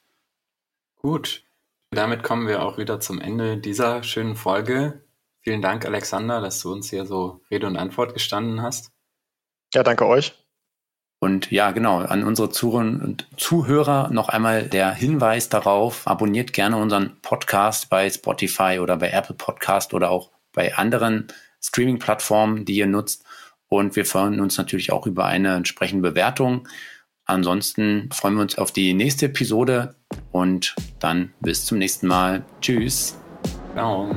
Gut. 0.96 1.42
Damit 1.90 2.22
kommen 2.22 2.48
wir 2.48 2.62
auch 2.62 2.78
wieder 2.78 3.00
zum 3.00 3.20
Ende 3.20 3.58
dieser 3.58 4.02
schönen 4.02 4.36
Folge. 4.36 5.04
Vielen 5.40 5.62
Dank, 5.62 5.84
Alexander, 5.84 6.40
dass 6.40 6.60
du 6.60 6.72
uns 6.72 6.90
hier 6.90 7.06
so 7.06 7.42
Rede 7.50 7.66
und 7.66 7.76
Antwort 7.76 8.14
gestanden 8.14 8.62
hast. 8.62 8.90
Ja, 9.72 9.82
danke 9.82 10.06
euch. 10.06 10.34
Und 11.26 11.50
ja, 11.50 11.72
genau, 11.72 11.98
an 11.98 12.22
unsere 12.22 12.50
Zuhörer 12.50 14.10
noch 14.12 14.28
einmal 14.28 14.62
der 14.62 14.94
Hinweis 14.94 15.48
darauf, 15.48 16.06
abonniert 16.06 16.52
gerne 16.52 16.76
unseren 16.76 17.16
Podcast 17.20 17.90
bei 17.90 18.08
Spotify 18.08 18.78
oder 18.80 18.96
bei 18.96 19.10
Apple 19.10 19.34
Podcast 19.34 19.92
oder 19.92 20.12
auch 20.12 20.30
bei 20.52 20.76
anderen 20.76 21.26
Streaming-Plattformen, 21.60 22.64
die 22.64 22.76
ihr 22.76 22.86
nutzt. 22.86 23.24
Und 23.66 23.96
wir 23.96 24.06
freuen 24.06 24.38
uns 24.38 24.56
natürlich 24.56 24.92
auch 24.92 25.04
über 25.04 25.24
eine 25.24 25.56
entsprechende 25.56 26.10
Bewertung. 26.10 26.68
Ansonsten 27.24 28.08
freuen 28.12 28.36
wir 28.36 28.42
uns 28.42 28.56
auf 28.56 28.70
die 28.70 28.94
nächste 28.94 29.26
Episode 29.26 29.96
und 30.30 30.76
dann 31.00 31.32
bis 31.40 31.64
zum 31.64 31.78
nächsten 31.78 32.06
Mal. 32.06 32.44
Tschüss. 32.60 33.18
Ciao. 33.74 34.14